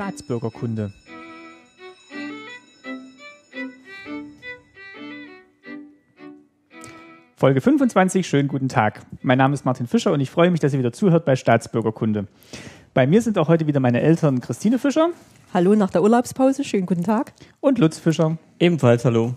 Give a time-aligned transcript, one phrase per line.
[0.00, 0.92] Staatsbürgerkunde.
[7.36, 9.02] Folge 25, schönen guten Tag.
[9.20, 12.28] Mein Name ist Martin Fischer und ich freue mich, dass ihr wieder zuhört bei Staatsbürgerkunde.
[12.94, 15.10] Bei mir sind auch heute wieder meine Eltern Christine Fischer.
[15.52, 17.34] Hallo nach der Urlaubspause, schönen guten Tag.
[17.60, 18.38] Und Lutz Fischer.
[18.58, 19.34] Ebenfalls hallo.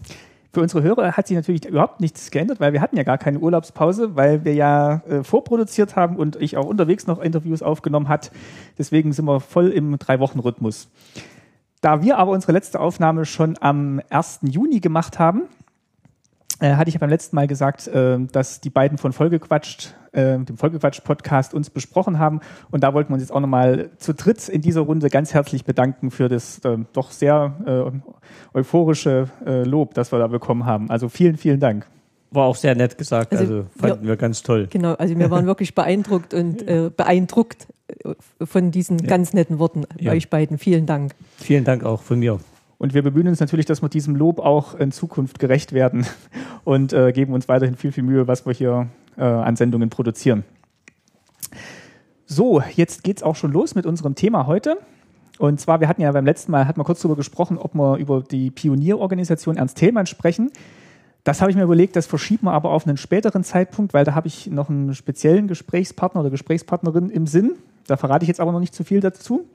[0.54, 3.40] Für unsere Hörer hat sich natürlich überhaupt nichts geändert, weil wir hatten ja gar keine
[3.40, 8.32] Urlaubspause, weil wir ja äh, vorproduziert haben und ich auch unterwegs noch Interviews aufgenommen hat.
[8.77, 10.91] Deswegen sind wir voll im Drei-Wochen-Rhythmus.
[11.82, 14.41] Da wir aber unsere letzte Aufnahme schon am 1.
[14.44, 15.44] Juni gemacht haben,
[16.63, 20.40] äh, hatte ich ja beim letzten Mal gesagt, äh, dass die beiden von Folgequatscht, äh,
[20.40, 22.40] dem Folgequatscht-Podcast uns besprochen haben.
[22.71, 25.66] Und da wollten wir uns jetzt auch nochmal zu dritt in dieser Runde ganz herzlich
[25.66, 27.54] bedanken für das äh, doch sehr
[28.54, 30.90] äh, euphorische äh, Lob, das wir da bekommen haben.
[30.90, 31.85] Also vielen, vielen Dank.
[32.31, 34.68] War auch sehr nett gesagt, also, also fanden wir, wir, ganz toll.
[34.71, 37.68] Genau, also wir waren wirklich beeindruckt und äh, beeindruckt
[38.41, 39.07] von diesen ja.
[39.07, 40.13] ganz netten Worten ja.
[40.13, 40.57] euch beiden.
[40.57, 41.12] Vielen Dank.
[41.38, 42.40] Vielen Dank auch von mir.
[42.77, 46.05] Und wir bemühen uns natürlich, dass wir diesem Lob auch in Zukunft gerecht werden
[46.63, 50.43] und äh, geben uns weiterhin viel, viel Mühe, was wir hier äh, an Sendungen produzieren.
[52.26, 54.77] So, jetzt geht's auch schon los mit unserem Thema heute.
[55.40, 57.98] Und zwar, wir hatten ja beim letzten Mal, hat man kurz darüber gesprochen, ob wir
[57.98, 60.51] über die Pionierorganisation Ernst Thälmann sprechen.
[61.24, 64.13] Das habe ich mir überlegt, das verschieben wir aber auf einen späteren Zeitpunkt, weil da
[64.13, 67.56] habe ich noch einen speziellen Gesprächspartner oder Gesprächspartnerin im Sinn.
[67.88, 69.47] Da verrate ich jetzt aber noch nicht zu viel dazu.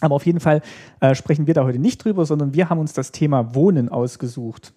[0.00, 0.62] Aber auf jeden Fall
[1.00, 4.72] äh, sprechen wir da heute nicht drüber, sondern wir haben uns das Thema Wohnen ausgesucht.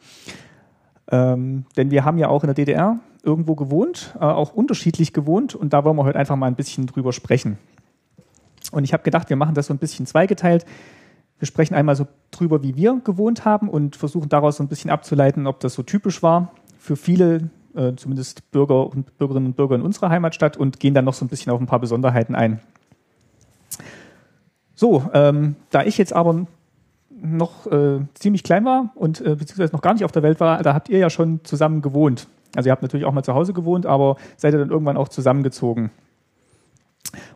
[1.11, 5.55] Ähm, denn wir haben ja auch in der DDR irgendwo gewohnt, äh, auch unterschiedlich gewohnt
[5.55, 7.57] und da wollen wir heute einfach mal ein bisschen drüber sprechen.
[8.71, 10.65] Und ich habe gedacht, wir machen das so ein bisschen zweigeteilt.
[11.39, 14.89] Wir sprechen einmal so drüber, wie wir gewohnt haben und versuchen daraus so ein bisschen
[14.89, 19.75] abzuleiten, ob das so typisch war für viele, äh, zumindest Bürger und Bürgerinnen und Bürger
[19.75, 22.61] in unserer Heimatstadt und gehen dann noch so ein bisschen auf ein paar Besonderheiten ein.
[24.75, 26.45] So, ähm, da ich jetzt aber
[27.21, 30.61] noch äh, ziemlich klein war und äh, beziehungsweise noch gar nicht auf der Welt war,
[30.61, 32.27] da habt ihr ja schon zusammen gewohnt.
[32.55, 35.07] Also ihr habt natürlich auch mal zu Hause gewohnt, aber seid ihr dann irgendwann auch
[35.07, 35.89] zusammengezogen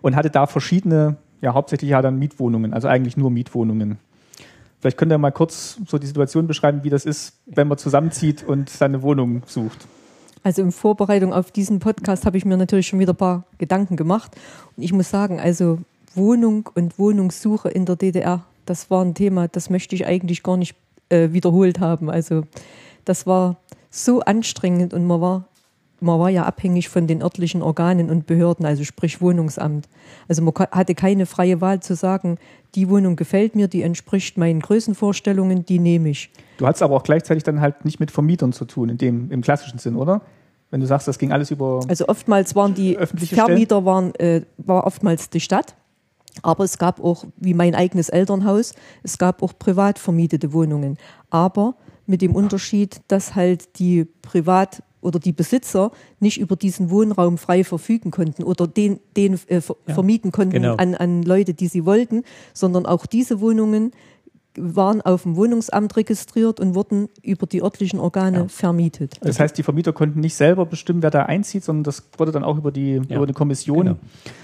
[0.01, 3.97] und hattet da verschiedene, ja hauptsächlich ja dann Mietwohnungen, also eigentlich nur Mietwohnungen.
[4.79, 8.43] Vielleicht könnt ihr mal kurz so die Situation beschreiben, wie das ist, wenn man zusammenzieht
[8.43, 9.87] und seine Wohnung sucht.
[10.43, 13.95] Also in Vorbereitung auf diesen Podcast habe ich mir natürlich schon wieder ein paar Gedanken
[13.95, 14.35] gemacht.
[14.75, 15.79] Und ich muss sagen, also
[16.17, 20.57] Wohnung und Wohnungssuche in der DDR, das war ein Thema, das möchte ich eigentlich gar
[20.57, 20.75] nicht
[21.09, 22.09] äh, wiederholt haben.
[22.09, 22.43] Also
[23.05, 23.57] das war
[23.89, 25.45] so anstrengend und man war,
[25.99, 29.87] man war ja abhängig von den örtlichen Organen und Behörden, also sprich Wohnungsamt.
[30.27, 32.37] Also man hatte keine freie Wahl zu sagen,
[32.75, 36.29] die Wohnung gefällt mir, die entspricht meinen Größenvorstellungen, die nehme ich.
[36.57, 39.41] Du hattest aber auch gleichzeitig dann halt nicht mit Vermietern zu tun, in dem, im
[39.41, 40.21] klassischen Sinn, oder?
[40.69, 41.79] Wenn du sagst, das ging alles über.
[41.87, 45.75] Also oftmals waren die Vermieter waren, äh, war oftmals die Stadt.
[46.41, 48.73] Aber es gab auch, wie mein eigenes Elternhaus,
[49.03, 50.97] es gab auch privat vermietete Wohnungen.
[51.29, 57.37] Aber mit dem Unterschied, dass halt die Privat- oder die Besitzer nicht über diesen Wohnraum
[57.37, 60.75] frei verfügen konnten oder den, den äh, ver ja, vermieten konnten genau.
[60.75, 62.23] an, an Leute, die sie wollten,
[62.53, 63.91] sondern auch diese Wohnungen
[64.59, 68.47] waren auf dem Wohnungsamt registriert und wurden über die örtlichen Organe ja.
[68.47, 69.15] vermietet.
[69.21, 72.43] Das heißt, die Vermieter konnten nicht selber bestimmen, wer da einzieht, sondern das wurde dann
[72.43, 73.17] auch über die ja.
[73.17, 73.97] über eine Kommission genau.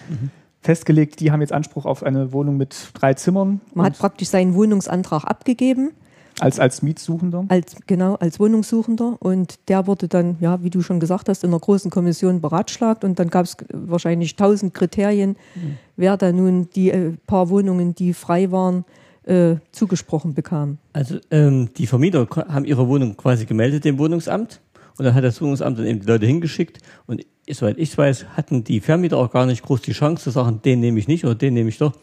[0.09, 0.29] mhm
[0.63, 3.61] festgelegt, die haben jetzt Anspruch auf eine Wohnung mit drei Zimmern.
[3.73, 5.91] Man hat praktisch seinen Wohnungsantrag abgegeben.
[6.39, 7.45] Als, als Mietsuchender?
[7.49, 9.17] Als, genau, als Wohnungssuchender.
[9.19, 13.03] Und der wurde dann, ja, wie du schon gesagt hast, in einer großen Kommission beratschlagt.
[13.03, 15.77] Und dann gab es wahrscheinlich tausend Kriterien, mhm.
[15.95, 18.83] wer da nun die äh, paar Wohnungen, die frei waren,
[19.25, 20.79] äh, zugesprochen bekam.
[20.91, 24.59] Also ähm, die Vermieter haben ihre Wohnung quasi gemeldet dem Wohnungsamt.
[24.97, 26.79] Und dann hat das Wohnungsamt dann eben die Leute hingeschickt.
[27.05, 30.61] Und soweit ich weiß, hatten die Vermieter auch gar nicht groß die Chance zu sagen,
[30.63, 31.93] den nehme ich nicht oder den nehme ich doch.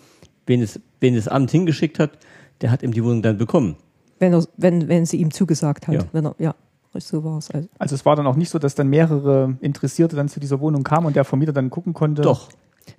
[0.46, 2.18] Wen es, wen das Amt hingeschickt hat,
[2.60, 3.76] der hat eben die Wohnung dann bekommen.
[4.18, 5.94] Wenn, er, wenn, wenn sie ihm zugesagt hat.
[5.94, 6.04] Ja.
[6.12, 6.54] Wenn er, ja.
[6.98, 7.50] So war es.
[7.50, 7.68] Also.
[7.78, 10.82] also es war dann auch nicht so, dass dann mehrere Interessierte dann zu dieser Wohnung
[10.82, 12.22] kamen und der Vermieter dann gucken konnte.
[12.22, 12.48] Doch.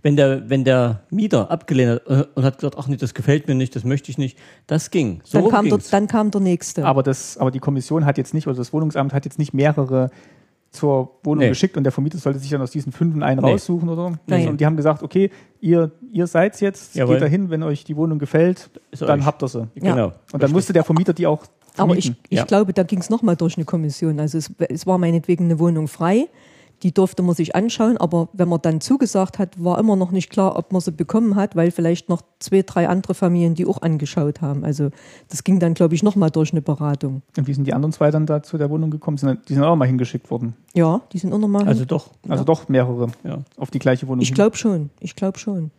[0.01, 3.49] Wenn der, wenn der Mieter abgelehnt hat äh, und hat gesagt, ach nee, das gefällt
[3.49, 5.19] mir nicht, das möchte ich nicht, das ging.
[5.25, 6.85] So dann, kam der, dann kam der nächste.
[6.85, 10.09] Aber, das, aber die Kommission hat jetzt nicht, oder das Wohnungsamt hat jetzt nicht mehrere
[10.71, 11.49] zur Wohnung nee.
[11.49, 13.51] geschickt und der Vermieter sollte sich dann aus diesen fünf einen nee.
[13.51, 14.47] raussuchen oder nee.
[14.47, 15.29] Und die haben gesagt, okay,
[15.59, 17.15] ihr, ihr seid jetzt, Jawohl.
[17.15, 19.25] geht dahin, wenn euch die Wohnung gefällt, Ist dann euch.
[19.25, 19.67] habt ihr sie.
[19.75, 19.93] Ja.
[19.93, 20.13] Genau.
[20.31, 21.81] Und dann musste der Vermieter die auch vermieten.
[21.81, 22.45] Aber ich, ich ja.
[22.45, 24.19] glaube, da ging es nochmal durch eine Kommission.
[24.19, 26.27] Also es, es war meinetwegen eine Wohnung frei
[26.83, 30.29] die durfte man sich anschauen, aber wenn man dann zugesagt hat, war immer noch nicht
[30.29, 33.81] klar, ob man sie bekommen hat, weil vielleicht noch zwei, drei andere Familien die auch
[33.81, 34.63] angeschaut haben.
[34.63, 34.89] Also
[35.29, 37.21] das ging dann, glaube ich, nochmal durch eine Beratung.
[37.37, 39.17] Und wie sind die anderen zwei dann da zu der Wohnung gekommen?
[39.17, 40.55] Die sind auch mal hingeschickt worden?
[40.73, 41.67] Ja, die sind auch nochmal.
[41.67, 42.09] Also doch.
[42.27, 42.45] Also ja.
[42.45, 43.39] doch mehrere ja.
[43.57, 44.21] auf die gleiche Wohnung.
[44.21, 44.89] Ich glaube schon.
[44.99, 45.71] Ich glaube schon.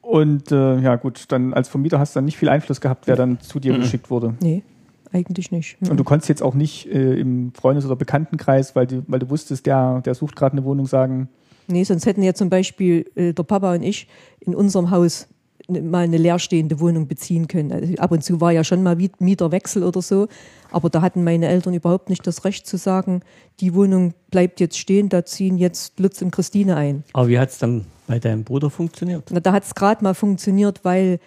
[0.00, 3.14] Und äh, ja gut, dann als Vermieter hast du dann nicht viel Einfluss gehabt, wer
[3.14, 3.80] dann zu dir mhm.
[3.80, 4.34] geschickt wurde.
[4.40, 4.64] Nee,
[5.12, 5.80] eigentlich nicht.
[5.80, 5.90] Mhm.
[5.90, 9.30] Und du konntest jetzt auch nicht äh, im Freundes- oder Bekanntenkreis, weil du, weil du
[9.30, 11.28] wusstest, der, der sucht gerade eine Wohnung, sagen.
[11.68, 14.08] Nee, sonst hätten ja zum Beispiel äh, der Papa und ich
[14.40, 15.28] in unserem Haus
[15.68, 17.72] mal eine leerstehende Wohnung beziehen können.
[17.72, 20.28] Also ab und zu war ja schon mal Mieterwechsel oder so,
[20.70, 23.20] aber da hatten meine Eltern überhaupt nicht das Recht zu sagen,
[23.60, 27.04] die Wohnung bleibt jetzt stehen, da ziehen jetzt Lutz und Christine ein.
[27.12, 29.30] Aber wie hat es dann bei deinem Bruder funktioniert?
[29.30, 31.20] Na, da hat es gerade mal funktioniert, weil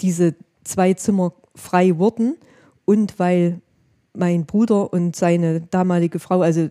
[0.00, 0.34] diese
[0.64, 2.36] zwei Zimmer frei wurden
[2.84, 3.60] und weil
[4.14, 6.68] mein Bruder und seine damalige Frau, also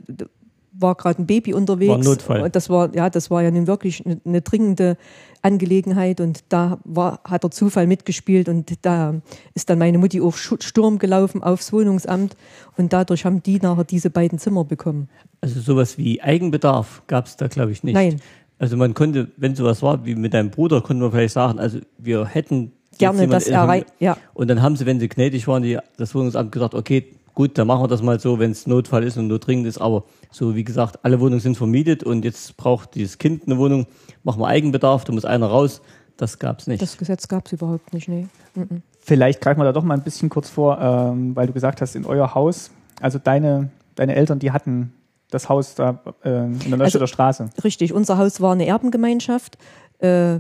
[0.74, 1.90] war gerade ein Baby unterwegs.
[1.90, 2.50] War ein Notfall.
[2.50, 4.98] Das war, ja, das war ja nun wirklich eine, eine dringende
[5.42, 9.16] Angelegenheit und da war, hat der Zufall mitgespielt und da
[9.54, 12.36] ist dann meine Mutti auf Sturm gelaufen aufs Wohnungsamt
[12.78, 15.10] und dadurch haben die nachher diese beiden Zimmer bekommen.
[15.42, 17.96] Also sowas wie Eigenbedarf gab es da, glaube ich, nicht.
[17.96, 18.22] Nein.
[18.60, 21.80] Also man konnte, wenn sowas war wie mit deinem Bruder, konnte man vielleicht sagen, also
[21.98, 23.88] wir hätten gerne das erreicht.
[24.00, 24.18] Ja.
[24.34, 27.68] Und dann haben sie, wenn sie gnädig waren, die, das Wohnungsamt gesagt, okay, gut, dann
[27.68, 29.80] machen wir das mal so, wenn es Notfall ist und notdringend ist.
[29.80, 33.88] Aber so wie gesagt, alle Wohnungen sind vermietet und jetzt braucht dieses Kind eine Wohnung,
[34.24, 35.82] machen wir Eigenbedarf, da muss einer raus.
[36.18, 36.82] Das gab es nicht.
[36.82, 38.28] Das Gesetz gab es überhaupt nicht, nee.
[38.54, 38.84] Mhm.
[39.00, 41.96] Vielleicht greifen wir da doch mal ein bisschen kurz vor, ähm, weil du gesagt hast,
[41.96, 44.94] in euer Haus, also deine, deine Eltern, die hatten
[45.32, 47.50] das Haus da äh, in der Neustädter also, Straße.
[47.64, 49.58] Richtig, unser Haus war eine Erbengemeinschaft
[50.00, 50.40] äh,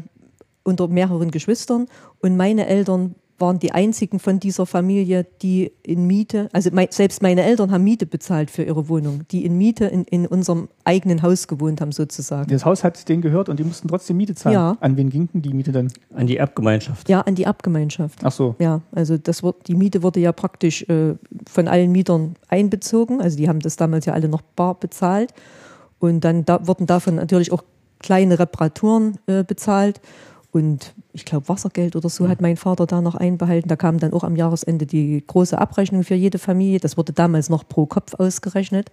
[0.63, 1.87] unter mehreren Geschwistern
[2.19, 7.21] und meine Eltern waren die einzigen von dieser Familie, die in Miete, also mein, selbst
[7.21, 11.23] meine Eltern haben Miete bezahlt für ihre Wohnung, die in Miete in, in unserem eigenen
[11.23, 12.49] Haus gewohnt haben sozusagen.
[12.49, 14.53] Das Haus hat denen gehört und die mussten trotzdem Miete zahlen.
[14.53, 14.77] Ja.
[14.79, 15.91] An wen ging denn die Miete denn?
[16.13, 17.09] An die Erbgemeinschaft.
[17.09, 18.19] Ja, an die Erbgemeinschaft.
[18.23, 18.55] Ach so.
[18.59, 21.15] Ja, also das wird, die Miete wurde ja praktisch äh,
[21.49, 23.19] von allen Mietern einbezogen.
[23.21, 25.33] Also die haben das damals ja alle noch bar bezahlt.
[25.99, 27.63] Und dann da, wurden davon natürlich auch
[27.99, 30.01] kleine Reparaturen äh, bezahlt.
[30.51, 33.69] Und ich glaube, Wassergeld oder so hat mein Vater da noch einbehalten.
[33.69, 36.80] Da kam dann auch am Jahresende die große Abrechnung für jede Familie.
[36.80, 38.92] Das wurde damals noch pro Kopf ausgerechnet.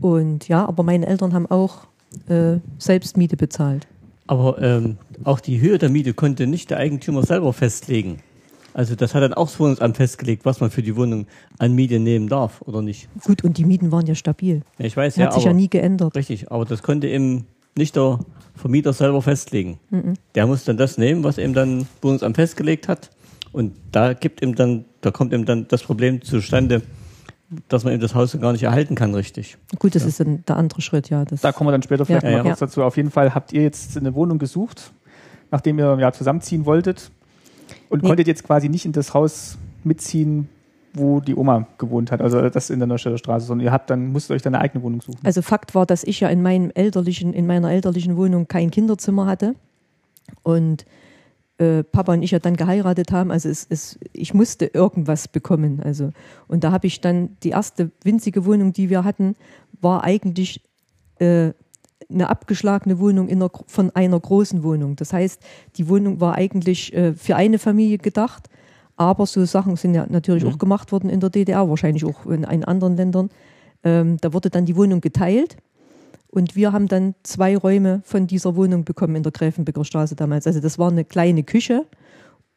[0.00, 1.86] Und ja, aber meine Eltern haben auch
[2.28, 3.86] äh, selbst Miete bezahlt.
[4.26, 8.20] Aber ähm, auch die Höhe der Miete konnte nicht der Eigentümer selber festlegen.
[8.74, 11.26] Also das hat dann auch das Wohnungsamt festgelegt, was man für die Wohnung
[11.58, 13.08] an Miete nehmen darf oder nicht.
[13.24, 14.62] Gut, und die Mieten waren ja stabil.
[14.78, 15.26] Ja, ich weiß, das ja.
[15.26, 16.14] Hat sich ja nie geändert.
[16.14, 17.46] Richtig, aber das konnte eben
[17.78, 18.18] nicht der
[18.54, 19.78] Vermieter selber festlegen.
[19.90, 20.14] Mhm.
[20.34, 23.10] Der muss dann das nehmen, was eben dann Bundesamt festgelegt hat.
[23.52, 26.82] Und da gibt ihm dann, da kommt ihm dann das Problem zustande,
[27.68, 29.56] dass man eben das Haus gar nicht erhalten kann, richtig.
[29.78, 30.08] Gut, das ja.
[30.08, 31.24] ist dann der andere Schritt, ja.
[31.24, 32.82] da kommen wir dann später vielleicht ja, mal kurz dazu.
[32.82, 34.92] Auf jeden Fall habt ihr jetzt eine Wohnung gesucht,
[35.50, 37.10] nachdem ihr ja zusammenziehen wolltet
[37.88, 38.08] und nee.
[38.08, 40.48] konntet jetzt quasi nicht in das Haus mitziehen,
[40.94, 44.12] wo die Oma gewohnt hat, also das in der Neustädter Straße, sondern ihr habt dann,
[44.12, 45.18] musst euch dann eine eigene Wohnung suchen.
[45.24, 49.26] Also Fakt war, dass ich ja in meinem elterlichen, in meiner elterlichen Wohnung kein Kinderzimmer
[49.26, 49.54] hatte
[50.42, 50.86] und
[51.58, 53.30] äh, Papa und ich ja dann geheiratet haben.
[53.30, 55.80] Also es, es, ich musste irgendwas bekommen.
[55.82, 56.10] Also
[56.46, 59.34] und da habe ich dann die erste winzige Wohnung, die wir hatten,
[59.80, 60.62] war eigentlich
[61.18, 61.52] äh,
[62.10, 64.96] eine abgeschlagene Wohnung einer, von einer großen Wohnung.
[64.96, 65.42] Das heißt,
[65.76, 68.48] die Wohnung war eigentlich äh, für eine Familie gedacht
[68.98, 70.50] aber so Sachen sind ja natürlich mhm.
[70.50, 73.30] auch gemacht worden in der DDR, wahrscheinlich auch in, in anderen Ländern.
[73.84, 75.56] Ähm, da wurde dann die Wohnung geteilt
[76.30, 80.46] und wir haben dann zwei Räume von dieser Wohnung bekommen in der Gräfenbecker Straße damals.
[80.46, 81.86] Also das war eine kleine Küche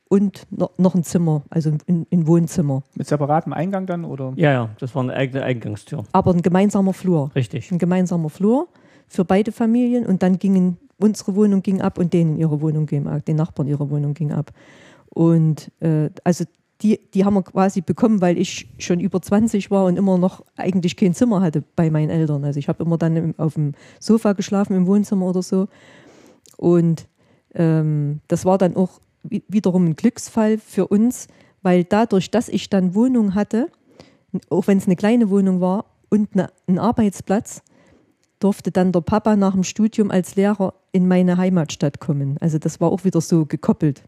[0.10, 2.83] und noch ein Zimmer, also ein, ein, Wohnzimmer.
[2.95, 4.33] Mit separatem Eingang dann oder?
[4.36, 6.03] Ja, ja, das war eine eigene Eingangstür.
[6.12, 7.31] Aber ein gemeinsamer Flur.
[7.33, 7.71] Richtig.
[7.71, 8.67] Ein gemeinsamer Flur
[9.07, 13.07] für beide Familien und dann gingen unsere Wohnung ging ab und denen ihre Wohnung ging
[13.07, 14.51] ab, den Nachbarn ihre Wohnung ging ab.
[15.13, 16.46] Und äh, also
[16.82, 20.44] die, die haben wir quasi bekommen, weil ich schon über 20 war und immer noch
[20.56, 22.44] eigentlich kein Zimmer hatte bei meinen Eltern.
[22.44, 25.68] Also ich habe immer dann auf dem Sofa geschlafen im Wohnzimmer oder so.
[26.58, 27.08] Und
[27.53, 31.27] ähm, das war dann auch wiederum ein Glücksfall für uns,
[31.62, 33.68] weil dadurch, dass ich dann Wohnung hatte,
[34.50, 37.62] auch wenn es eine kleine Wohnung war und eine, einen Arbeitsplatz,
[38.39, 42.38] durfte dann der Papa nach dem Studium als Lehrer in meine Heimatstadt kommen.
[42.39, 44.03] Also das war auch wieder so gekoppelt.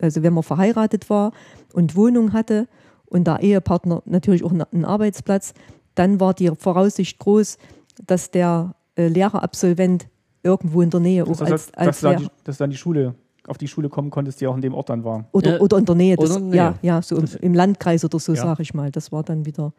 [0.00, 1.32] Also wenn man verheiratet war
[1.72, 2.68] und Wohnung hatte
[3.06, 5.54] und der Ehepartner natürlich auch einen Arbeitsplatz,
[5.94, 7.58] dann war die Voraussicht groß,
[8.06, 10.08] dass der äh, Lehrerabsolvent
[10.42, 13.14] irgendwo in der Nähe auch das als, als dass, Lehrer, dass dann die Schule
[13.48, 15.24] auf die Schule kommen konntest, die auch in dem Ort dann war.
[15.32, 15.60] Oder, ja.
[15.60, 16.16] oder in der Nähe.
[16.16, 18.42] Das, oder, ja, ja, so im, im, Landkreis oder so, ja.
[18.42, 18.90] sage ich mal.
[18.90, 19.72] Das war dann wieder,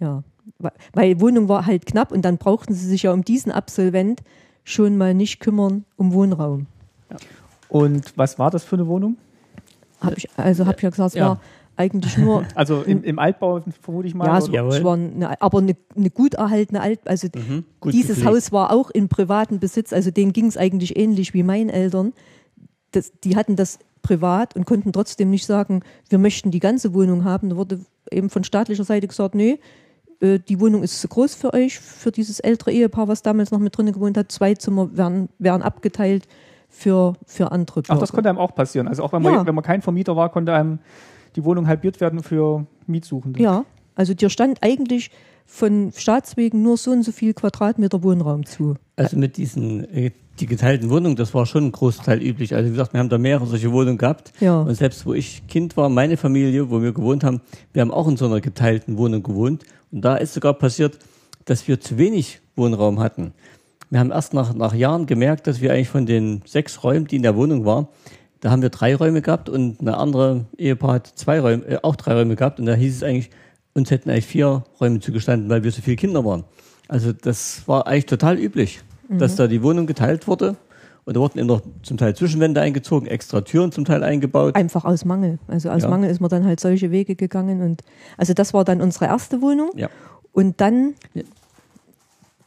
[0.00, 0.22] ja.
[0.92, 4.22] Weil Wohnung war halt knapp und dann brauchten sie sich ja um diesen Absolvent
[4.64, 6.66] schon mal nicht kümmern um Wohnraum.
[7.10, 7.16] Ja.
[7.68, 9.16] Und was war das für eine Wohnung?
[10.04, 11.28] Hab ich, also habe ich ja gesagt, es ja.
[11.28, 11.40] war
[11.76, 12.44] eigentlich nur.
[12.54, 14.26] Also im, im, Altbau vermute ich mal.
[14.26, 17.00] Ja, es, es war eine, aber eine, eine, gut erhaltene Alt.
[17.06, 18.26] Also mhm, dieses gepflegt.
[18.28, 19.92] Haus war auch in privatem Besitz.
[19.92, 22.12] Also denen ging es eigentlich ähnlich wie meinen Eltern.
[22.92, 27.24] Das, die hatten das privat und konnten trotzdem nicht sagen, wir möchten die ganze Wohnung
[27.24, 27.50] haben.
[27.50, 27.80] Da wurde
[28.10, 29.58] eben von staatlicher Seite gesagt, nee,
[30.20, 33.58] äh, die Wohnung ist zu groß für euch, für dieses ältere Ehepaar, was damals noch
[33.58, 34.30] mit drin gewohnt hat.
[34.30, 36.28] Zwei Zimmer werden, werden abgeteilt
[36.74, 37.94] für, für andere Bürger.
[37.94, 38.88] Ach, das konnte einem auch passieren.
[38.88, 39.46] Also auch wenn man, ja.
[39.46, 40.80] wenn man kein Vermieter war, konnte einem
[41.36, 43.40] die Wohnung halbiert werden für Mietsuchende.
[43.40, 43.64] Ja,
[43.94, 45.10] also dir stand eigentlich
[45.46, 48.74] von Staatswegen nur so und so viel Quadratmeter Wohnraum zu.
[48.96, 52.54] Also mit diesen äh, die geteilten Wohnungen, das war schon ein Großteil üblich.
[52.54, 54.32] Also wie gesagt, wir haben da mehrere solche Wohnungen gehabt.
[54.40, 54.62] Ja.
[54.62, 57.40] Und selbst wo ich Kind war, meine Familie, wo wir gewohnt haben,
[57.72, 59.64] wir haben auch in so einer geteilten Wohnung gewohnt.
[59.92, 60.98] Und da ist sogar passiert,
[61.44, 63.32] dass wir zu wenig Wohnraum hatten.
[63.94, 67.14] Wir haben erst nach, nach Jahren gemerkt, dass wir eigentlich von den sechs Räumen, die
[67.14, 67.86] in der Wohnung waren,
[68.40, 71.94] da haben wir drei Räume gehabt und eine andere Ehepaar hat zwei Räume, äh, auch
[71.94, 72.58] drei Räume gehabt.
[72.58, 73.30] Und da hieß es eigentlich,
[73.72, 76.42] uns hätten eigentlich vier Räume zugestanden, weil wir so viele Kinder waren.
[76.88, 79.20] Also das war eigentlich total üblich, mhm.
[79.20, 80.56] dass da die Wohnung geteilt wurde.
[81.04, 84.56] Und da wurden eben noch zum Teil Zwischenwände eingezogen, extra Türen zum Teil eingebaut.
[84.56, 85.38] Einfach aus Mangel.
[85.46, 85.88] Also aus ja.
[85.88, 87.62] Mangel ist man dann halt solche Wege gegangen.
[87.62, 87.82] Und
[88.18, 89.70] also das war dann unsere erste Wohnung.
[89.76, 89.88] Ja.
[90.32, 90.94] Und dann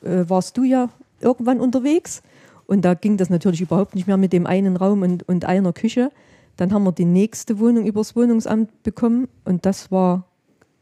[0.04, 0.89] äh, warst du ja
[1.22, 2.22] irgendwann unterwegs.
[2.66, 5.74] Und da ging das natürlich überhaupt nicht mehr mit dem einen Raum und, und einer
[5.74, 6.12] Küche.
[6.58, 9.28] Dann haben wir die nächste Wohnung übers Wohnungsamt bekommen.
[9.46, 10.26] Und das war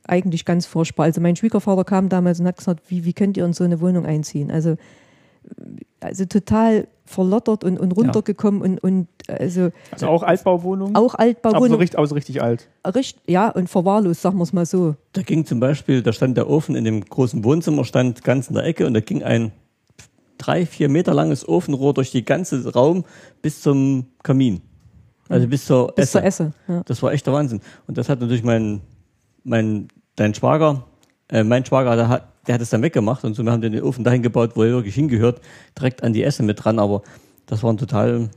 [0.08, 1.04] eigentlich ganz furchtbar.
[1.04, 3.82] Also mein Schwiegervater kam damals und hat gesagt, wie, wie könnt ihr in so eine
[3.82, 4.52] Wohnung einziehen?
[4.52, 4.78] Also
[6.00, 8.66] also total verlottert und, und runtergekommen ja.
[8.66, 9.70] und, und also.
[9.92, 10.96] Also auch Altbauwohnungen?
[10.96, 11.66] Auch Altbauwohnungen.
[11.66, 12.68] Aber so richtig, also richtig alt.
[12.86, 14.96] Richtig, ja, und verwahrlost, sagen wir es mal so.
[15.14, 18.56] Da ging zum Beispiel, da stand der Ofen in dem großen Wohnzimmer, stand ganz in
[18.56, 19.52] der Ecke und da ging ein
[20.38, 23.06] drei, vier Meter langes Ofenrohr durch den ganzen Raum
[23.42, 24.62] bis zum Kamin.
[25.30, 26.20] Also bis zur bis Esse.
[26.20, 26.84] Zur Esse ja.
[26.86, 27.62] Das war echt der Wahnsinn.
[27.88, 28.82] Und das hat natürlich mein,
[29.44, 30.86] mein, dein Schwager,
[31.30, 33.82] äh, mein Schwager, der hat, der hat es dann weggemacht und so, wir haben den
[33.82, 35.42] Ofen dahin gebaut, wo er wirklich hingehört,
[35.78, 37.02] direkt an die Essen mit dran, aber
[37.48, 38.30] das waren total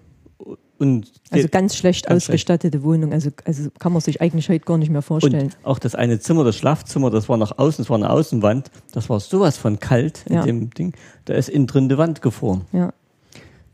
[0.79, 2.85] und also ganz schlecht ganz ausgestattete schlecht.
[2.85, 5.47] Wohnung, also, also kann man sich eigentlich heute gar nicht mehr vorstellen.
[5.47, 8.71] Und auch das eine Zimmer, das Schlafzimmer, das war nach außen, das war eine Außenwand,
[8.93, 10.43] das war sowas von kalt in ja.
[10.43, 10.95] dem Ding,
[11.25, 12.63] da ist innen drin die Wand gefroren.
[12.73, 12.93] Ja.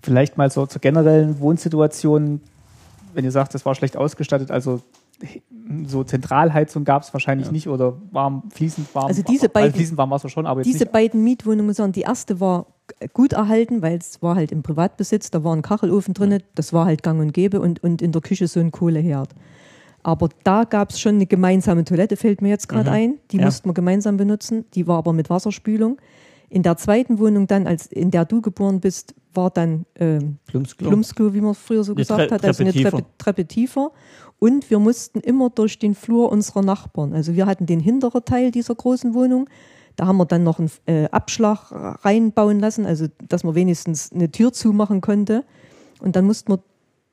[0.03, 2.41] Vielleicht mal so zur generellen Wohnsituation,
[3.13, 4.81] wenn ihr sagt, das war schlecht ausgestattet, also
[5.87, 7.53] so Zentralheizung gab es wahrscheinlich ja.
[7.53, 9.07] nicht oder warm, fließend warm.
[9.07, 12.41] Also diese beiden, also fließend warm war es schon, aber diese beiden Mietwohnungen, die erste
[12.41, 12.67] war
[13.13, 16.87] gut erhalten, weil es war halt im Privatbesitz, da war ein Kachelofen drin, das war
[16.87, 19.31] halt gang und gäbe und, und in der Küche so ein Kohleherd.
[20.03, 22.97] Aber da gab es schon eine gemeinsame Toilette, fällt mir jetzt gerade mhm.
[22.97, 23.15] ein.
[23.31, 23.47] Die ja.
[23.47, 24.67] mussten wir gemeinsam benutzen.
[24.75, 25.99] Die war aber mit Wasserspülung.
[26.51, 30.89] In der zweiten Wohnung dann, als in der du geboren bist, war dann ähm, Plumpsklo.
[30.89, 33.93] Plumpsklo, wie man früher so eine gesagt Tre hat, also eine Treppe, Treppe tiefer.
[34.45, 37.15] Und wir mussten immer durch den Flur unserer Nachbarn.
[37.15, 39.49] Also wir hatten den hinteren Teil dieser großen Wohnung.
[39.97, 41.73] Da haben wir dann noch einen äh, Abschlag
[42.05, 45.45] reinbauen lassen, also dass man wenigstens eine Tür zumachen konnte.
[45.99, 46.63] Und dann mussten wir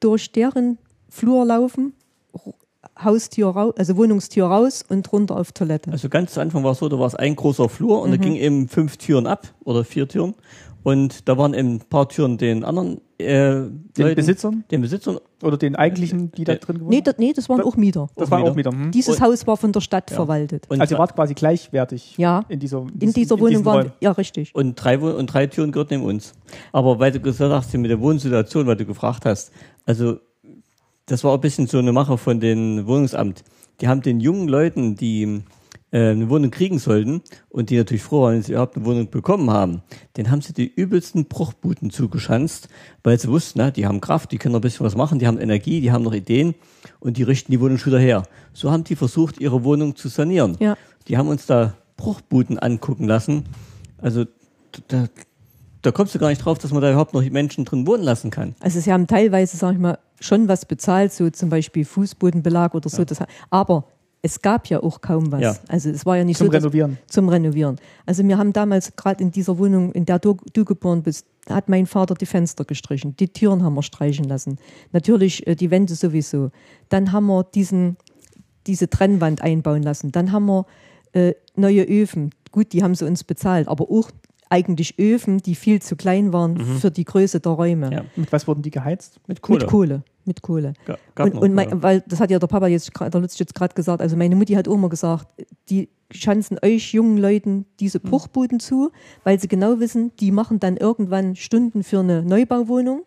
[0.01, 1.93] durch deren Flur laufen,
[3.01, 5.89] Haustür raus, also Wohnungstür raus und runter auf Toilette.
[5.89, 8.11] Also ganz zu Anfang war es so, da war es ein großer Flur und mhm.
[8.11, 10.35] da ging eben fünf Türen ab oder vier Türen.
[10.83, 14.63] Und da waren eben ein paar Türen den anderen äh, den Leuten, Besitzern?
[14.69, 15.19] Den Besitzern.
[15.41, 18.07] Oder den eigentlichen, die da drin gewohnt nee, das, nee, das waren auch Mieter.
[18.15, 18.71] Das waren auch Mieter.
[18.71, 18.91] Hm.
[18.91, 20.15] Dieses und, Haus war von der Stadt ja.
[20.15, 20.65] verwaltet.
[20.69, 22.43] Und also ihr wart quasi gleichwertig ja.
[22.49, 24.53] in dieser, in, in dieser Wohnung waren, ja richtig.
[24.53, 26.33] Und drei, und drei Türen gehörten neben uns.
[26.71, 29.51] Aber weil du gesagt hast, mit der Wohnsituation, weil du gefragt hast,
[29.85, 30.19] also
[31.05, 33.43] das war ein bisschen so eine Mache von den Wohnungsamt.
[33.81, 35.43] Die haben den jungen Leuten, die
[35.91, 39.09] äh, eine Wohnung kriegen sollten und die natürlich froh waren, dass sie überhaupt eine Wohnung
[39.09, 39.81] bekommen haben,
[40.17, 42.69] den haben sie die übelsten Bruchbuten zugeschanzt,
[43.03, 45.39] weil sie wussten, na, die haben Kraft, die können ein bisschen was machen, die haben
[45.39, 46.55] Energie, die haben noch Ideen
[46.99, 48.23] und die richten die Wohnung schon wieder her.
[48.53, 50.57] So haben die versucht, ihre Wohnung zu sanieren.
[50.59, 50.77] Ja.
[51.07, 53.45] Die haben uns da Bruchbuten angucken lassen.
[53.97, 54.25] Also
[54.87, 55.05] da,
[55.81, 58.31] da kommst du gar nicht drauf, dass man da überhaupt noch Menschen drin wohnen lassen
[58.31, 58.55] kann.
[58.59, 62.89] Also sie haben teilweise, sag ich mal, schon was bezahlt, so zum Beispiel Fußbodenbelag oder
[62.89, 62.99] so.
[62.99, 63.05] Ja.
[63.05, 63.19] Das,
[63.49, 63.85] aber
[64.21, 65.41] es gab ja auch kaum was.
[65.41, 65.55] Ja.
[65.67, 66.51] Also es war ja nicht zum so.
[66.51, 66.97] Zum Renovieren.
[67.07, 67.77] Zum Renovieren.
[68.05, 71.69] Also wir haben damals gerade in dieser Wohnung, in der du, du, geboren bist, hat
[71.69, 73.15] mein Vater die Fenster gestrichen.
[73.17, 74.57] Die Türen haben wir streichen lassen.
[74.91, 76.51] Natürlich äh, die Wände sowieso.
[76.89, 77.97] Dann haben wir diesen,
[78.67, 80.11] diese Trennwand einbauen lassen.
[80.11, 80.65] Dann haben wir
[81.13, 82.31] äh, neue Öfen.
[82.51, 84.11] Gut, die haben sie uns bezahlt, aber auch
[84.49, 86.77] eigentlich Öfen, die viel zu klein waren mhm.
[86.77, 87.91] für die Größe der Räume.
[87.91, 88.05] Ja.
[88.15, 89.19] Mit was wurden die geheizt?
[89.25, 89.59] Mit Kohle.
[89.59, 90.03] Mit Kohle.
[90.25, 90.73] Mit Kohle.
[91.15, 93.73] Ga, und, und mein, weil das hat ja der Papa jetzt, der Lutz jetzt gerade
[93.73, 95.27] gesagt, also meine Mutti hat auch immer gesagt,
[95.69, 98.09] die schanzen euch jungen Leuten diese mhm.
[98.09, 98.91] Bruchbuden zu,
[99.23, 103.03] weil sie genau wissen, die machen dann irgendwann Stunden für eine Neubauwohnung,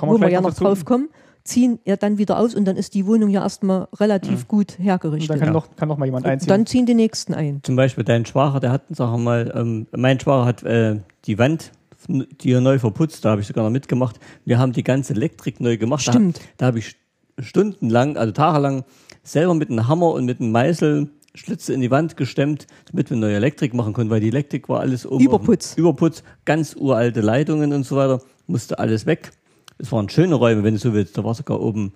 [0.00, 1.08] wo wir ja noch drauf kommen
[1.44, 4.48] ziehen ja dann wieder aus und dann ist die Wohnung ja erstmal relativ mhm.
[4.48, 5.30] gut hergerichtet.
[5.30, 6.50] Und dann kann, noch, kann noch mal jemand einziehen.
[6.50, 7.60] Und dann ziehen die nächsten ein.
[7.62, 11.72] Zum Beispiel dein Schwager, der hat, sag mal, ähm, mein Schwager hat äh, die Wand
[12.08, 14.18] die neu verputzt, da habe ich sogar noch mitgemacht.
[14.44, 16.02] Wir haben die ganze Elektrik neu gemacht.
[16.02, 16.38] Stimmt.
[16.38, 16.96] Da, da habe ich
[17.38, 18.84] stundenlang, also tagelang,
[19.22, 23.16] selber mit einem Hammer und mit einem Meißel Schlitze in die Wand gestemmt, damit wir
[23.16, 25.24] neue Elektrik machen konnten, weil die Elektrik war alles oben.
[25.24, 25.74] Überputz.
[25.76, 29.32] Überputz, ganz uralte Leitungen und so weiter, musste alles weg.
[29.78, 31.18] Es waren schöne Räume, wenn du so willst.
[31.18, 31.92] Da war sogar oben ein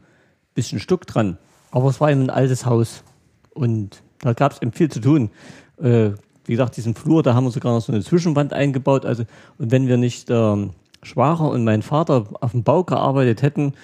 [0.55, 1.39] bisschen Stuck dran.
[1.71, 3.05] Aber es war eben ein altes Haus.
[3.51, 5.31] Und da gab es eben viel zu tun.
[5.81, 6.11] Äh,
[6.49, 9.05] wie gesagt, diesen Flur, da haben wir sogar noch so eine Zwischenwand eingebaut.
[9.05, 9.25] Also,
[9.59, 10.71] und wenn wir nicht ähm,
[11.03, 13.75] Schwager und mein Vater auf dem Bau gearbeitet hätten,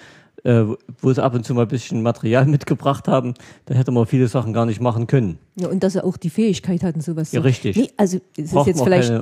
[0.45, 0.65] äh,
[1.01, 3.35] wo sie ab und zu mal ein bisschen Material mitgebracht haben,
[3.67, 5.39] dann hätte man viele Sachen gar nicht machen können.
[5.57, 7.77] Ja, und dass sie auch die Fähigkeit hatten, sowas zu Ja, richtig.
[7.77, 9.13] Nee, also es ist jetzt vielleicht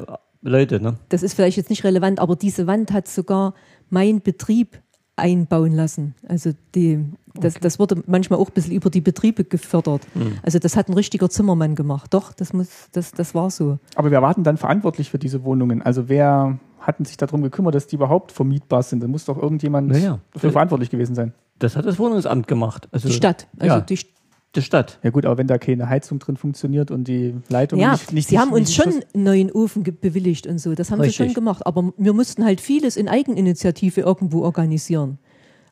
[0.42, 0.96] Leute, ne?
[1.08, 3.54] Das ist vielleicht jetzt nicht relevant, aber diese Wand hat sogar
[3.90, 4.80] mein Betrieb
[5.16, 6.14] einbauen lassen.
[6.26, 7.04] Also die,
[7.34, 7.60] das, okay.
[7.62, 10.02] das wurde manchmal auch ein bisschen über die Betriebe gefördert.
[10.14, 10.38] Mhm.
[10.42, 12.12] Also das hat ein richtiger Zimmermann gemacht.
[12.14, 13.78] Doch, das muss, das, das war so.
[13.94, 15.82] Aber wer war denn dann verantwortlich für diese Wohnungen?
[15.82, 19.02] Also wer hatten sich darum gekümmert, dass die überhaupt vermietbar sind?
[19.02, 21.32] Da muss doch irgendjemand naja, dafür äh, verantwortlich gewesen sein.
[21.58, 22.88] Das hat das Wohnungsamt gemacht.
[22.90, 23.46] Also, die Stadt.
[23.58, 23.80] Also ja.
[23.80, 23.98] die
[24.54, 24.98] der Stadt.
[25.02, 28.28] Ja gut, aber wenn da keine Heizung drin funktioniert und die Leitung ja, nicht, nicht
[28.28, 31.16] sie nicht, haben uns schon einen neuen Ofen bewilligt und so, das haben Richtig.
[31.16, 35.18] sie schon gemacht, aber wir mussten halt vieles in Eigeninitiative irgendwo organisieren.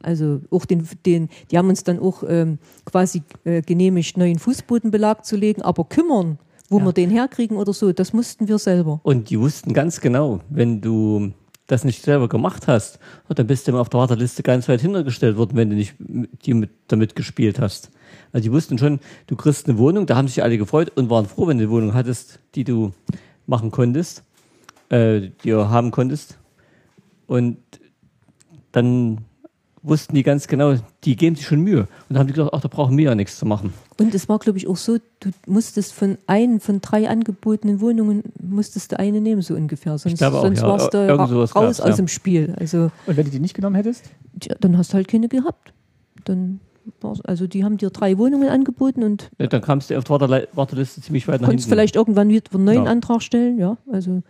[0.03, 5.25] Also auch den, den die haben uns dann auch ähm, quasi äh, genehmigt, neuen Fußbodenbelag
[5.25, 6.39] zu legen, aber kümmern,
[6.71, 6.87] wo ja.
[6.87, 9.01] wir den herkriegen oder so, das mussten wir selber.
[9.03, 11.33] Und die wussten ganz genau, wenn du
[11.67, 15.37] das nicht selber gemacht hast, dann bist du immer auf der Warteliste ganz weit hintergestellt
[15.37, 17.91] worden, wenn du nicht die mit, damit gespielt hast.
[18.33, 21.27] Also die wussten schon, du kriegst eine Wohnung, da haben sich alle gefreut und waren
[21.27, 22.93] froh, wenn du eine Wohnung hattest, die du
[23.47, 24.23] machen konntest,
[24.89, 26.39] äh, die du haben konntest.
[27.27, 27.59] Und
[28.73, 29.19] dann
[29.83, 30.75] wussten die ganz genau,
[31.05, 31.81] die geben sich schon Mühe.
[31.81, 33.73] Und dann haben die gesagt, ach, da brauchen wir ja nichts zu machen.
[33.99, 38.25] Und es war, glaube ich, auch so, du musstest von einem von drei angebotenen Wohnungen,
[38.41, 39.97] musstest du eine nehmen, so ungefähr.
[39.99, 40.69] Sonst, sonst ja.
[40.69, 42.55] warst du ra raus aus dem Spiel.
[42.59, 44.05] Also, Und wenn du die nicht genommen hättest?
[44.43, 45.73] Ja, dann hast du halt keine gehabt.
[46.25, 46.61] Dann
[47.25, 51.01] also die haben dir drei Wohnungen angeboten und ja, dann kamst du auf der Warteliste
[51.01, 51.51] ziemlich weit nach hinten.
[51.51, 52.91] Konntest vielleicht irgendwann wieder einen neuen ja.
[52.91, 53.77] Antrag stellen, ja.
[53.91, 54.23] Also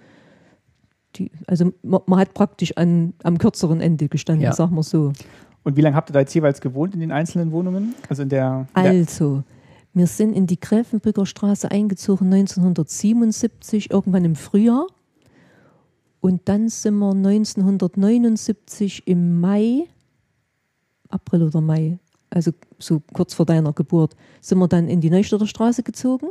[1.17, 4.53] die, also man, man, hat praktisch an, am kürzeren Ende gestanden, ja.
[4.53, 5.13] sagen wir so.
[5.63, 7.95] Und wie lange habt ihr da jetzt jeweils gewohnt in den einzelnen Wohnungen?
[8.09, 8.67] Also in der.
[8.73, 9.43] Also,
[9.93, 14.87] wir sind in die Gräfenbrücker Straße eingezogen 1977, irgendwann im Frühjahr.
[16.21, 19.87] Und dann sind wir 1979 im Mai,
[21.09, 21.99] April oder Mai,
[22.31, 26.29] also so kurz vor deiner Geburt, sind wir dann in die Neustädter Straße gezogen.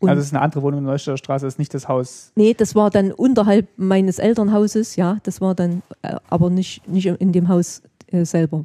[0.00, 2.32] Und also es ist eine andere Wohnung in Neustädter Straße, ist nicht das Haus.
[2.36, 7.06] Nee, das war dann unterhalb meines Elternhauses, ja, das war dann äh, aber nicht, nicht
[7.06, 8.64] in dem Haus äh, selber.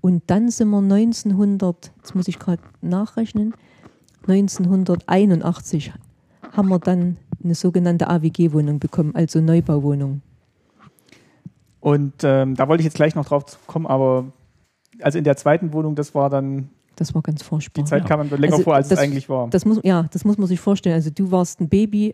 [0.00, 3.54] Und dann sind wir 1900, jetzt muss ich gerade nachrechnen,
[4.26, 5.92] 1981
[6.52, 10.22] haben wir dann eine sogenannte AWG-Wohnung bekommen, also Neubauwohnung.
[11.80, 14.26] Und ähm, da wollte ich jetzt gleich noch drauf kommen, aber
[15.02, 16.70] also in der zweiten Wohnung, das war dann.
[16.96, 17.84] Das war ganz furchtbar.
[17.84, 19.48] Die Zeit kam man länger also vor, als das, es eigentlich war.
[19.50, 20.96] Das muss, ja, das muss man sich vorstellen.
[20.96, 22.12] Also du warst ein Baby,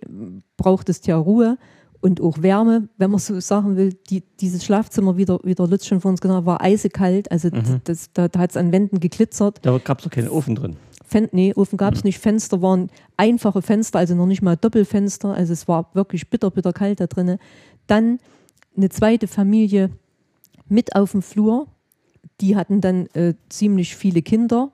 [0.59, 1.57] brauchtest ja Ruhe
[2.03, 3.95] und auch Wärme, wenn man so sagen will.
[4.11, 7.33] Die, dieses Schlafzimmer, wie der, wie der Lutz schon vor uns gesagt hat, war eisekalt.
[7.33, 7.81] Also mhm.
[7.85, 9.61] das, da, da hat es an Wänden geglitzert.
[9.63, 10.77] Da gab es doch keinen Ofen drin.
[11.07, 12.09] Fen nee, Ofen gab es mhm.
[12.09, 12.19] nicht.
[12.19, 15.33] Fenster waren einfache Fenster, also noch nicht mal Doppelfenster.
[15.33, 17.39] Also es war wirklich bitter, bitter kalt da drinnen.
[17.87, 18.19] Dann
[18.77, 19.89] eine zweite Familie
[20.69, 21.69] mit auf dem Flur
[22.41, 24.73] die hatten dann äh, ziemlich viele Kinder,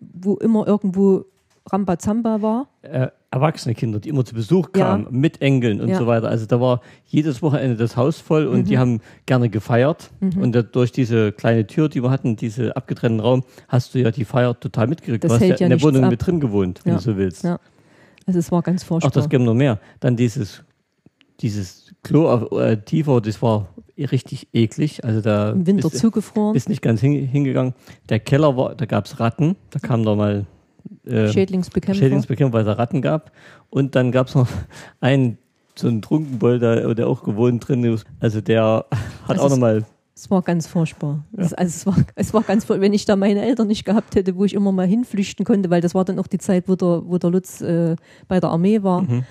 [0.00, 1.26] wo immer irgendwo
[1.70, 2.68] Rambazamba war.
[2.82, 5.10] Äh, erwachsene Kinder, die immer zu Besuch kamen, ja.
[5.10, 5.98] mit Engeln und ja.
[5.98, 6.28] so weiter.
[6.28, 8.64] Also da war jedes Wochenende das Haus voll und mhm.
[8.64, 10.10] die haben gerne gefeiert.
[10.20, 10.42] Mhm.
[10.42, 14.24] Und durch diese kleine Tür, die wir hatten, diesen abgetrennten Raum, hast du ja die
[14.24, 15.24] Feier total mitgekriegt.
[15.24, 16.10] Das du hast ja in der Wohnung ab.
[16.10, 17.44] mit drin gewohnt, wenn du so willst.
[17.44, 17.58] Ja.
[18.26, 19.10] Also es war ganz furchtbar.
[19.10, 19.80] Ach, das gibt noch mehr.
[20.00, 20.62] Dann dieses,
[21.40, 25.04] dieses Klo äh, tiefer, das war richtig eklig.
[25.04, 26.56] Also da Im Winter bist, zugefroren.
[26.56, 27.74] Ist nicht ganz hingegangen.
[28.08, 30.46] Der Keller war, da gab es Ratten, da kam da mal
[31.06, 32.00] äh, Schädlingsbekämpfer.
[32.00, 33.32] Schädlingsbekämpfer, weil es Ratten gab.
[33.70, 34.48] Und dann gab es noch
[35.00, 35.38] einen,
[35.74, 38.06] so einen Trunkenbold, der, der auch gewohnt drin ist.
[38.20, 38.86] Also der
[39.22, 39.84] hat also auch nochmal
[40.16, 41.24] es war ganz furchtbar.
[41.36, 41.42] Ja.
[41.42, 42.82] also es war, es war ganz furchtbar.
[42.82, 45.80] Wenn ich da meine Eltern nicht gehabt hätte, wo ich immer mal hinflüchten konnte, weil
[45.80, 47.96] das war dann auch die Zeit, wo der, wo der Lutz äh,
[48.28, 49.02] bei der Armee war.
[49.02, 49.24] Mhm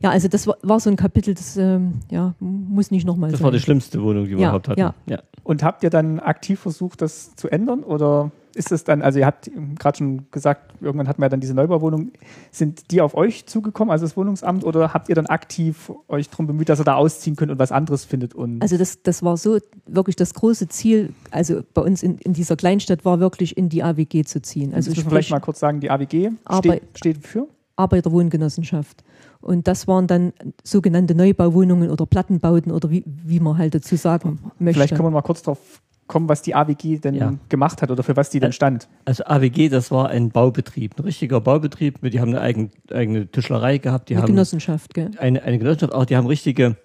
[0.00, 3.38] ja, also das war, war so ein Kapitel, das ähm, ja, muss nicht nochmal sein.
[3.38, 4.80] Das war die schlimmste Wohnung, die wir ja, überhaupt hatten.
[4.80, 4.94] Ja.
[5.06, 5.18] ja.
[5.42, 7.82] Und habt ihr dann aktiv versucht, das zu ändern?
[7.82, 11.40] Oder ist es dann, also ihr habt gerade schon gesagt, irgendwann hatten wir ja dann
[11.40, 12.12] diese Neubauwohnung.
[12.52, 16.46] Sind die auf euch zugekommen, also das Wohnungsamt, oder habt ihr dann aktiv euch darum
[16.46, 18.34] bemüht, dass ihr da ausziehen könnt und was anderes findet?
[18.34, 22.34] Und also das, das war so wirklich das große Ziel, also bei uns in, in
[22.34, 24.74] dieser Kleinstadt war wirklich in die AWG zu ziehen.
[24.74, 27.48] Also ich vielleicht mal kurz sagen, die AWG steht, steht für?
[27.76, 29.04] Arbeiterwohngenossenschaft.
[29.40, 30.32] Und das waren dann
[30.64, 34.80] sogenannte Neubauwohnungen oder Plattenbauten oder wie, wie man halt dazu sagen möchte.
[34.80, 37.34] Vielleicht können wir mal kurz darauf kommen, was die AWG denn ja.
[37.48, 38.88] gemacht hat oder für was die denn stand.
[39.04, 42.00] Also AWG, das war ein Baubetrieb, ein richtiger Baubetrieb.
[42.02, 44.08] Die haben eine eigene, eigene Tischlerei gehabt.
[44.08, 45.10] Die eine haben Genossenschaft, gell?
[45.18, 46.76] Eine, eine Genossenschaft, auch die haben richtige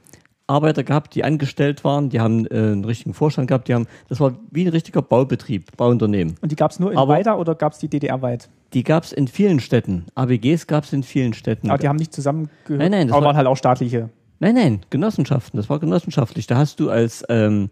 [0.54, 4.20] Arbeiter gehabt, die angestellt waren, die haben äh, einen richtigen Vorstand gehabt, die haben, das
[4.20, 6.36] war wie ein richtiger Baubetrieb, Bauunternehmen.
[6.42, 8.50] Und die gab es nur in Aber Weida oder gab es die DDR-weit?
[8.74, 10.06] Die gab es in vielen Städten.
[10.16, 11.70] AWGs gab es in vielen Städten.
[11.70, 12.80] Aber die haben nicht zusammengehört?
[12.80, 13.08] Nein, nein.
[13.08, 14.10] Das Aber waren halt auch staatliche?
[14.40, 15.58] Nein, nein, Genossenschaften.
[15.58, 16.48] Das war genossenschaftlich.
[16.48, 17.70] Da hast du als ähm,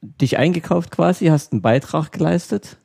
[0.00, 2.77] dich eingekauft quasi, hast einen Beitrag geleistet,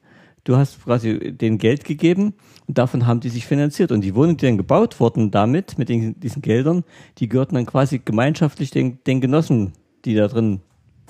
[0.43, 2.33] du hast quasi den Geld gegeben
[2.67, 3.91] und davon haben die sich finanziert.
[3.91, 6.83] Und die Wohnungen, die dann gebaut wurden damit, mit den, diesen Geldern,
[7.17, 9.73] die gehörten dann quasi gemeinschaftlich den, den Genossen,
[10.05, 10.61] die da drin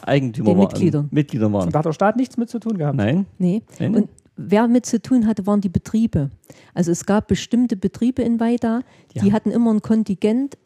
[0.01, 0.67] Eigentümer den waren.
[0.67, 1.07] Mitgliedern.
[1.11, 1.67] Mitglieder waren.
[1.67, 2.97] Und da hat der Staat nichts mit zu tun gehabt?
[2.97, 3.25] Nein.
[3.37, 3.61] Nee.
[3.79, 3.95] Nein.
[3.95, 6.29] Und wer mit zu tun hatte, waren die Betriebe.
[6.73, 8.81] Also es gab bestimmte Betriebe in Weida,
[9.15, 9.33] die ja.
[9.33, 10.57] hatten immer ein Kontingent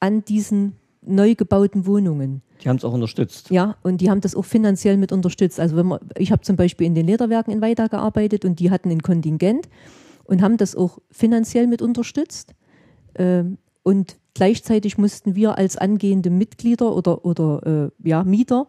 [0.00, 2.42] an diesen neu gebauten Wohnungen.
[2.62, 3.50] Die haben es auch unterstützt.
[3.50, 5.58] Ja, und die haben das auch finanziell mit unterstützt.
[5.58, 8.70] Also wenn man, ich habe zum Beispiel in den Lederwerken in Weida gearbeitet und die
[8.70, 9.68] hatten ein Kontingent
[10.24, 12.54] und haben das auch finanziell mit unterstützt.
[13.14, 18.66] Ähm, und gleichzeitig mussten wir als angehende Mitglieder oder, oder äh, ja, Mieter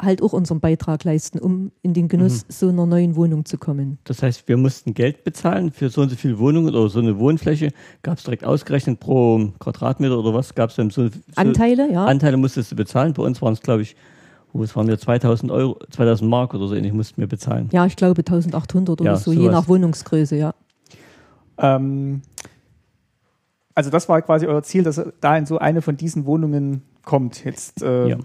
[0.00, 2.52] halt auch unseren Beitrag leisten, um in den Genuss mhm.
[2.52, 3.98] so einer neuen Wohnung zu kommen.
[4.04, 7.18] Das heißt, wir mussten Geld bezahlen für so und so viele Wohnungen oder so eine
[7.18, 7.72] Wohnfläche.
[8.02, 10.54] Gab es direkt ausgerechnet pro Quadratmeter oder was?
[10.54, 11.90] Gab es dann so, so, Anteile?
[11.92, 12.06] Ja.
[12.06, 13.12] Anteile musstest du bezahlen.
[13.12, 13.96] Bei uns waren es, glaube ich,
[14.52, 17.68] wo es waren wir 2000 Euro, 2000 Mark oder so ähnlich mussten wir bezahlen.
[17.72, 19.42] Ja, ich glaube 1800 oder ja, so, sowas.
[19.42, 20.54] je nach Wohnungsgröße, ja.
[21.58, 22.22] Ähm,
[23.74, 27.44] also das war quasi euer Ziel, dass da in so eine von diesen Wohnungen kommt.
[27.44, 28.18] Jetzt äh, ja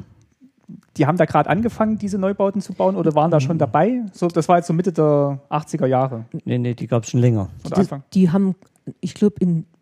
[0.97, 4.03] die haben da gerade angefangen, diese Neubauten zu bauen oder waren da schon dabei?
[4.13, 6.25] So, das war jetzt so Mitte der 80er Jahre.
[6.45, 7.49] Nee, nee, die gab es schon länger.
[7.65, 8.55] Die, die, haben,
[9.01, 9.35] ich glaube,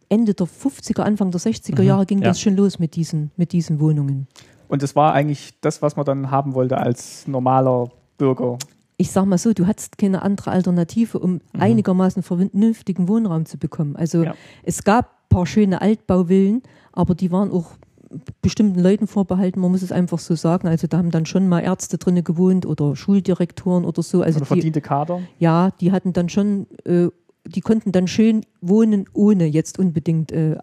[0.09, 1.87] Ende der 50er, Anfang der 60er mhm.
[1.87, 2.29] Jahre ging ja.
[2.29, 4.27] das schon los mit diesen, mit diesen Wohnungen.
[4.67, 8.57] Und das war eigentlich das, was man dann haben wollte als normaler Bürger.
[8.97, 11.39] Ich sag mal so, du hattest keine andere Alternative, um mhm.
[11.59, 13.95] einigermaßen vernünftigen Wohnraum zu bekommen.
[13.95, 14.33] Also ja.
[14.63, 16.61] es gab ein paar schöne Altbauvillen,
[16.93, 17.71] aber die waren auch
[18.41, 20.67] bestimmten Leuten vorbehalten, man muss es einfach so sagen.
[20.67, 24.21] Also da haben dann schon mal Ärzte drinnen gewohnt oder Schuldirektoren oder so.
[24.21, 25.21] Also oder verdiente Kader?
[25.39, 27.07] Ja, die hatten dann schon, äh,
[27.45, 30.57] die konnten dann schön wohnen, ohne jetzt unbedingt äh,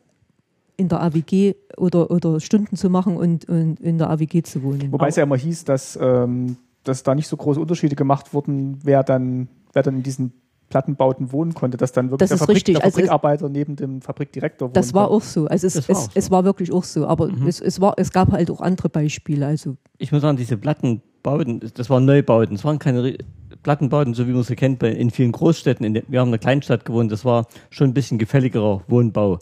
[0.77, 4.93] in der AWG oder, oder Stunden zu machen und, und in der AWG zu wohnen.
[4.93, 8.79] Wobei es ja immer hieß, dass, ähm, dass da nicht so große Unterschiede gemacht wurden,
[8.85, 10.33] wer dann, wer dann in diesen
[10.69, 14.03] Plattenbauten wohnen konnte, dass dann wirklich das der, Fabrik, der also Fabrikarbeiter also neben dem
[14.03, 14.79] Fabrikdirektor wohnte.
[14.79, 15.47] Das war auch so.
[15.47, 17.07] Also es, es, war, es, es war wirklich auch so.
[17.07, 17.47] Aber mhm.
[17.47, 19.47] es, es, war, es gab halt auch andere Beispiele.
[19.47, 22.55] Also ich muss sagen, diese Plattenbauten, das waren Neubauten.
[22.55, 23.17] Es waren keine
[23.63, 25.87] Plattenbauten, so wie man sie kennt bei, in vielen Großstädten.
[25.87, 27.11] In der, wir haben in einer Kleinstadt gewohnt.
[27.11, 29.39] Das war schon ein bisschen gefälligerer Wohnbau.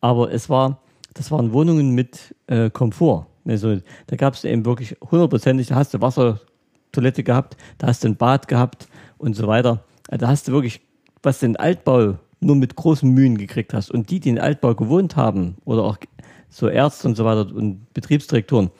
[0.00, 0.80] Aber es war,
[1.14, 3.26] das waren Wohnungen mit äh, Komfort.
[3.46, 8.08] Also, da gab es eben wirklich hundertprozentig, da hast du Wassertoilette gehabt, da hast du
[8.08, 9.84] ein Bad gehabt und so weiter.
[10.08, 10.80] Da hast du wirklich,
[11.22, 13.90] was den Altbau nur mit großen Mühen gekriegt hast.
[13.90, 15.98] Und die, die den Altbau gewohnt haben, oder auch
[16.48, 18.70] so Ärzte und so weiter und Betriebsdirektoren,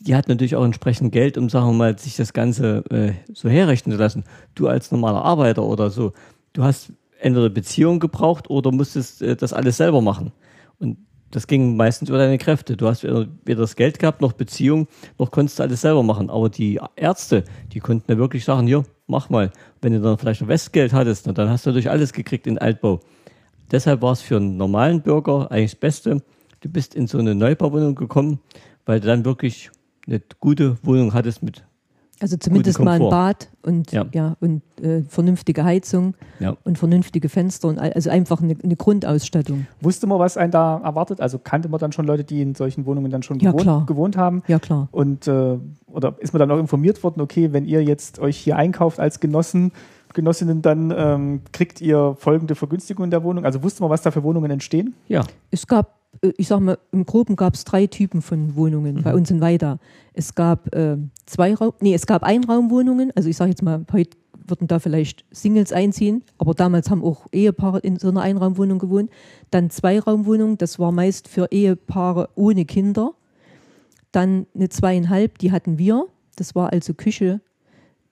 [0.00, 3.48] die hatten natürlich auch entsprechend Geld, um, sagen wir mal, sich das Ganze äh, so
[3.48, 4.24] herrechnen zu lassen.
[4.54, 6.12] Du als normaler Arbeiter oder so,
[6.52, 10.32] du hast entweder Beziehung gebraucht oder musstest äh, das alles selber machen.
[10.78, 10.98] Und
[11.30, 12.76] das ging meistens über deine Kräfte.
[12.76, 16.30] Du hast weder, weder das Geld gehabt, noch Beziehung, noch konntest du alles selber machen.
[16.30, 19.50] Aber die Ärzte, die konnten ja wirklich sagen, ja, mach mal.
[19.80, 23.00] Wenn du dann vielleicht noch Westgeld hattest, dann hast du natürlich alles gekriegt in Altbau.
[23.70, 26.22] Deshalb war es für einen normalen Bürger eigentlich das Beste.
[26.60, 28.40] Du bist in so eine Neubauwohnung gekommen,
[28.86, 29.70] weil du dann wirklich
[30.06, 31.64] eine gute Wohnung hattest mit
[32.24, 36.56] also zumindest mal ein Bad und ja, ja und äh, vernünftige Heizung ja.
[36.64, 39.66] und vernünftige Fenster und also einfach eine, eine, Grundausstattung.
[39.82, 41.20] Wusste man, was einen da erwartet?
[41.20, 44.16] Also kannte man dann schon Leute, die in solchen Wohnungen dann schon ja, gewohnt, gewohnt,
[44.16, 44.42] haben?
[44.46, 44.88] Ja klar.
[44.90, 47.20] Und äh, oder ist man dann auch informiert worden?
[47.20, 49.72] Okay, wenn ihr jetzt euch hier einkauft als Genossen,
[50.14, 53.44] Genossinnen, dann ähm, kriegt ihr folgende Vergünstigung in der Wohnung.
[53.44, 54.94] Also wusste man, was da für Wohnungen entstehen?
[55.08, 55.24] Ja.
[55.50, 59.02] Es gab äh, ich sag mal, im Groben gab es drei Typen von Wohnungen mhm.
[59.02, 59.78] bei uns in Weida.
[60.12, 60.96] Es gab äh,
[61.26, 65.24] zwei Raum, nee, es gab Einraumwohnungen, also ich sage jetzt mal, heute würden da vielleicht
[65.30, 69.10] Singles einziehen, aber damals haben auch Ehepaare in so einer Einraumwohnung gewohnt.
[69.50, 73.12] Dann Zweiraumwohnungen, das war meist für Ehepaare ohne Kinder.
[74.12, 76.06] Dann eine zweieinhalb, die hatten wir.
[76.36, 77.40] Das war also Küche,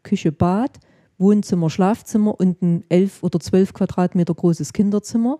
[0.02, 0.80] Küche, Bad,
[1.22, 5.38] Wohnzimmer, Schlafzimmer und ein elf oder zwölf Quadratmeter großes Kinderzimmer.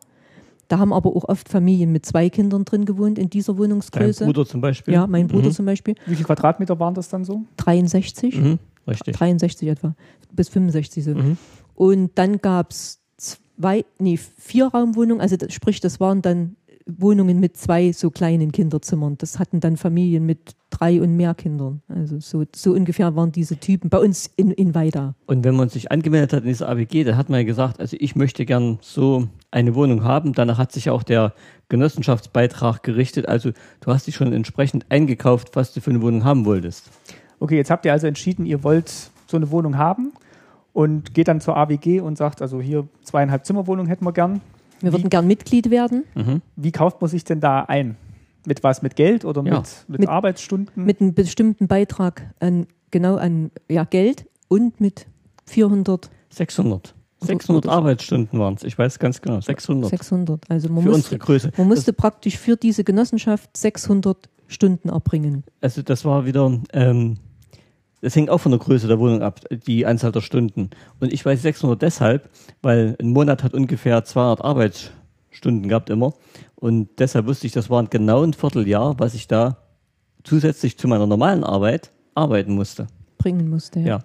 [0.69, 4.21] Da haben aber auch oft Familien mit zwei Kindern drin gewohnt in dieser Wohnungsgröße.
[4.21, 4.95] Dein Bruder zum Beispiel?
[4.95, 5.53] Ja, mein Bruder mhm.
[5.53, 5.97] zum Beispiel.
[6.07, 7.43] Wie viele Quadratmeter waren das dann so?
[7.59, 8.41] 63.
[8.41, 8.59] Mhm.
[8.89, 9.15] Richtig.
[9.15, 9.95] 63 etwa.
[10.33, 11.11] Bis 65 so.
[11.15, 11.37] Mhm.
[11.75, 16.57] Und dann gab es zwei, nee, vier Raumwohnungen, also das, sprich, das waren dann
[16.99, 19.17] Wohnungen mit zwei so kleinen Kinderzimmern.
[19.19, 21.83] Das hatten dann Familien mit drei und mehr Kindern.
[21.89, 25.15] Also so, so ungefähr waren diese Typen bei uns in, in Weida.
[25.27, 27.97] Und wenn man sich angemeldet hat in dieser AWG, da hat man ja gesagt, also
[27.99, 30.33] ich möchte gern so eine Wohnung haben.
[30.33, 31.35] Danach hat sich auch der
[31.69, 33.29] Genossenschaftsbeitrag gerichtet.
[33.29, 33.51] Also
[33.81, 36.91] du hast dich schon entsprechend eingekauft, was du für eine Wohnung haben wolltest.
[37.41, 40.13] Okay, jetzt habt ihr also entschieden, ihr wollt so eine Wohnung haben
[40.73, 44.41] und geht dann zur AWG und sagt, also hier zweieinhalb Zimmerwohnung hätten wir gern.
[44.83, 46.05] Wir würden gern Mitglied werden.
[46.15, 46.43] Mhm.
[46.57, 47.97] Wie kauft man sich denn da ein?
[48.47, 48.83] Mit was?
[48.83, 49.59] Mit Geld oder ja.
[49.59, 50.85] mit, mit, mit, Arbeitsstunden?
[50.85, 55.07] Mit einem bestimmten Beitrag an, genau an ja, Geld und mit
[55.47, 56.11] 400.
[56.31, 56.95] 600.
[57.21, 59.91] 600 Arbeitsstunden waren es, ich weiß ganz genau, 600.
[59.91, 61.53] 600, also man für musste, unsere Größe.
[61.57, 65.45] Man musste das praktisch für diese Genossenschaft 600 Stunden erbringen.
[65.61, 67.19] Also das war wieder, ähm,
[68.03, 70.71] das hängt auch von der Größe der Wohnung ab, die Anzahl der Stunden.
[71.01, 72.29] Und ich weiß 600 deshalb,
[72.61, 76.13] weil ein Monat hat ungefähr 200 Arbeitsstunden gehabt immer.
[76.57, 79.59] Und deshalb wusste ich, das war genau ein Vierteljahr, was ich da
[80.25, 82.89] zusätzlich zu meiner normalen Arbeit arbeiten musste.
[83.19, 83.87] Bringen musste, ja.
[83.87, 84.05] ja.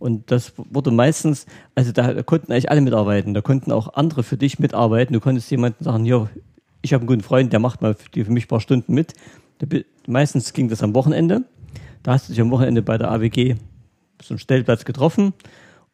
[0.00, 3.34] Und das wurde meistens, also da konnten eigentlich alle mitarbeiten.
[3.34, 5.12] Da konnten auch andere für dich mitarbeiten.
[5.12, 6.28] Du konntest jemanden sagen, ja,
[6.82, 9.12] ich habe einen guten Freund, der macht mal für, für mich ein paar Stunden mit.
[10.06, 11.44] Meistens ging das am Wochenende.
[12.02, 13.56] Da hast du dich am Wochenende bei der AWG
[14.22, 15.34] so einen Stellplatz getroffen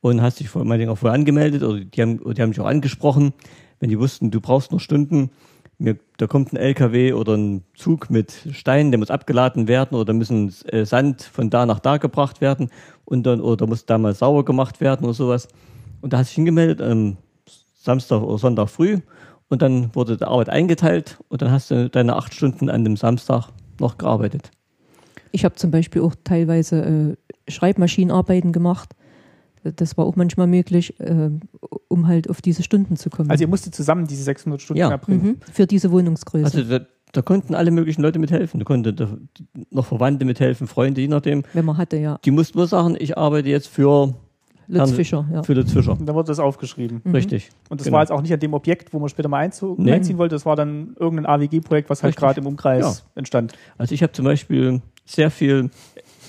[0.01, 2.67] und hast dich vor, meinetwegen auch vorher angemeldet oder die haben, die haben dich auch
[2.67, 3.33] angesprochen.
[3.81, 5.31] Wenn die wussten, du brauchst noch Stunden,
[5.79, 10.13] mir, da kommt ein LKW oder ein Zug mit Steinen, der muss abgeladen werden oder
[10.13, 12.71] müssen äh, Sand von da nach da gebracht werden
[13.05, 15.49] und dann oder muss da mal sauer gemacht werden oder sowas.
[16.01, 17.19] Und da hast du dich hingemeldet am
[17.75, 19.01] Samstag oder Sonntag früh
[19.49, 22.97] und dann wurde die Arbeit eingeteilt und dann hast du deine acht Stunden an dem
[22.97, 24.51] Samstag noch gearbeitet.
[25.33, 28.95] Ich habe zum Beispiel auch teilweise äh, Schreibmaschinenarbeiten gemacht.
[29.63, 31.31] Das war auch manchmal möglich, äh,
[31.89, 33.31] um halt auf diese Stunden zu kommen.
[33.31, 34.91] Also ihr musstet zusammen diese 600 Stunden ja.
[34.91, 35.27] erbringen?
[35.27, 35.37] Mhm.
[35.53, 36.45] Für diese Wohnungsgröße.
[36.45, 38.61] Also da, da, konnten alle möglichen Leute mithelfen.
[38.61, 39.09] Da konnten da,
[39.71, 41.43] noch Verwandte mithelfen, Freunde, je nachdem.
[41.53, 42.19] Wenn man hatte, ja.
[42.25, 44.15] Die mussten nur sagen, ich arbeite jetzt für
[44.69, 45.43] Lutz Fischer, ja.
[45.43, 45.93] Für Lutz Fischer.
[45.93, 47.01] Und dann wurde das aufgeschrieben.
[47.05, 47.13] Mhm.
[47.13, 47.51] Richtig.
[47.69, 47.97] Und das genau.
[47.97, 49.93] war jetzt auch nicht an dem Objekt, wo man später mal einzu nee.
[49.93, 53.11] einziehen wollte, das war dann irgendein AWG-Projekt, was halt gerade im Umkreis ja.
[53.15, 53.53] entstand.
[53.79, 55.71] Also ich habe zum Beispiel sehr viel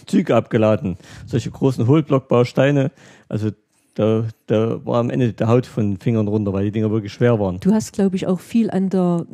[0.06, 2.92] Züge abgeladen, solche großen Hohlblockbausteine.
[3.28, 3.52] Also
[3.96, 7.12] da, da war am Ende der Haut von den Fingern runter, weil die Dinger wirklich
[7.12, 7.60] schwer waren.
[7.60, 9.26] Du hast, glaube ich, auch viel an der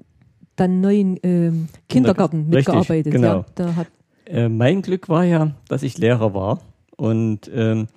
[0.56, 3.12] dann neuen ähm, Kindergarten Richtig, mitgearbeitet.
[3.12, 3.46] Genau.
[3.58, 3.86] Ja,
[4.26, 6.60] äh, mein Glück war ja, dass ich Lehrer war
[6.96, 7.88] und ähm,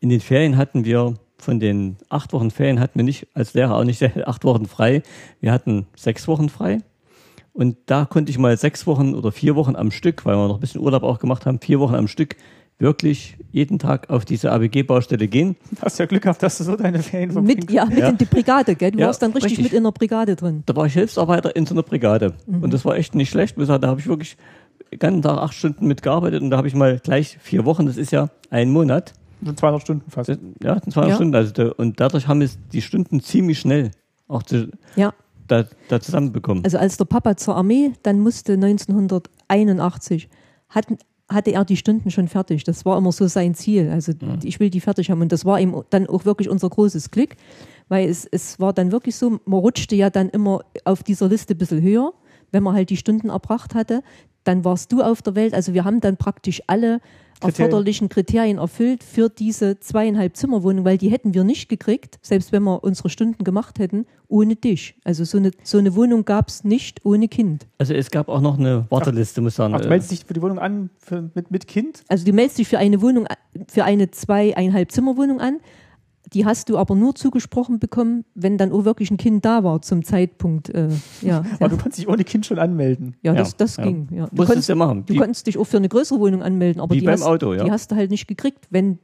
[0.00, 3.76] in den Ferien hatten wir von den acht Wochen Ferien hatten wir nicht als Lehrer
[3.76, 5.02] auch nicht acht Wochen frei.
[5.40, 6.78] Wir hatten sechs Wochen frei.
[7.52, 10.54] Und da konnte ich mal sechs Wochen oder vier Wochen am Stück, weil wir noch
[10.54, 12.36] ein bisschen Urlaub auch gemacht haben, vier Wochen am Stück
[12.78, 15.56] wirklich jeden Tag auf diese ABG-Baustelle gehen.
[15.70, 17.68] Du hast ja Glück gehabt, dass du so deine Ferien verbringst.
[17.68, 18.08] Mit, ja, mit ja.
[18.08, 18.90] in die Brigade, gell?
[18.90, 20.64] Du ja, warst dann richtig, richtig, mit in der Brigade drin.
[20.66, 22.34] Da war ich Hilfsarbeiter in so einer Brigade.
[22.46, 22.62] Mhm.
[22.62, 23.56] Und das war echt nicht schlecht.
[23.56, 24.36] Da habe ich wirklich
[24.90, 27.96] den ganzen Tag acht Stunden mitgearbeitet und da habe ich mal gleich vier Wochen, das
[27.96, 30.28] ist ja ein Monat, 200 Stunden fast.
[30.62, 31.14] Ja, 200 ja.
[31.14, 31.34] Stunden.
[31.34, 33.90] Also und dadurch haben wir die Stunden ziemlich schnell
[34.28, 35.12] auch zu, ja.
[35.52, 36.64] Da, da zusammenbekommen.
[36.64, 40.28] Also als der Papa zur Armee dann musste 1981,
[40.70, 40.96] hatten,
[41.28, 42.64] hatte er die Stunden schon fertig.
[42.64, 43.90] Das war immer so sein Ziel.
[43.90, 44.38] Also ja.
[44.42, 45.20] ich will die fertig haben.
[45.20, 47.36] Und das war ihm dann auch wirklich unser großes Glück,
[47.88, 51.54] weil es, es war dann wirklich so, man rutschte ja dann immer auf dieser Liste
[51.54, 52.12] ein bisschen höher,
[52.50, 54.02] wenn man halt die Stunden erbracht hatte.
[54.44, 55.54] Dann warst du auf der Welt.
[55.54, 57.00] Also wir haben dann praktisch alle
[57.42, 62.62] erforderlichen Kriterien erfüllt für diese zweieinhalb Zimmerwohnung, weil die hätten wir nicht gekriegt, selbst wenn
[62.62, 64.94] wir unsere Stunden gemacht hätten, ohne dich.
[65.04, 67.66] Also so eine, so eine Wohnung gab es nicht ohne Kind.
[67.78, 69.74] Also es gab auch noch eine Warteliste, muss ich sagen.
[69.74, 72.02] Ach, du meldest dich für die Wohnung an für, mit, mit Kind?
[72.08, 73.26] Also du meldest dich für eine Wohnung,
[73.68, 75.60] für eine zweieinhalb Zimmerwohnung an,
[76.32, 79.82] die hast du aber nur zugesprochen bekommen, wenn dann auch wirklich ein Kind da war
[79.82, 80.70] zum Zeitpunkt.
[80.70, 80.88] Äh,
[81.20, 81.68] ja, aber ja.
[81.68, 83.16] du konntest dich ohne Kind schon anmelden.
[83.22, 83.84] Ja, das, das ja.
[83.84, 84.08] ging.
[84.10, 84.28] Ja.
[84.32, 85.04] Du, konntest, ja machen.
[85.06, 87.64] du konntest dich auch für eine größere Wohnung anmelden, aber die, hast, Auto, ja.
[87.64, 88.98] die hast du halt nicht gekriegt, wenn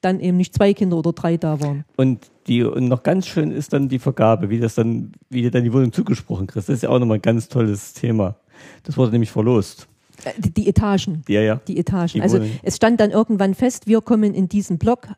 [0.00, 1.84] dann eben nicht zwei Kinder oder drei da waren.
[1.96, 5.50] Und die und noch ganz schön ist dann die Vergabe, wie das dann, wie dir
[5.50, 6.68] dann die Wohnung zugesprochen kriegst.
[6.68, 8.36] Das ist ja auch nochmal ein ganz tolles Thema.
[8.84, 9.88] Das wurde nämlich verlost.
[10.24, 11.22] Äh, die, die Etagen.
[11.28, 11.60] Ja, ja.
[11.66, 12.12] Die Etagen.
[12.14, 15.08] Die also es stand dann irgendwann fest, wir kommen in diesen Block,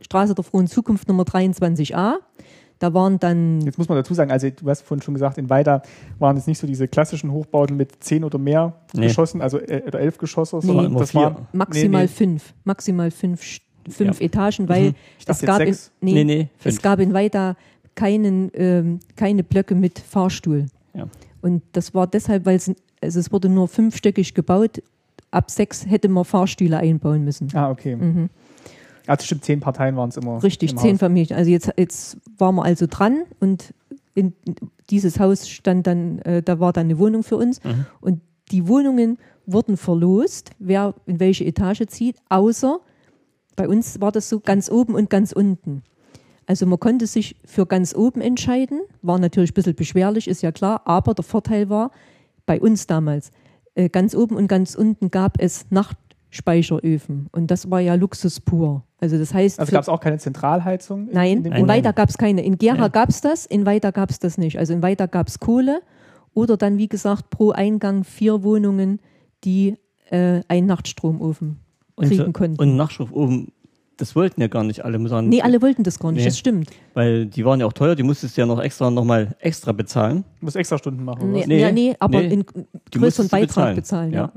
[0.00, 2.14] Straße der frohen Zukunft Nummer 23a.
[2.78, 3.60] Da waren dann.
[3.62, 5.82] Jetzt muss man dazu sagen, also du hast vorhin schon gesagt, in Weida
[6.18, 9.08] waren es nicht so diese klassischen Hochbauten mit zehn oder mehr nee.
[9.08, 10.66] Geschossen, also äh, oder elf Geschosse, nee.
[10.66, 12.14] sondern das waren maximal nee, nee.
[12.14, 14.26] fünf, maximal fünf, fünf ja.
[14.26, 14.94] Etagen, weil mhm.
[15.26, 17.56] es gab in, nee, nee, es gab in Weida
[17.96, 20.66] keinen, ähm, keine Blöcke mit Fahrstuhl.
[20.94, 21.08] Ja.
[21.40, 22.70] Und das war deshalb, weil es,
[23.02, 24.82] also es wurde nur fünfstöckig gebaut.
[25.32, 27.48] Ab sechs hätte man Fahrstühle einbauen müssen.
[27.54, 27.96] Ah, okay.
[27.96, 28.30] Mhm.
[29.08, 30.42] Also stimmt, zehn Parteien waren es immer.
[30.42, 31.00] Richtig, zehn Haus.
[31.00, 31.36] Familien.
[31.36, 33.74] Also jetzt, jetzt waren wir also dran und
[34.14, 34.34] in,
[34.90, 37.62] dieses Haus stand dann, äh, da war dann eine Wohnung für uns.
[37.64, 37.86] Mhm.
[38.00, 42.80] Und die Wohnungen wurden verlost, wer in welche Etage zieht, außer
[43.56, 45.82] bei uns war das so ganz oben und ganz unten.
[46.46, 50.52] Also man konnte sich für ganz oben entscheiden, war natürlich ein bisschen beschwerlich, ist ja
[50.52, 51.90] klar, aber der Vorteil war,
[52.46, 53.30] bei uns damals,
[53.74, 55.66] äh, ganz oben und ganz unten gab es
[56.28, 58.84] Nachtspeicheröfen und das war ja Luxus pur.
[59.00, 59.60] Also das heißt.
[59.60, 61.08] Also gab es auch keine Zentralheizung?
[61.08, 62.42] In, nein, in, in Weiter gab es keine.
[62.42, 62.88] In Gera ja.
[62.88, 64.58] gab es das, in Weiter gab es das nicht.
[64.58, 65.80] Also in Weiter gab es Kohle
[66.34, 69.00] oder dann, wie gesagt, pro Eingang vier Wohnungen,
[69.44, 69.76] die
[70.10, 71.60] äh, einen Nachtstromofen
[71.96, 72.60] kriegen und, konnten.
[72.60, 73.52] Und Nachtstromofen
[73.96, 75.08] das wollten ja gar nicht alle.
[75.08, 76.70] Sagen, nee, alle wollten das gar nicht, nee, das stimmt.
[76.94, 80.24] Weil die waren ja auch teuer, die musstest du ja noch extra nochmal extra bezahlen.
[80.38, 81.32] Du musst extra Stunden machen.
[81.32, 82.44] Nee, nee, nee, aber nee, in
[82.92, 84.20] größeren Beitrag bezahlen, bezahlen ja.
[84.20, 84.32] ja.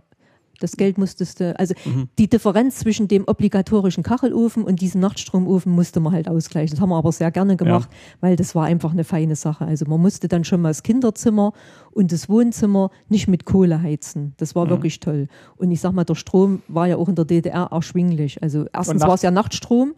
[0.62, 2.08] Das Geld musstest du, also mhm.
[2.18, 6.76] die Differenz zwischen dem obligatorischen Kachelofen und diesem Nachtstromofen musste man halt ausgleichen.
[6.76, 7.98] Das haben wir aber sehr gerne gemacht, ja.
[8.22, 9.66] weil das war einfach eine feine Sache.
[9.66, 11.54] Also man musste dann schon mal das Kinderzimmer
[11.92, 14.34] und das Wohnzimmer nicht mit Kohle heizen.
[14.38, 14.70] Das war mhm.
[14.70, 15.28] wirklich toll.
[15.58, 18.42] Und ich sag mal, der Strom war ja auch in der DDR erschwinglich.
[18.44, 19.96] Also erstens war es ja Nachtstrom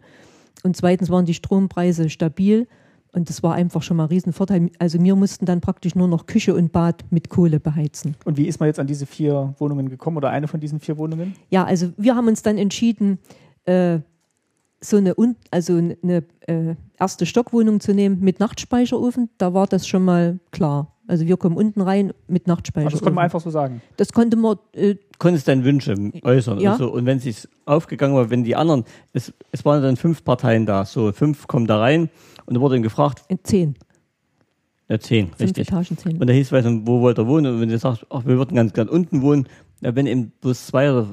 [0.62, 2.66] und zweitens waren die Strompreise stabil.
[3.14, 4.70] Und das war einfach schon mal ein Riesenvorteil.
[4.80, 8.16] Also wir mussten dann praktisch nur noch Küche und Bad mit Kohle beheizen.
[8.24, 10.98] Und wie ist man jetzt an diese vier Wohnungen gekommen oder eine von diesen vier
[10.98, 11.36] Wohnungen?
[11.48, 13.18] Ja, also wir haben uns dann entschieden,
[13.66, 14.00] äh,
[14.80, 15.14] so eine,
[15.52, 19.30] also eine äh, erste Stockwohnung zu nehmen mit Nachtspeicherofen.
[19.38, 20.90] Da war das schon mal klar.
[21.06, 22.86] Also wir kommen unten rein mit Nachtspeicher.
[22.86, 23.80] Also das konnte man einfach so sagen.
[23.96, 24.56] Das konnte man.
[24.72, 26.58] Äh, Konntest deine Wünsche äußern.
[26.58, 26.72] Ja.
[26.72, 30.66] Also, und wenn es aufgegangen war, wenn die anderen, es, es waren dann fünf Parteien
[30.66, 32.10] da, so fünf kommen da rein
[32.46, 33.22] und da wurde ihm gefragt.
[33.28, 33.74] In zehn.
[34.88, 35.68] Ja, zehn, Fünf richtig.
[35.68, 36.18] Etagen, zehn.
[36.18, 37.54] Und da hieß es, wo wollt ihr wohnen?
[37.54, 39.48] Und wenn du sagst, ach, wir würden ganz ganz unten wohnen,
[39.80, 41.04] ja, wenn eben bloß zwei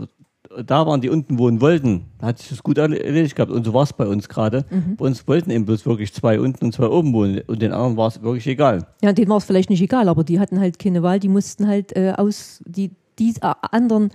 [0.66, 3.52] da waren, die unten wohnen wollten, hat sich das gut erledigt gehabt.
[3.52, 4.66] Und so war es bei uns gerade.
[4.70, 4.98] Mhm.
[4.98, 7.42] Bei uns wollten eben bloß wirklich zwei unten und zwei oben wohnen.
[7.48, 8.86] Und den anderen war es wirklich egal.
[9.02, 11.20] Ja, denen war es vielleicht nicht egal, aber die hatten halt keine Wahl.
[11.20, 14.12] Die mussten halt äh, aus, die, die äh, anderen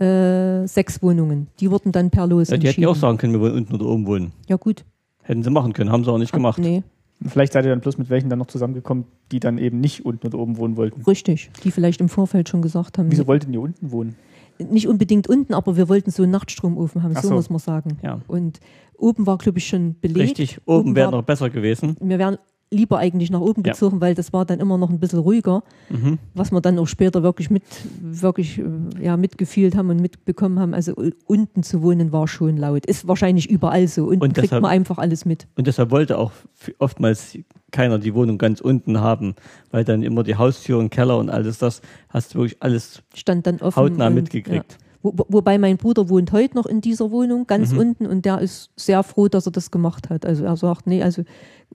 [0.00, 3.32] äh, sechs Wohnungen, die wurden dann per Los ja, Die hätten ja auch sagen können,
[3.32, 4.32] wir wollen unten oder oben wohnen.
[4.48, 4.84] Ja, gut.
[5.24, 6.58] Hätten sie machen können, haben sie auch nicht gemacht.
[6.58, 6.82] Nee.
[7.26, 10.26] Vielleicht seid ihr dann bloß mit welchen dann noch zusammengekommen, die dann eben nicht unten
[10.26, 11.02] oder oben wohnen wollten.
[11.02, 13.10] Richtig, die vielleicht im Vorfeld schon gesagt haben.
[13.10, 14.16] Wieso wollten ihr unten wohnen?
[14.58, 17.98] Nicht unbedingt unten, aber wir wollten so einen Nachtstromofen haben, so, so, muss man sagen.
[18.02, 18.20] Ja.
[18.28, 18.60] Und
[18.98, 20.38] oben war, glaube ich, schon belegt.
[20.38, 21.96] Richtig, oben, oben wäre noch besser gewesen.
[22.00, 22.38] Wir wären
[22.74, 24.00] lieber eigentlich nach oben gezogen, ja.
[24.02, 26.18] weil das war dann immer noch ein bisschen ruhiger, mhm.
[26.34, 27.62] was wir dann auch später wirklich mit
[28.00, 28.64] wirklich äh,
[29.00, 30.74] ja, mitgefühlt haben und mitbekommen haben.
[30.74, 30.94] Also
[31.26, 32.86] unten zu wohnen war schon laut.
[32.86, 34.04] Ist wahrscheinlich überall so.
[34.04, 35.46] Unten und deshalb, kriegt man einfach alles mit.
[35.56, 36.32] Und deshalb wollte auch
[36.78, 37.38] oftmals
[37.70, 39.34] keiner die Wohnung ganz unten haben,
[39.70, 43.46] weil dann immer die Haustür und Keller und alles das hast du wirklich alles Stand
[43.46, 44.72] dann offen hautnah und, mitgekriegt.
[44.72, 44.83] Ja.
[45.04, 47.78] Wo, wobei mein Bruder wohnt heute noch in dieser Wohnung, ganz mhm.
[47.78, 50.24] unten, und der ist sehr froh, dass er das gemacht hat.
[50.24, 51.24] Also er sagt, nee, also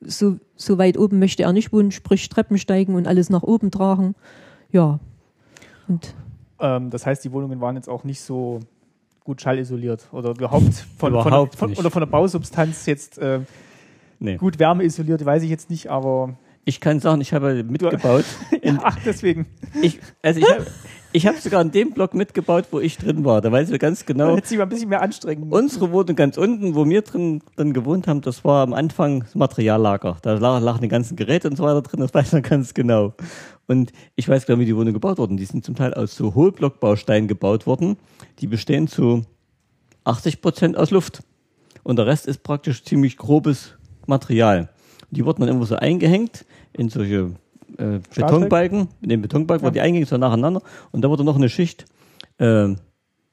[0.01, 3.69] so, so weit oben möchte er nicht wohnen, sprich Treppen steigen und alles nach oben
[3.69, 4.15] tragen.
[4.71, 4.99] Ja.
[5.87, 6.15] Und
[6.59, 8.61] ähm, das heißt, die Wohnungen waren jetzt auch nicht so
[9.23, 13.41] gut schallisoliert oder überhaupt von, überhaupt von, von oder von der Bausubstanz jetzt äh,
[14.17, 14.37] nee.
[14.37, 18.25] gut wärmeisoliert, weiß ich jetzt nicht, aber ich kann sagen, ich habe mitgebaut.
[18.63, 19.45] ja, ach, deswegen.
[19.81, 20.65] Ich, also ich habe
[21.11, 23.41] ich habe sogar in dem Block mitgebaut, wo ich drin war.
[23.41, 24.35] Da weiß ich ganz genau.
[24.35, 27.73] Hätte sich mal ein bisschen mehr anstrengen Unsere Wohnung ganz unten, wo wir drin dann
[27.73, 30.17] gewohnt haben, das war am Anfang das Materiallager.
[30.21, 33.13] Da lagen die ganzen Geräte und so weiter drin, das weiß man ganz genau.
[33.67, 35.37] Und ich weiß genau, wie die Wohnung gebaut wurden.
[35.37, 37.97] Die sind zum Teil aus so Hohlblockbausteinen gebaut worden.
[38.39, 39.23] Die bestehen zu
[40.03, 41.23] 80 Prozent aus Luft.
[41.83, 44.69] Und der Rest ist praktisch ziemlich grobes Material.
[45.11, 47.31] Die wurden dann immer so eingehängt in solche
[47.77, 49.67] äh, Betonbalken, in den Betonbalken ja.
[49.67, 51.85] waren die Eingänge so nacheinander und da wurde noch eine Schicht
[52.37, 52.75] äh,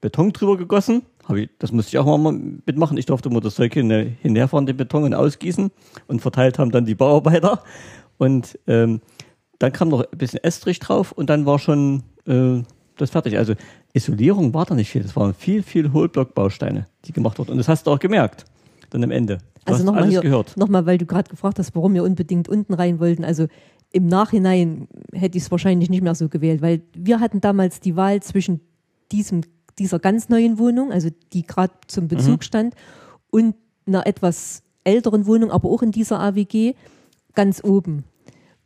[0.01, 1.03] Beton drüber gegossen.
[1.35, 2.97] Ich, das musste ich auch mal mitmachen.
[2.97, 3.91] Ich durfte immer das Zeug hin,
[4.23, 5.71] hinherfahren, den Beton und ausgießen
[6.07, 7.63] und verteilt haben dann die Bauarbeiter.
[8.19, 9.01] Und ähm,
[9.59, 12.63] dann kam noch ein bisschen Estrich drauf und dann war schon äh,
[12.97, 13.37] das fertig.
[13.37, 13.55] Also
[13.93, 15.03] Isolierung war da nicht viel.
[15.03, 17.53] Das waren viel, viel Hohlblockbausteine, die gemacht wurden.
[17.53, 18.45] Und das hast du auch gemerkt,
[18.91, 19.39] dann am Ende.
[19.65, 20.09] Du also nochmal
[20.57, 23.25] nochmal, weil du gerade gefragt hast, warum wir unbedingt unten rein wollten.
[23.25, 23.49] Also
[23.97, 27.97] im Nachhinein hätte ich es wahrscheinlich nicht mehr so gewählt, weil wir hatten damals die
[27.97, 28.61] Wahl zwischen
[29.11, 29.41] diesem,
[29.79, 32.43] dieser ganz neuen Wohnung, also die gerade zum Bezug mhm.
[32.43, 32.75] stand,
[33.31, 33.55] und
[33.87, 36.75] einer etwas älteren Wohnung, aber auch in dieser AWG,
[37.35, 38.05] ganz oben.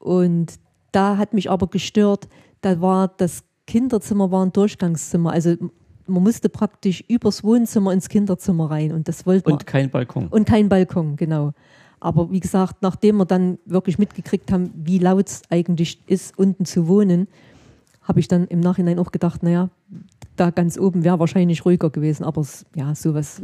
[0.01, 0.55] Und
[0.91, 2.29] da hat mich aber gestört,
[2.61, 5.31] da war das Kinderzimmer war ein Durchgangszimmer.
[5.31, 5.55] Also
[6.07, 10.27] man musste praktisch übers Wohnzimmer ins Kinderzimmer rein und das wollte Und kein Balkon.
[10.27, 11.53] Und kein Balkon, genau.
[12.01, 16.65] Aber wie gesagt, nachdem wir dann wirklich mitgekriegt haben, wie laut es eigentlich ist, unten
[16.65, 17.29] zu wohnen,
[18.03, 19.69] habe ich dann im Nachhinein auch gedacht, naja,
[20.37, 22.25] da ganz oben wäre wahrscheinlich ruhiger gewesen.
[22.25, 22.45] Aber
[22.75, 23.43] ja, sowas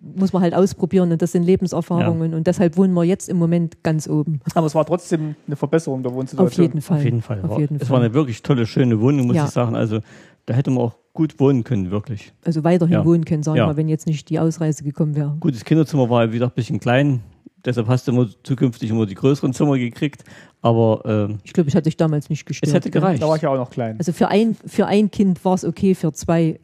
[0.00, 2.36] muss man halt ausprobieren und das sind Lebenserfahrungen ja.
[2.36, 4.40] und deshalb wohnen wir jetzt im Moment ganz oben.
[4.54, 6.66] Aber es war trotzdem eine Verbesserung der Wohnsituation.
[6.66, 6.98] Auf jeden Fall.
[6.98, 7.40] Auf jeden Fall.
[7.42, 9.44] Auf jeden es war eine wirklich tolle, schöne Wohnung, muss ja.
[9.44, 9.76] ich sagen.
[9.76, 10.00] Also
[10.46, 12.32] da hätte man auch gut wohnen können, wirklich.
[12.44, 13.04] Also weiterhin ja.
[13.04, 15.36] wohnen können, sagen wir mal, wenn jetzt nicht die Ausreise gekommen wäre.
[15.40, 17.20] Gut, das Kinderzimmer war wieder ein bisschen klein,
[17.64, 20.24] deshalb hast du immer zukünftig immer die größeren Zimmer gekriegt.
[20.60, 22.68] Aber äh, ich glaube, ich hatte dich damals nicht gestört.
[22.68, 23.22] Es hätte gereicht.
[23.22, 23.96] Da war ich ja auch noch klein.
[23.98, 26.58] Also für ein, für ein Kind war es okay, für zwei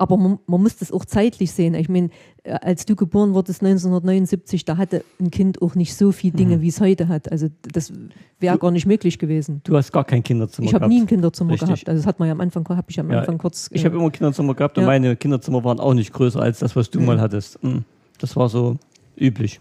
[0.00, 1.74] aber man, man, muss das auch zeitlich sehen.
[1.74, 2.08] Ich meine,
[2.42, 6.56] äh, als du geboren wurdest 1979, da hatte ein Kind auch nicht so viele Dinge,
[6.56, 6.60] mhm.
[6.62, 7.30] wie es heute hat.
[7.30, 7.92] Also das
[8.38, 9.60] wäre gar nicht möglich gewesen.
[9.62, 10.80] Du hast gar kein Kinderzimmer ich gehabt.
[10.80, 11.68] Ich habe nie ein Kinderzimmer Richtig.
[11.68, 11.88] gehabt.
[11.90, 13.68] Also das hat man ja am Anfang, habe ich am Anfang kurz.
[13.72, 14.82] Ich habe immer Kinderzimmer gehabt ja.
[14.82, 17.06] und meine Kinderzimmer waren auch nicht größer als das, was du mhm.
[17.06, 17.62] mal hattest.
[17.62, 17.84] Mhm.
[18.16, 18.78] Das war so
[19.18, 19.60] üblich.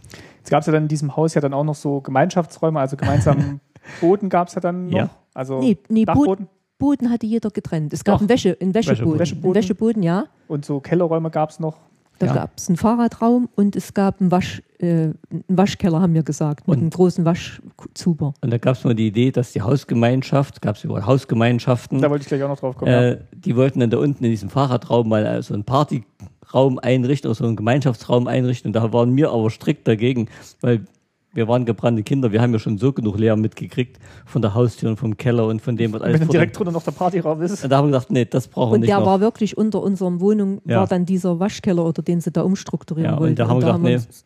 [0.50, 2.98] Jetzt gab es ja dann in diesem Haus ja dann auch noch so Gemeinschaftsräume, also
[2.98, 3.62] gemeinsamen
[4.02, 4.98] Boden gab es ja dann noch.
[4.98, 5.10] Ja.
[5.36, 6.48] Also nee, nee, Dachboden.
[6.80, 7.94] Boden hatte jeder getrennt.
[7.94, 8.22] Es gab Doch.
[8.22, 9.20] einen, Wäsche, einen Wäscheboden.
[9.20, 9.46] Wäscheboden.
[9.46, 10.26] Einen Wäscheboden, ja.
[10.48, 11.78] Und so Kellerräume gab es noch.
[12.20, 12.34] Da ja.
[12.34, 15.16] gab es einen Fahrradraum und es gab einen, Wasch, äh, einen
[15.48, 18.34] Waschkeller, haben wir gesagt, mit und, einem großen Waschzuber.
[18.42, 22.02] Und da gab es mal die Idee, dass die Hausgemeinschaft, gab es über Hausgemeinschaften.
[22.02, 22.92] Da wollte ich gleich auch noch drauf kommen.
[22.92, 23.18] Äh, ja.
[23.32, 27.46] Die wollten dann da unten in diesem Fahrradraum mal so einen Partyraum einrichten oder so
[27.46, 28.70] einen Gemeinschaftsraum einrichten.
[28.70, 30.28] Und da waren wir aber strikt dagegen,
[30.60, 30.86] weil
[31.34, 34.90] wir waren gebrannte Kinder, wir haben ja schon so genug Lärm mitgekriegt von der Haustür
[34.90, 36.22] und vom Keller und von dem, was alles.
[36.22, 37.64] Wenn direkt drunter noch der Partyraum ist.
[37.64, 38.90] Und da haben wir gesagt, nee, das brauchen wir nicht.
[38.90, 39.06] Und der noch.
[39.06, 40.80] war wirklich unter unserer Wohnung, ja.
[40.80, 43.32] war dann dieser Waschkeller oder den sie da umstrukturieren ja, wollten.
[43.32, 43.96] Und da haben und wir gesagt, nee.
[43.96, 44.24] Uns,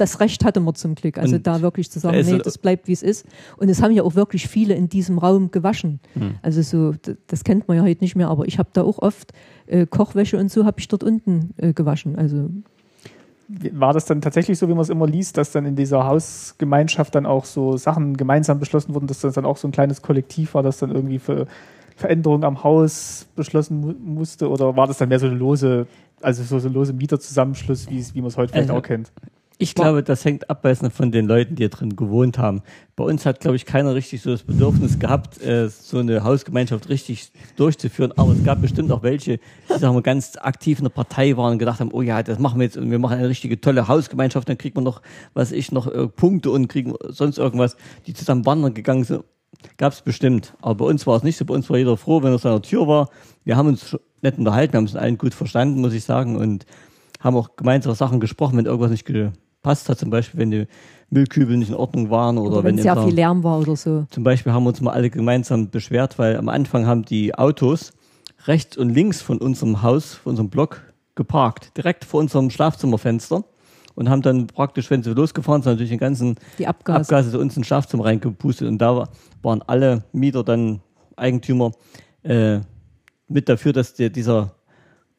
[0.00, 1.18] das Recht hatte man zum Glück.
[1.18, 3.26] Also und da wirklich zu sagen, nee, das bleibt wie es ist.
[3.58, 6.00] Und es haben ja auch wirklich viele in diesem Raum gewaschen.
[6.14, 6.36] Hm.
[6.40, 6.94] Also so,
[7.26, 9.32] das kennt man ja heute nicht mehr, aber ich habe da auch oft
[9.66, 12.16] äh, Kochwäsche und so habe ich dort unten äh, gewaschen.
[12.16, 12.48] Also
[13.72, 17.14] war das dann tatsächlich so, wie man es immer liest, dass dann in dieser Hausgemeinschaft
[17.14, 20.54] dann auch so Sachen gemeinsam beschlossen wurden, dass das dann auch so ein kleines Kollektiv
[20.54, 21.46] war, das dann irgendwie für
[21.96, 24.48] Veränderungen am Haus beschlossen mu musste?
[24.48, 25.86] Oder war das dann mehr so eine lose,
[26.20, 29.12] also so, so ein lose Mieterzusammenschluss, wie, wie man es heute vielleicht also, auch kennt?
[29.62, 32.62] Ich glaube, das hängt ab von den Leuten, die hier drin gewohnt haben.
[32.96, 36.88] Bei uns hat, glaube ich, keiner richtig so das Bedürfnis gehabt, äh, so eine Hausgemeinschaft
[36.88, 38.10] richtig durchzuführen.
[38.16, 39.36] Aber es gab bestimmt auch welche,
[39.68, 42.38] die sagen wir, ganz aktiv in der Partei waren und gedacht haben, oh ja, das
[42.38, 45.02] machen wir jetzt und wir machen eine richtige tolle Hausgemeinschaft, dann kriegt man noch,
[45.34, 49.24] was ich, noch äh, Punkte und kriegen sonst irgendwas, die zusammen wandern gegangen sind.
[49.76, 50.54] Gab es bestimmt.
[50.62, 51.44] Aber bei uns war es nicht so.
[51.44, 53.10] Bei uns war jeder froh, wenn er seiner Tür war.
[53.44, 56.64] Wir haben uns nett unterhalten, wir haben uns allen gut verstanden, muss ich sagen, und
[57.20, 60.66] haben auch gemeinsam Sachen gesprochen, wenn irgendwas nicht passt hat, zum Beispiel, wenn die
[61.10, 64.06] Müllkübel nicht in Ordnung waren oder, oder wenn, wenn sehr viel Lärm war oder so.
[64.10, 67.92] Zum Beispiel haben wir uns mal alle gemeinsam beschwert, weil am Anfang haben die Autos
[68.46, 70.82] rechts und links von unserem Haus, von unserem Block
[71.14, 73.44] geparkt, direkt vor unserem Schlafzimmerfenster
[73.94, 77.38] und haben dann praktisch, wenn sie losgefahren sind, natürlich den ganzen die Abgase, Abgase zu
[77.38, 79.08] uns ins Schlafzimmer reingepustet und da
[79.42, 80.80] waren alle Mieter dann
[81.16, 81.72] Eigentümer
[82.22, 82.60] äh,
[83.28, 84.54] mit dafür, dass der, dieser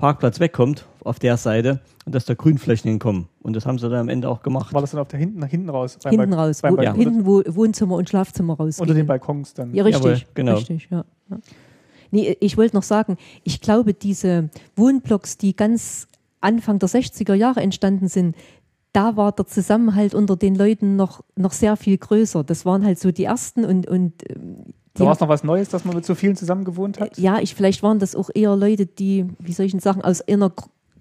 [0.02, 3.28] Parkplatz wegkommt auf der Seite und dass da Grünflächen hinkommen.
[3.44, 4.74] Und das haben sie dann am Ende auch gemacht.
[4.74, 6.00] War das dann auf der hinten, nach hinten raus?
[6.04, 6.94] Hinten raus, wo, ja.
[6.94, 8.80] hinten wo Wohnzimmer und Schlafzimmer raus.
[8.80, 9.76] Unter den Balkons dann.
[9.76, 10.04] Ja, richtig.
[10.04, 10.56] Jawohl, genau.
[10.56, 11.06] Richtig, ja.
[11.30, 11.38] ja.
[12.10, 16.08] Nee, ich wollte noch sagen, ich glaube, diese Wohnblocks, die ganz
[16.42, 18.36] Anfang der 60er Jahre entstanden sind,
[18.94, 22.44] da war der Zusammenhalt unter den Leuten noch, noch sehr viel größer.
[22.44, 25.70] Das waren halt so die ersten und, und ähm, da war es noch was Neues,
[25.70, 27.18] dass man mit so vielen zusammen gewohnt hat?
[27.18, 30.52] Ja, ich, vielleicht waren das auch eher Leute, die, wie soll ich sagen, aus einer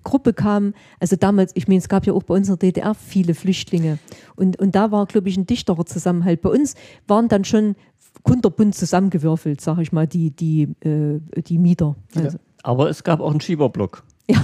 [0.05, 0.75] Gruppe kamen.
[0.99, 3.99] Also damals, ich meine, es gab ja auch bei uns in der DDR viele Flüchtlinge.
[4.37, 6.41] Und, und da war, glaube ich, ein dichterer Zusammenhalt.
[6.41, 6.75] Bei uns
[7.07, 7.75] waren dann schon
[8.23, 11.97] kunterbunt zusammengewürfelt, sage ich mal, die, die, äh, die Mieter.
[12.15, 12.39] Also.
[12.39, 12.45] Ja.
[12.63, 14.03] Aber es gab auch einen Schieberblock.
[14.29, 14.43] Ja.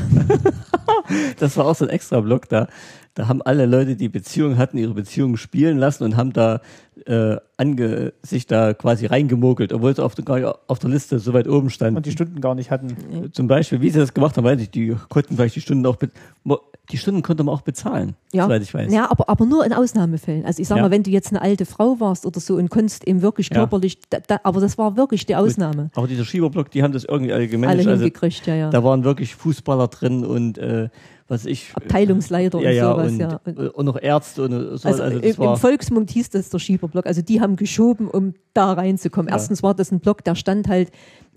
[1.38, 2.68] das war auch so ein extra Block da.
[3.16, 6.60] Da haben alle Leute, die Beziehungen hatten, ihre Beziehungen spielen lassen und haben da
[7.06, 11.48] äh, ange, sich da quasi reingemogelt, obwohl sie auf der, auf der Liste so weit
[11.48, 11.96] oben standen.
[11.96, 13.32] Und die Stunden gar nicht hatten.
[13.32, 15.96] Zum Beispiel, wie sie das gemacht haben, weiß ich, die konnten vielleicht die Stunden auch,
[15.96, 18.44] die Stunden konnte man auch bezahlen, ja.
[18.44, 18.92] soweit ich weiß.
[18.92, 20.44] Ja, aber, aber nur in Ausnahmefällen.
[20.44, 20.82] Also ich sag ja.
[20.82, 23.94] mal, wenn du jetzt eine alte Frau warst oder so und konntest eben wirklich körperlich,
[23.94, 24.18] ja.
[24.20, 25.84] da, da, aber das war wirklich die Ausnahme.
[25.84, 25.96] Gut.
[25.96, 27.80] Aber dieser Schieberblock, die haben das irgendwie alle gemanagt.
[27.80, 28.70] Alle also hingekriegt, also, ja, ja.
[28.70, 30.90] Da waren wirklich Fußballer drin und äh,
[31.29, 31.72] was ich.
[31.74, 33.41] Abteilungsleiter ja, ja, sowas, und, ja.
[33.70, 34.89] Und noch Ärzte und so.
[34.89, 37.07] Also, also im, Volksmund hieß das der Schieberblock.
[37.07, 39.31] Also die haben geschoben, um da reinzukommen.
[39.31, 40.91] Erstens war das ein Block, der stand halt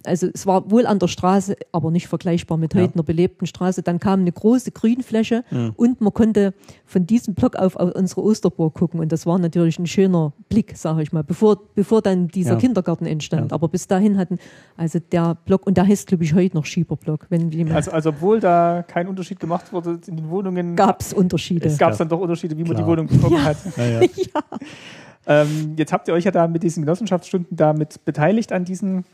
[0.06, 2.82] also es war wohl an der Straße, aber nicht vergleichbar mit ja.
[2.82, 3.84] heute einer belebten Straße.
[3.84, 5.74] Dann kam eine große Grünfläche mhm.
[5.76, 6.54] und man konnte
[6.86, 9.00] von diesem Block auf, auf unsere Osterburg gucken.
[9.00, 12.60] Und das war natürlich ein schöner Blick, sage ich mal, bevor, bevor dann dieser ja.
[12.60, 13.52] Kindergarten entstand.
[13.52, 13.56] Ja.
[13.56, 14.40] Aber bis dahin hatten,
[14.78, 17.28] also der Block, und da heißt glaube ich heute noch Schieberblock.
[17.30, 20.76] Wenn also, also obwohl da kein Unterschied gemacht wurde in den Wohnungen.
[20.76, 21.68] Gab es Unterschiede.
[21.68, 22.84] Es gab dann doch Unterschiede, wie man Klar.
[22.84, 23.58] die Wohnung bekommen hat.
[23.78, 24.44] ja.
[25.28, 29.06] Ähm, jetzt habt ihr euch ja da mit diesen Genossenschaftsstunden damit beteiligt an diesen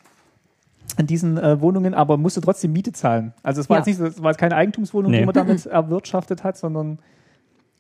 [0.98, 3.34] an diesen äh, Wohnungen, aber musste trotzdem Miete zahlen.
[3.44, 3.86] Also es war ja.
[3.86, 5.20] jetzt nicht, es war jetzt keine Eigentumswohnung, nee.
[5.20, 7.00] die man damit erwirtschaftet hat, sondern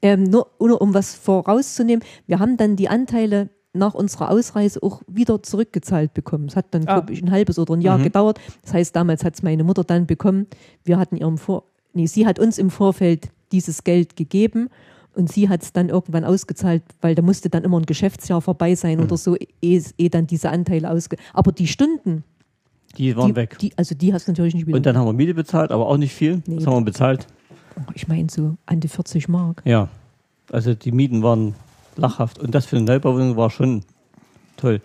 [0.01, 5.01] ähm, nur, nur um was vorauszunehmen, wir haben dann die Anteile nach unserer Ausreise auch
[5.07, 6.47] wieder zurückgezahlt bekommen.
[6.47, 6.93] Es hat dann, ah.
[6.93, 8.03] glaube ich, ein halbes oder ein Jahr mhm.
[8.03, 8.39] gedauert.
[8.61, 10.47] Das heißt, damals hat es meine Mutter dann bekommen.
[10.83, 11.63] Wir hatten ihrem Vor
[11.95, 14.69] nee, sie hat uns im Vorfeld dieses Geld gegeben
[15.15, 18.75] und sie hat es dann irgendwann ausgezahlt, weil da musste dann immer ein Geschäftsjahr vorbei
[18.75, 19.05] sein mhm.
[19.05, 21.15] oder so, ehe, ehe dann diese Anteile ausge.
[21.33, 22.23] Aber die Stunden.
[22.97, 23.57] Die waren die, weg.
[23.59, 24.77] Die, also die hast du natürlich nicht wieder.
[24.77, 26.41] Und dann haben wir Miete bezahlt, aber auch nicht viel.
[26.45, 27.27] Nee, Was haben wir bezahlt?
[27.93, 29.61] Ich meine so an die 40 Mark.
[29.65, 29.89] Ja.
[30.51, 31.55] Also die Mieten waren
[31.95, 32.39] lachhaft.
[32.39, 33.83] Und das für eine Neubauwohnung war schon
[34.57, 34.81] toll.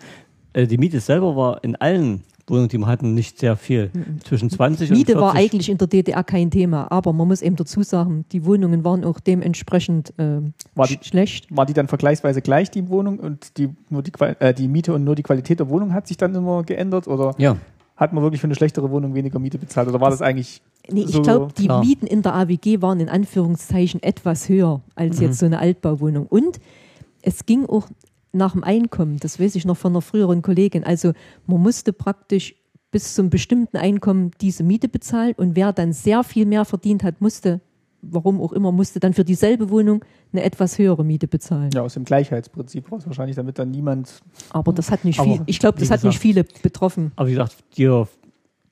[0.53, 3.89] Äh, die Miete selber war in allen Wohnungen, die wir hatten, nicht sehr viel.
[3.93, 4.19] Mhm.
[4.23, 5.15] Zwischen 20 Miete und 40.
[5.15, 8.45] Miete war eigentlich in der DDR kein Thema, aber man muss eben dazu sagen, die
[8.45, 10.41] Wohnungen waren auch dementsprechend äh,
[10.75, 11.47] war die, schlecht.
[11.55, 15.03] War die dann vergleichsweise gleich, die Wohnung, und die, nur die, äh, die Miete und
[15.03, 17.07] nur die Qualität der Wohnung hat sich dann immer geändert?
[17.07, 17.55] Oder ja.
[18.01, 19.87] Hat man wirklich für eine schlechtere Wohnung weniger Miete bezahlt?
[19.87, 21.85] Oder war das, das eigentlich Nee, ich so glaube, die klar.
[21.85, 25.23] Mieten in der AWG waren in Anführungszeichen etwas höher als mhm.
[25.27, 26.25] jetzt so eine Altbauwohnung.
[26.25, 26.59] Und
[27.21, 27.87] es ging auch
[28.31, 30.83] nach dem Einkommen, das weiß ich noch von einer früheren Kollegin.
[30.83, 31.13] Also
[31.45, 32.55] man musste praktisch
[32.89, 37.21] bis zum bestimmten Einkommen diese Miete bezahlen und wer dann sehr viel mehr verdient hat,
[37.21, 37.61] musste,
[38.01, 41.69] warum auch immer, musste dann für dieselbe Wohnung eine etwas höhere Miete bezahlen.
[41.73, 44.21] Ja, aus dem Gleichheitsprinzip raus wahrscheinlich, damit dann niemand.
[44.49, 47.11] Aber das hat nicht viel, ich glaube, das hat nicht viele betroffen.
[47.15, 48.03] Aber wie gesagt, die,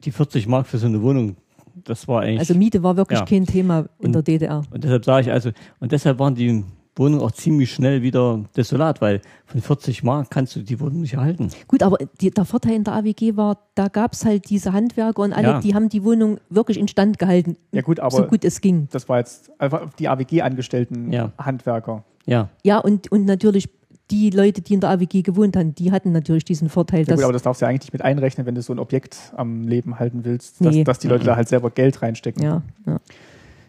[0.03, 1.36] die 40 Mark für so eine Wohnung,
[1.84, 2.39] das war eigentlich.
[2.39, 3.25] Also Miete war wirklich ja.
[3.25, 4.63] kein Thema in und, der DDR.
[4.71, 6.63] Und deshalb sage ich also, und deshalb waren die
[7.00, 11.14] Wohnung auch ziemlich schnell wieder desolat, weil von 40 Mark kannst du die Wohnung nicht
[11.14, 11.50] erhalten.
[11.68, 15.22] Gut, aber die, der Vorteil in der AWG war, da gab es halt diese Handwerker
[15.22, 15.60] und alle, ja.
[15.62, 17.56] die haben die Wohnung wirklich instand gehalten.
[17.72, 18.89] Ja gut, aber so gut es ging.
[18.91, 21.32] Das war jetzt einfach die AWG-angestellten ja.
[21.39, 22.04] Handwerker.
[22.26, 22.50] Ja.
[22.64, 23.70] Ja, und, und natürlich
[24.12, 27.06] die Leute, die in der AWG gewohnt haben, die hatten natürlich diesen Vorteil.
[27.08, 28.80] Ja, gut, aber das darfst du ja eigentlich nicht mit einrechnen, wenn du so ein
[28.80, 30.84] Objekt am Leben halten willst, dass, nee.
[30.84, 31.28] dass die Leute mhm.
[31.28, 32.43] da halt selber Geld reinstecken.
[32.43, 33.00] Ja, ja.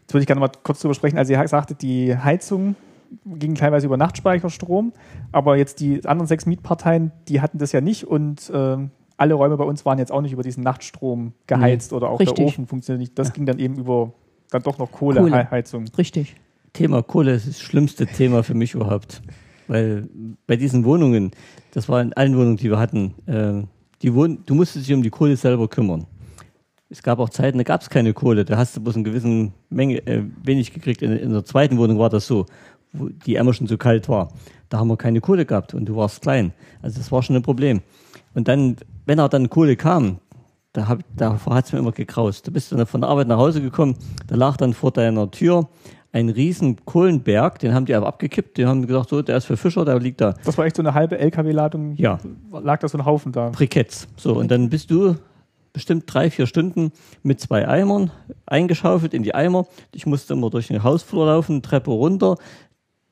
[0.00, 1.18] Jetzt würde ich gerne mal kurz drüber sprechen.
[1.18, 2.74] Also, ihr sagtet, die Heizung
[3.26, 4.92] ging teilweise über Nachtspeicherstrom,
[5.32, 8.76] aber jetzt die anderen sechs Mietparteien, die hatten das ja nicht und äh,
[9.16, 12.20] alle Räume bei uns waren jetzt auch nicht über diesen Nachtstrom geheizt nee, oder auch
[12.20, 12.36] richtig.
[12.36, 13.18] der Ofen funktioniert nicht.
[13.18, 13.34] Das ja.
[13.34, 14.14] ging dann eben über
[14.50, 15.84] dann doch noch Kohleheizung.
[15.84, 15.98] Kohle.
[15.98, 16.36] Richtig.
[16.72, 19.22] Thema Kohle ist das schlimmste Thema für mich überhaupt.
[19.68, 20.08] Weil
[20.46, 21.32] bei diesen Wohnungen,
[21.72, 23.62] das war in allen Wohnungen, die wir hatten, äh,
[24.02, 26.06] die Wohn du musstest dich um die Kohle selber kümmern.
[26.88, 29.52] Es gab auch Zeiten, da gab es keine Kohle, da hast du bloß eine gewisse
[29.68, 31.02] Menge, äh, wenig gekriegt.
[31.02, 32.46] In, in der zweiten Wohnung war das so
[32.92, 34.32] wo die Emma schon zu kalt war.
[34.68, 36.52] Da haben wir keine Kohle gehabt und du warst klein.
[36.82, 37.80] Also das war schon ein Problem.
[38.34, 38.76] Und dann,
[39.06, 40.18] wenn er dann Kohle kam,
[40.72, 42.46] da hab, davor hat es mir immer gekraust.
[42.46, 43.96] Da bist du dann von der Arbeit nach Hause gekommen,
[44.28, 45.68] da lag dann vor deiner Tür
[46.12, 49.56] ein riesen Kohlenberg, den haben die aber abgekippt, die haben gesagt, so, der ist für
[49.56, 50.34] Fischer, der liegt da.
[50.44, 52.18] Das war echt so eine halbe LKW-Ladung, ja.
[52.50, 53.50] lag da so ein Haufen da.
[53.50, 54.08] Briketts.
[54.16, 55.16] So, und dann bist du
[55.72, 56.90] bestimmt drei, vier Stunden
[57.22, 58.10] mit zwei Eimern
[58.44, 59.66] eingeschaufelt in die Eimer.
[59.92, 62.36] Ich musste immer durch den Hausflur laufen, Treppe runter,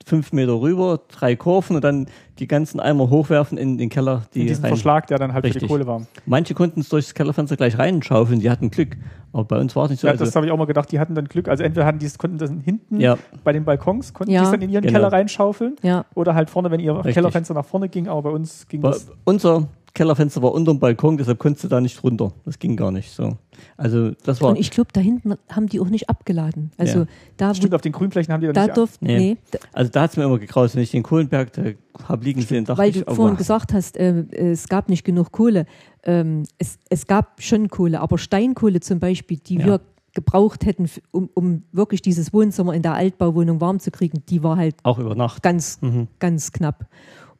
[0.09, 2.07] fünf Meter rüber, drei Kurven und dann
[2.39, 4.23] die ganzen Eimer hochwerfen in den Keller.
[4.35, 5.63] Die diesen rein, Verschlag, der dann halt richtig.
[5.63, 6.03] für die Kohle war.
[6.27, 8.97] Manche konnten es durchs Kellerfenster gleich reinschaufeln, die hatten Glück.
[9.33, 10.07] Aber bei uns war es nicht so.
[10.07, 11.49] Ja, also das habe ich auch mal gedacht, die hatten dann Glück.
[11.49, 13.19] Also entweder hatten die, konnten das hinten ja.
[13.45, 14.41] bei den Balkons, konnten ja.
[14.41, 14.95] die es dann in ihren genau.
[14.95, 15.77] Keller reinschaufeln.
[15.83, 16.07] Ja.
[16.15, 17.15] Oder halt vorne, wenn ihr richtig.
[17.15, 19.11] Kellerfenster nach vorne ging, aber bei uns ging bei, das.
[19.25, 22.33] Unser Kellerfenster war unter dem Balkon, deshalb konntest du da nicht runter.
[22.45, 23.37] Das ging gar nicht so.
[23.77, 24.51] Also das war.
[24.51, 26.71] Und ich glaube, da hinten haben die auch nicht abgeladen.
[26.77, 27.07] Also ja.
[27.37, 29.19] da Stimmt, auf den Grünflächen haben die da, da nicht durften, nee.
[29.19, 29.37] nee.
[29.73, 31.63] Also da hat es mir immer gekraust, wenn ich den Kohlenberg da
[32.09, 35.03] habe liegen sehen, dachte Weil ich, du oh, vorhin gesagt hast, äh, es gab nicht
[35.03, 35.67] genug Kohle.
[36.05, 39.67] Ähm, es, es gab schon Kohle, aber Steinkohle zum Beispiel, die ja.
[39.67, 39.81] wir
[40.15, 44.57] gebraucht hätten, um, um wirklich dieses Wohnzimmer in der Altbauwohnung warm zu kriegen, die war
[44.57, 46.07] halt auch über Nacht ganz, mhm.
[46.21, 46.87] ganz knapp.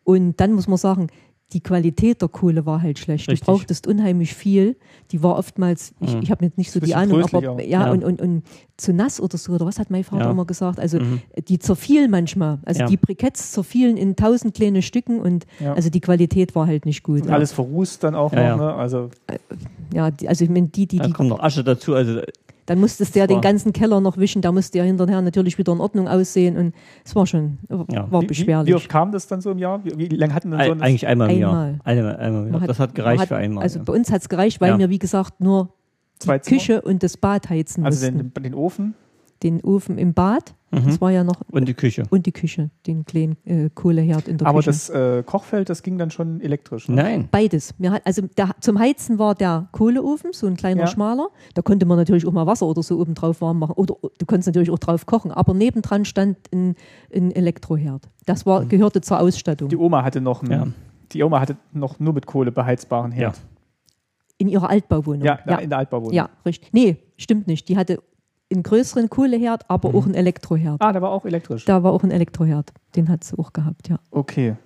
[0.03, 1.09] Und dann muss man sagen,
[1.53, 3.29] die Qualität der Kohle war halt schlecht.
[3.29, 3.47] Richtig.
[3.47, 4.77] Du brauchtest unheimlich viel.
[5.13, 6.23] Die war oftmals, ich, mhm.
[6.23, 8.43] ich habe nicht so die Ahnung, aber ja, ja, Und, und, und
[8.77, 10.31] zu nass oder so, oder was hat mein Vater ja.
[10.31, 10.79] immer gesagt?
[10.79, 11.23] Also mhm.
[11.49, 12.59] die zerfielen manchmal.
[12.67, 12.87] Also ja.
[12.87, 17.23] die Briketts zerfielen in tausend kleine Stücken und also die Qualität war halt nicht gut.
[17.23, 18.75] Und alles verrußt dann auch noch, ne?
[18.75, 19.39] Also äh,
[19.95, 21.09] ja, die, also ich meine, die, die, die.
[21.09, 22.21] Da kommt noch Asche dazu, also
[22.69, 25.73] dann musstest du ja den ganzen Keller noch wischen, da musste ja hinterher natürlich wieder
[25.73, 27.57] in Ordnung aussehen und es war schon
[27.91, 28.11] ja.
[28.13, 28.67] war beschwerlich.
[28.67, 29.83] Wie, wie, oft kam das dann so im Jahr?
[29.85, 31.79] Wie, wie lange hatten wir so Eigentlich einmal im Jahr.
[31.85, 32.17] Einmal.
[32.17, 32.67] einmal im Jahr.
[32.67, 33.63] das hat gereicht hat, für einmal.
[33.63, 33.85] Also ja.
[33.87, 34.79] bei uns hat es gereicht, weil ja.
[34.79, 35.73] wir, wie gesagt, nur
[36.23, 38.19] die Küche und das Bad heizen also mussten.
[38.19, 38.95] Also den, den Ofen?
[39.43, 40.85] Den Ofen im Bad Mhm.
[40.85, 41.41] Das war ja noch.
[41.51, 42.03] Und die Küche.
[42.11, 44.71] Und die Küche, den kleinen äh, Kohleherd in der Aber Küche.
[44.71, 46.89] Aber das äh, Kochfeld, das ging dann schon elektrisch?
[46.89, 46.97] Ne?
[46.97, 47.29] Nein.
[47.31, 47.75] Beides.
[47.83, 50.87] Hat, also der, zum Heizen war der Kohleofen, so ein kleiner ja.
[50.87, 51.29] schmaler.
[51.55, 53.73] Da konnte man natürlich auch mal Wasser oder so oben drauf warm machen.
[53.77, 55.31] Oder du konntest natürlich auch drauf kochen.
[55.31, 56.75] Aber nebendran stand ein,
[57.15, 58.03] ein Elektroherd.
[58.27, 58.69] Das war, mhm.
[58.69, 59.71] gehörte zur Ausstattung.
[59.71, 60.67] Die Oma hatte noch einen, ja.
[61.13, 63.37] die Oma hatte noch nur mit Kohle beheizbaren Herd.
[63.37, 63.43] Ja.
[64.41, 65.25] In ihrer Altbauwohnung.
[65.25, 66.13] Ja, ja, in der Altbauwohnung.
[66.13, 66.73] Ja, richtig.
[66.73, 67.69] Nee, stimmt nicht.
[67.69, 68.01] Die hatte
[68.53, 69.95] einen größeren Kohleherd, aber mhm.
[69.97, 70.81] auch einen Elektroherd.
[70.81, 71.65] Ah, da war auch elektrisch.
[71.65, 72.73] Da war auch ein Elektroherd.
[72.97, 73.99] Den hat sie auch gehabt, ja.
[74.11, 74.57] Okay.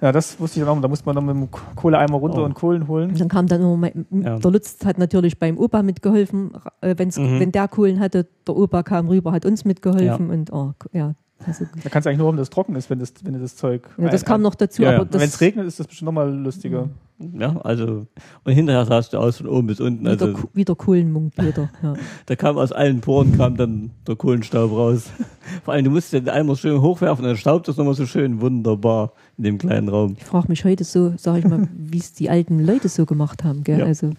[0.00, 0.80] Ja, das wusste ich auch.
[0.80, 2.44] Da musste man noch mit dem Kohleeimer runter oh.
[2.44, 3.10] und Kohlen holen.
[3.10, 4.38] Und dann kam dann immer, mein, ja.
[4.38, 6.52] der Lutz hat natürlich beim Opa mitgeholfen.
[6.82, 7.40] Äh, mhm.
[7.40, 10.28] Wenn der Kohlen hatte, der Opa kam rüber, hat uns mitgeholfen.
[10.28, 10.34] Ja.
[10.34, 11.14] Und oh, ja,
[11.44, 13.56] also, da kannst du eigentlich nur, wenn das trocken ist, wenn das, wenn du das
[13.56, 13.88] Zeug.
[13.98, 14.82] Ja, das ein, kam noch dazu.
[14.82, 15.06] Ja, ja.
[15.10, 16.88] Wenn es regnet, ist das bestimmt nochmal lustiger.
[17.18, 18.06] Ja, also,
[18.44, 20.00] und hinterher sahst du aus von oben bis unten.
[20.00, 21.70] Wieder, also, wieder Kohlenmunk, wieder.
[21.82, 21.94] Ja.
[22.26, 25.04] da kam aus allen Poren kam dann der Kohlenstaub raus.
[25.64, 28.40] Vor allem, du musst den Eimer schön hochwerfen und dann staubt das nochmal so schön
[28.40, 30.16] wunderbar in dem kleinen Raum.
[30.18, 33.44] Ich frage mich heute so, sag ich mal, wie es die alten Leute so gemacht
[33.44, 33.78] haben, gell?
[33.78, 33.86] Ja.
[33.86, 34.10] Also,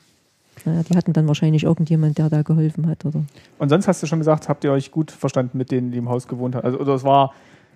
[0.67, 3.23] naja, die hatten dann wahrscheinlich irgendjemand, der da geholfen hat, oder?
[3.57, 6.09] Und sonst hast du schon gesagt, habt ihr euch gut verstanden mit denen, die im
[6.09, 6.65] Haus gewohnt haben?
[6.65, 7.33] Also, oder es war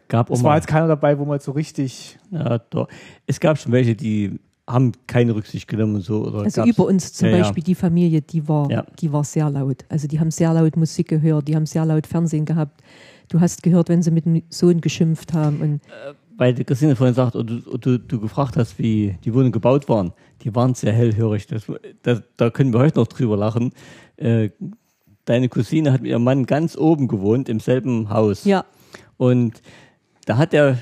[0.10, 2.20] gab es war jetzt keiner dabei, wo man so richtig.
[2.32, 2.90] Ja, doch.
[3.26, 6.26] Es gab schon welche, die haben keine Rücksicht genommen und so.
[6.26, 7.66] Oder also über uns zum ja, Beispiel ja.
[7.66, 8.86] die Familie, die war, ja.
[9.00, 9.86] die war sehr laut.
[9.90, 12.82] Also die haben sehr laut Musik gehört, die haben sehr laut Fernsehen gehabt.
[13.30, 15.62] Du hast gehört, wenn sie mit dem Sohn geschimpft haben.
[15.62, 19.34] Und äh, weil die Christine vorhin sagt, oder du, du, du, gefragt hast, wie die
[19.34, 20.12] Wohnungen gebaut waren,
[20.44, 21.48] die waren sehr hellhörig.
[21.48, 21.64] Das,
[22.04, 23.74] das, da können wir heute noch drüber lachen.
[24.18, 24.50] Äh,
[25.26, 28.44] deine Cousine hat mit ihrem Mann ganz oben gewohnt, im selben Haus.
[28.46, 28.66] Ja.
[29.18, 29.62] Und
[30.26, 30.78] da hat der,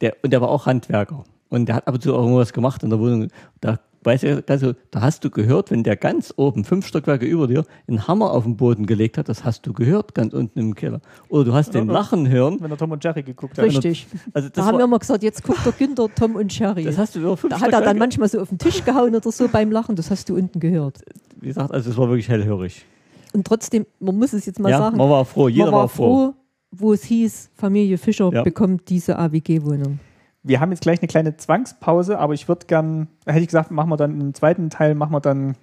[0.00, 1.24] der, und der war auch Handwerker.
[1.48, 3.28] Und der hat ab und zu auch irgendwas gemacht in der Wohnung.
[3.60, 7.46] Da weiß ich, also, da hast du gehört, wenn der ganz oben, fünf Stockwerke über
[7.46, 10.74] dir, einen Hammer auf den Boden gelegt hat, das hast du gehört, ganz unten im
[10.74, 11.00] Keller.
[11.28, 12.58] Oder du hast ja, den Lachen hören.
[12.60, 13.64] Wenn er Tom und Jerry geguckt hat.
[13.64, 14.06] Richtig.
[14.32, 16.84] Also da haben wir immer gesagt, jetzt guckt der Günther Tom und Jerry.
[16.84, 19.14] Das hast du über fünf Da hat er dann manchmal so auf den Tisch gehauen
[19.14, 21.00] oder so beim Lachen, das hast du unten gehört.
[21.40, 22.84] Wie gesagt, also es war wirklich hellhörig.
[23.32, 24.96] Und trotzdem, man muss es jetzt mal ja, sagen.
[24.96, 26.26] Man war froh, jeder war, war froh.
[26.26, 26.34] froh
[26.80, 28.42] wo es hieß, Familie Fischer ja.
[28.42, 29.98] bekommt diese AWG-Wohnung.
[30.46, 33.88] Wir haben jetzt gleich eine kleine Zwangspause, aber ich würde gern, hätte ich gesagt, machen
[33.88, 35.56] wir dann im zweiten Teil, machen wir dann,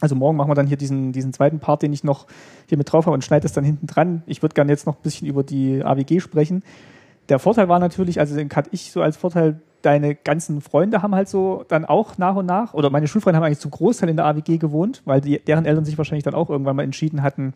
[0.00, 2.26] also morgen machen wir dann hier diesen, diesen zweiten Part, den ich noch
[2.68, 4.22] hier mit drauf habe und schneide das dann hinten dran.
[4.26, 6.62] Ich würde gern jetzt noch ein bisschen über die AWG sprechen.
[7.28, 11.14] Der Vorteil war natürlich, also den hatte ich so als Vorteil, deine ganzen Freunde haben
[11.14, 14.16] halt so dann auch nach und nach, oder meine Schulfreunde haben eigentlich zum Großteil in
[14.16, 17.54] der AWG gewohnt, weil die, deren Eltern sich wahrscheinlich dann auch irgendwann mal entschieden hatten,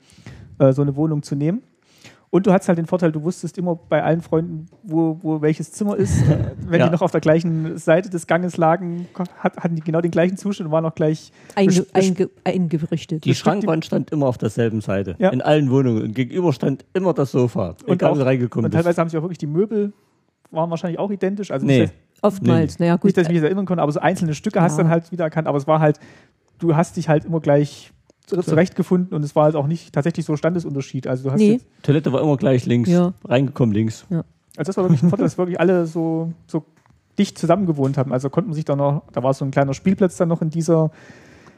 [0.59, 1.63] äh, so eine Wohnung zu nehmen.
[2.33, 5.73] Und du hattest halt den Vorteil, du wusstest immer bei allen Freunden, wo, wo welches
[5.73, 6.23] Zimmer ist.
[6.69, 6.87] Wenn ja.
[6.87, 10.69] die noch auf der gleichen Seite des Ganges lagen, hatten die genau den gleichen Zustand
[10.69, 13.25] und waren auch gleich Einge einge eingerichtet.
[13.25, 15.17] Die Schrankwand stand immer auf derselben Seite.
[15.19, 15.31] Ja.
[15.31, 16.03] In allen Wohnungen.
[16.03, 17.75] Und gegenüber stand immer das Sofa.
[17.85, 19.93] Und, auch, reingekommen und teilweise haben sich auch wirklich die Möbel
[20.53, 21.51] waren wahrscheinlich auch identisch.
[21.51, 21.89] Also nee.
[22.23, 22.87] Oftmals, nee.
[22.87, 23.05] naja, gut.
[23.05, 24.63] Nicht, dass ich mich erinnern konnte, aber so einzelne Stücke ja.
[24.63, 25.49] hast du dann halt wieder erkannt.
[25.49, 25.99] Aber es war halt,
[26.59, 27.93] du hast dich halt immer gleich
[28.31, 31.07] zurechtgefunden und es war halt auch nicht tatsächlich so Standesunterschied.
[31.07, 31.61] Also du hast nee.
[31.83, 33.13] Toilette war immer gleich links, ja.
[33.25, 34.07] reingekommen links.
[34.11, 34.25] Ja.
[34.57, 36.65] Also das war wirklich ein Vorteil, dass wirklich alle so, so
[37.19, 38.13] dicht zusammen gewohnt haben.
[38.13, 40.91] Also konnten sich da noch, da war so ein kleiner Spielplatz dann noch in dieser,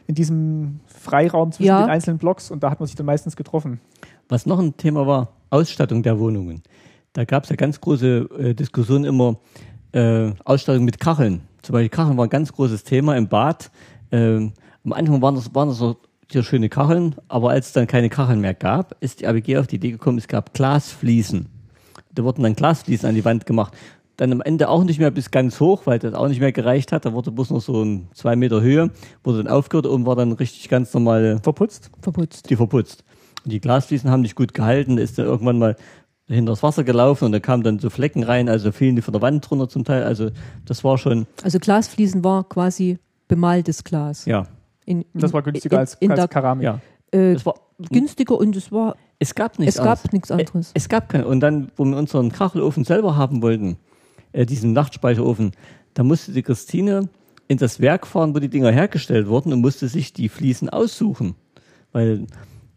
[0.06, 1.82] in diesem Freiraum zwischen ja.
[1.82, 3.80] den einzelnen Blocks und da hat man sich dann meistens getroffen.
[4.28, 6.62] Was noch ein Thema war, Ausstattung der Wohnungen.
[7.12, 9.36] Da gab es ja ganz große äh, Diskussionen immer,
[9.92, 11.42] äh, Ausstattung mit Kacheln.
[11.62, 13.70] Zum Beispiel Kacheln war ein ganz großes Thema im Bad.
[14.10, 14.50] Äh,
[14.84, 15.96] am Anfang waren das, waren das so
[16.32, 19.66] hier schöne Kacheln, aber als es dann keine Kacheln mehr gab, ist die ABG auf
[19.66, 21.46] die Idee gekommen, es gab Glasfliesen.
[22.14, 23.74] Da wurden dann Glasfliesen an die Wand gemacht.
[24.16, 26.92] Dann am Ende auch nicht mehr bis ganz hoch, weil das auch nicht mehr gereicht
[26.92, 27.06] hat.
[27.06, 28.90] Da wurde bloß noch so ein zwei Meter Höhe,
[29.24, 31.90] wurde dann aufgehört und war dann richtig ganz normal verputzt.
[32.02, 32.50] Verputzt.
[32.50, 33.04] Die verputzt.
[33.44, 35.76] Und die Glasfliesen haben nicht gut gehalten, ist dann irgendwann mal
[36.28, 39.12] hinter das Wasser gelaufen und da kamen dann so Flecken rein, also fielen die von
[39.12, 40.04] der Wand drunter zum Teil.
[40.04, 40.30] Also
[40.64, 41.26] das war schon.
[41.42, 44.24] Also Glasfliesen war quasi bemaltes Glas.
[44.26, 44.46] Ja.
[44.84, 46.64] In, in, das war günstiger in, als, als der, Keramik.
[46.64, 46.80] Ja.
[47.12, 47.54] Äh, es war
[47.90, 48.96] günstiger und es war.
[49.18, 50.72] Es gab nichts, es gab nichts anderes.
[50.74, 53.76] Es, es gab kein, und dann, wo wir unseren Kachelofen selber haben wollten,
[54.32, 55.52] äh, diesen Nachtspeicherofen,
[55.94, 57.08] da musste die Christine
[57.48, 61.34] in das Werk fahren, wo die Dinger hergestellt wurden und musste sich die Fliesen aussuchen.
[61.92, 62.26] Weil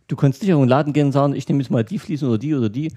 [0.08, 2.28] du konntest nicht in den Laden gehen und sagen, ich nehme jetzt mal die Fliesen
[2.28, 2.92] oder die oder die.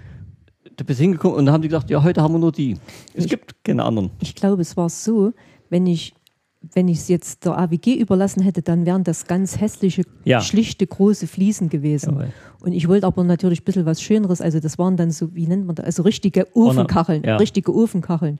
[0.77, 2.77] Du bist hingekommen und dann haben die gesagt, ja, heute haben wir nur die.
[3.15, 4.11] Es ich, gibt keine anderen.
[4.21, 5.33] Ich glaube, es war so,
[5.71, 6.15] wenn ich
[6.61, 10.41] wenn ich es jetzt der AWG überlassen hätte, dann wären das ganz hässliche, ja.
[10.41, 12.15] schlichte, große Fliesen gewesen.
[12.15, 12.33] Jawohl.
[12.61, 14.41] Und ich wollte aber natürlich ein bisschen was Schöneres.
[14.41, 15.87] Also das waren dann so, wie nennt man das?
[15.87, 17.37] Also richtige Ofenkacheln, ja.
[17.37, 18.39] richtige Ofenkacheln.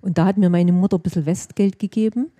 [0.00, 2.30] Und da hat mir meine Mutter ein bisschen Westgeld gegeben.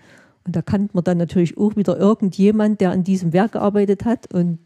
[0.44, 4.32] Und da kannte man dann natürlich auch wieder irgendjemand, der an diesem Werk gearbeitet hat.
[4.32, 4.58] Und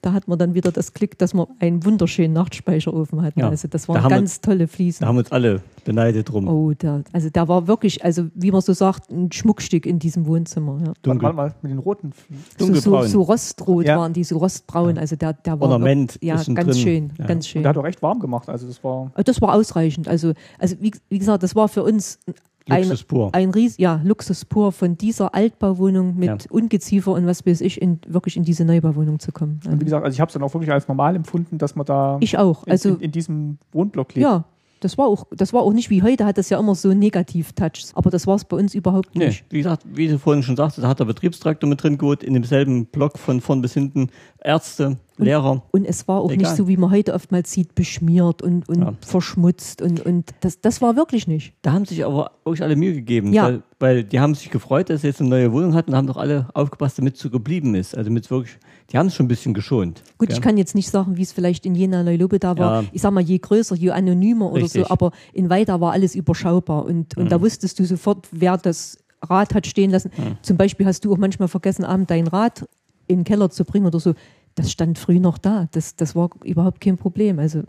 [0.00, 3.40] da hat man dann wieder das Glück, dass wir einen wunderschönen Nachtspeicherofen hatten.
[3.40, 3.48] Ja.
[3.48, 5.00] Also das waren da ganz wir, tolle Fliesen.
[5.00, 6.46] Da haben uns alle beneidet drum.
[6.46, 10.26] Oh, der, also da war wirklich, also wie man so sagt, ein Schmuckstück in diesem
[10.26, 10.78] Wohnzimmer.
[10.86, 10.92] Ja.
[11.02, 11.32] Dunkel.
[11.32, 12.44] mal mit den roten Fliesen.
[12.58, 13.98] So, so, so, rostrot ja.
[13.98, 14.98] waren die, so rostbraun.
[14.98, 16.74] Also der, der war Ornament ja ganz drin.
[16.74, 17.26] schön, ja.
[17.26, 17.60] ganz schön.
[17.60, 18.48] Und der hat auch echt warm gemacht.
[18.48, 19.10] Also das war.
[19.24, 20.06] Das war ausreichend.
[20.06, 22.20] Also, also wie, wie gesagt, das war für uns
[22.68, 23.30] Luxus pur.
[23.32, 26.50] Ein, Ries ja, Luxus pur von dieser Altbauwohnung mit ja.
[26.50, 29.60] Ungeziefer und was weiß ich, in, wirklich in diese Neubauwohnung zu kommen.
[29.66, 31.86] Und wie gesagt, also ich habe es dann auch wirklich als normal empfunden, dass man
[31.86, 32.66] da ich auch.
[32.66, 34.22] Also, in, in, in diesem Wohnblock lebt.
[34.22, 34.44] Ja,
[34.80, 37.92] das war auch, das war auch nicht wie heute, hat das ja immer so Negativ-Touches.
[37.94, 39.44] Aber das war es bei uns überhaupt nicht.
[39.44, 42.22] Nee, wie gesagt, wie du vorhin schon sagst, da hat der Betriebstraktor mit drin gut,
[42.22, 44.10] in demselben Block von vorn bis hinten
[44.42, 45.50] Ärzte, Lehrer.
[45.50, 46.38] Und, und es war auch Egal.
[46.38, 48.94] nicht so, wie man heute oftmals sieht, beschmiert und, und ja.
[49.00, 49.82] verschmutzt.
[49.82, 51.54] Und, und das, das war wirklich nicht.
[51.62, 53.32] Da haben sich aber wirklich alle Mühe gegeben.
[53.32, 53.44] Ja.
[53.44, 56.06] Weil, weil die haben sich gefreut, dass sie jetzt eine neue Wohnung hatten und haben
[56.06, 57.96] doch alle aufgepasst, damit es so geblieben ist.
[57.96, 58.58] Also mit wirklich,
[58.92, 60.02] die haben es schon ein bisschen geschont.
[60.18, 60.36] Gut, gell?
[60.36, 62.82] ich kann jetzt nicht sagen, wie es vielleicht in Jena Neulobe da war.
[62.82, 62.88] Ja.
[62.92, 64.82] Ich sag mal, je größer, je anonymer Richtig.
[64.82, 66.84] oder so, aber in Weida war alles überschaubar.
[66.84, 67.28] Und, und mhm.
[67.28, 70.12] da wusstest du sofort, wer das Rad hat stehen lassen.
[70.16, 70.38] Mhm.
[70.42, 72.68] Zum Beispiel hast du auch manchmal vergessen, abend dein Rad
[73.08, 74.14] in den Keller zu bringen oder so
[74.58, 75.68] das stand früh noch da.
[75.70, 77.38] Das, das war überhaupt kein Problem.
[77.38, 77.62] Also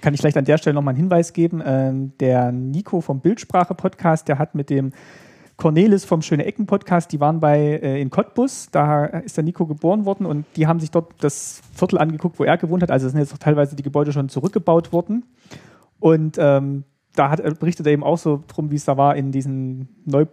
[0.00, 1.62] Kann ich vielleicht an der Stelle nochmal einen Hinweis geben?
[1.64, 4.92] Ähm, der Nico vom Bildsprache-Podcast, der hat mit dem
[5.58, 9.66] Cornelis vom Schöne Ecken Podcast, die waren bei äh, in Cottbus, da ist der Nico
[9.66, 12.90] geboren worden und die haben sich dort das Viertel angeguckt, wo er gewohnt hat.
[12.90, 15.26] Also sind jetzt teilweise die Gebäude schon zurückgebaut worden.
[15.98, 16.84] Und ähm,
[17.14, 20.24] da hat, berichtet er eben auch so drum, wie es da war, in diesen Neu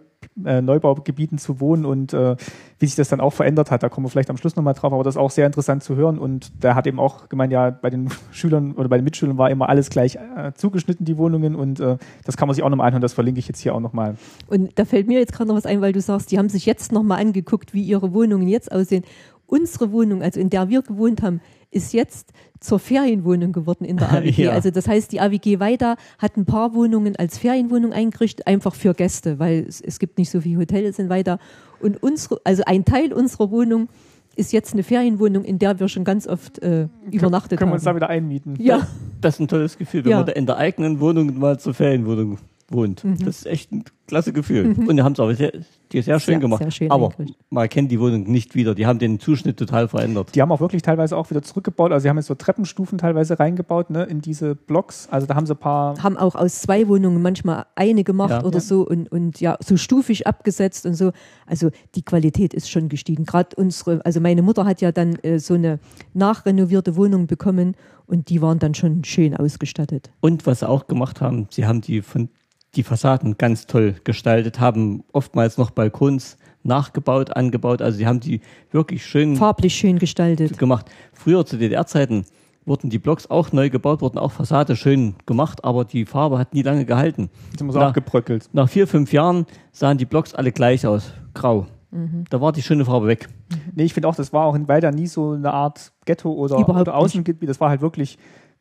[0.44, 2.36] äh, Neubaugebieten zu wohnen und äh,
[2.78, 3.82] wie sich das dann auch verändert hat.
[3.82, 5.96] Da kommen wir vielleicht am Schluss nochmal drauf, aber das ist auch sehr interessant zu
[5.96, 6.18] hören.
[6.18, 9.50] Und der hat eben auch gemeint, ja, bei den Schülern oder bei den Mitschülern war
[9.50, 11.54] immer alles gleich äh, zugeschnitten, die Wohnungen.
[11.54, 13.80] Und äh, das kann man sich auch nochmal anhören, das verlinke ich jetzt hier auch
[13.80, 14.16] nochmal.
[14.48, 16.66] Und da fällt mir jetzt gerade noch was ein, weil du sagst, die haben sich
[16.66, 19.04] jetzt nochmal angeguckt, wie ihre Wohnungen jetzt aussehen.
[19.46, 21.40] Unsere Wohnung, also in der wir gewohnt haben,
[21.70, 24.44] ist jetzt zur Ferienwohnung geworden in der AWG.
[24.44, 24.52] ja.
[24.52, 28.94] Also das heißt, die AWG Weida hat ein paar Wohnungen als Ferienwohnung eingerichtet, einfach für
[28.94, 31.38] Gäste, weil es, es gibt nicht so viele Hotels in Weida.
[31.80, 33.88] Und unsere, also ein Teil unserer Wohnung
[34.34, 37.58] ist jetzt eine Ferienwohnung, in der wir schon ganz oft äh, übernachtet können haben.
[37.58, 38.54] Können wir uns da wieder einmieten?
[38.60, 38.86] Ja.
[39.20, 40.18] Das ist ein tolles Gefühl, wenn ja.
[40.20, 42.38] man in der eigenen Wohnung mal zur Ferienwohnung
[42.68, 43.02] wohnt.
[43.02, 43.18] Mhm.
[43.24, 44.74] Das ist echt ein klasse Gefühl.
[44.74, 44.88] Mhm.
[44.88, 45.52] Und die haben es aber sehr,
[45.92, 46.62] die sehr schön sehr, gemacht.
[46.62, 47.12] Sehr schön aber
[47.50, 48.74] man kennt die Wohnung nicht wieder.
[48.74, 50.34] Die haben den Zuschnitt total verändert.
[50.34, 51.92] Die haben auch wirklich teilweise auch wieder zurückgebaut.
[51.92, 55.08] Also sie haben jetzt so Treppenstufen teilweise reingebaut ne, in diese Blocks.
[55.10, 56.02] Also da haben sie ein paar.
[56.02, 58.44] Haben auch aus zwei Wohnungen manchmal eine gemacht ja.
[58.44, 58.60] oder ja.
[58.60, 61.12] so und, und ja, so stufig abgesetzt und so.
[61.46, 63.24] Also die Qualität ist schon gestiegen.
[63.24, 65.78] Gerade unsere, also meine Mutter hat ja dann äh, so eine
[66.14, 67.74] nachrenovierte Wohnung bekommen
[68.06, 70.10] und die waren dann schon schön ausgestattet.
[70.20, 72.28] Und was sie auch gemacht haben, sie haben die von
[72.74, 77.82] die Fassaden ganz toll gestaltet, haben oftmals noch Balkons nachgebaut, angebaut.
[77.82, 78.40] Also sie haben die
[78.70, 80.86] wirklich schön farblich schön gestaltet gemacht.
[81.12, 82.24] Früher zu DDR-Zeiten
[82.66, 86.52] wurden die Blocks auch neu gebaut, wurden auch Fassade schön gemacht, aber die Farbe hat
[86.54, 87.30] nie lange gehalten.
[87.52, 88.50] Ist immer so nach, abgebröckelt.
[88.52, 91.66] Nach vier, fünf Jahren sahen die Blocks alle gleich aus, grau.
[91.90, 92.24] Mhm.
[92.28, 93.28] Da war die schöne Farbe weg.
[93.74, 96.68] Nee, ich finde auch, das war auch in Weida nie so eine Art Ghetto oder,
[96.68, 97.48] oder Außengebiet.
[97.48, 98.18] Das war halt wirklich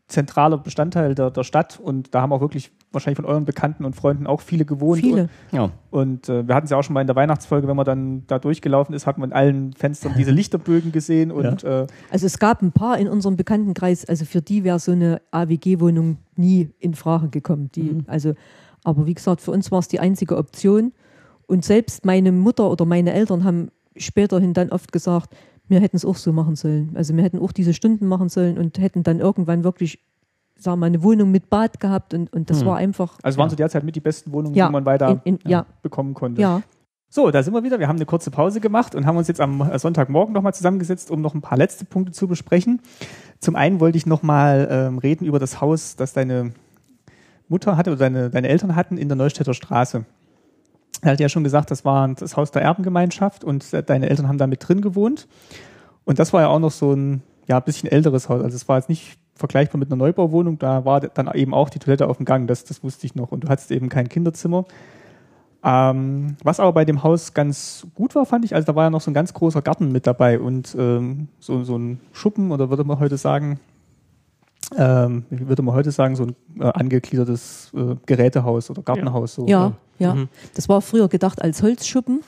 [0.07, 3.93] zentraler Bestandteil der, der Stadt und da haben auch wirklich wahrscheinlich von euren Bekannten und
[3.93, 5.01] Freunden auch viele gewohnt.
[5.01, 5.23] Viele.
[5.23, 5.69] Und, ja.
[5.91, 8.23] und äh, wir hatten es ja auch schon mal in der Weihnachtsfolge, wenn man dann
[8.27, 11.31] da durchgelaufen ist, hat man in allen Fenstern diese Lichterbögen gesehen.
[11.31, 11.81] Und, ja.
[11.81, 15.21] äh, also es gab ein paar in unserem Bekanntenkreis, also für die wäre so eine
[15.31, 17.69] AWG-Wohnung nie in Frage gekommen.
[17.75, 18.05] Die, mhm.
[18.07, 18.33] also,
[18.85, 20.93] aber wie gesagt, für uns war es die einzige Option.
[21.47, 25.35] Und selbst meine Mutter oder meine Eltern haben späterhin dann oft gesagt,
[25.67, 26.91] wir hätten es auch so machen sollen.
[26.95, 29.99] Also wir hätten auch diese Stunden machen sollen und hätten dann irgendwann wirklich,
[30.55, 32.67] sagen wir mal, eine Wohnung mit Bad gehabt und, und das hm.
[32.67, 33.17] war einfach.
[33.23, 33.51] Also waren ja.
[33.51, 34.67] zu der Zeit mit die besten Wohnungen, ja.
[34.67, 35.65] die man weiter in, in, ja.
[35.81, 36.41] bekommen konnte.
[36.41, 36.61] Ja.
[37.09, 37.79] So, da sind wir wieder.
[37.79, 41.21] Wir haben eine kurze Pause gemacht und haben uns jetzt am Sonntagmorgen nochmal zusammengesetzt, um
[41.21, 42.81] noch ein paar letzte Punkte zu besprechen.
[43.39, 46.51] Zum einen wollte ich nochmal ähm, reden über das Haus, das deine
[47.47, 50.03] Mutter hatte oder deine, deine Eltern hatten in der Neustädter Straße.
[51.01, 54.37] Er hat ja schon gesagt, das war das Haus der Erbengemeinschaft und deine Eltern haben
[54.37, 55.27] da mit drin gewohnt.
[56.05, 58.41] Und das war ja auch noch so ein ja, bisschen älteres Haus.
[58.41, 61.79] Also es war jetzt nicht vergleichbar mit einer Neubauwohnung, da war dann eben auch die
[61.79, 63.31] Toilette auf dem Gang, das, das wusste ich noch.
[63.31, 64.65] Und du hattest eben kein Kinderzimmer.
[65.63, 68.89] Ähm, was aber bei dem Haus ganz gut war, fand ich, also da war ja
[68.89, 72.69] noch so ein ganz großer Garten mit dabei und ähm, so, so ein Schuppen oder
[72.69, 73.59] würde man heute sagen,
[74.75, 79.35] ähm, würde man heute sagen, so ein äh, angegliedertes äh, Gerätehaus oder Gartenhaus.
[79.35, 80.15] So, ja, ja.
[80.15, 80.29] Mhm.
[80.55, 82.21] Das war früher gedacht als Holzschuppen.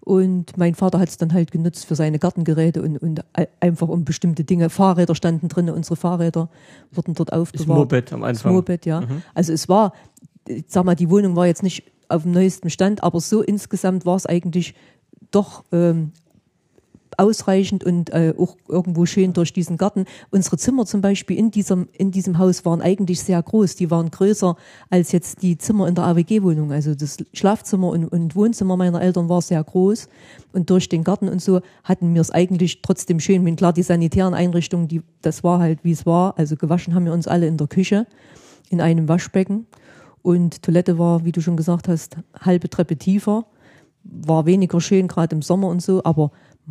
[0.00, 3.22] Und mein Vater hat es dann halt genutzt für seine Gartengeräte und, und
[3.60, 4.70] einfach um bestimmte Dinge.
[4.70, 6.48] Fahrräder standen drin, unsere Fahrräder
[6.92, 7.68] wurden dort aufbewahrt.
[7.68, 8.52] Das Moped am Anfang.
[8.52, 9.02] Das Moped, ja.
[9.02, 9.22] Mhm.
[9.34, 9.92] Also es war,
[10.46, 14.06] ich sag mal, die Wohnung war jetzt nicht auf dem neuesten Stand, aber so insgesamt
[14.06, 14.74] war es eigentlich
[15.30, 16.12] doch ähm,
[17.18, 20.04] ausreichend und äh, auch irgendwo schön durch diesen Garten.
[20.30, 23.74] Unsere Zimmer zum Beispiel in diesem, in diesem Haus waren eigentlich sehr groß.
[23.76, 24.56] Die waren größer
[24.88, 26.72] als jetzt die Zimmer in der AWG-Wohnung.
[26.72, 30.08] Also das Schlafzimmer und, und Wohnzimmer meiner Eltern war sehr groß.
[30.52, 33.44] Und durch den Garten und so hatten wir es eigentlich trotzdem schön.
[33.44, 36.38] Wenn klar, die sanitären Einrichtungen, die, das war halt wie es war.
[36.38, 38.06] Also gewaschen haben wir uns alle in der Küche,
[38.70, 39.66] in einem Waschbecken.
[40.22, 43.46] und Toilette war, wie du schon gesagt hast, halbe Treppe tiefer.
[44.04, 46.30] War weniger schön, gerade im Sommer und so, aber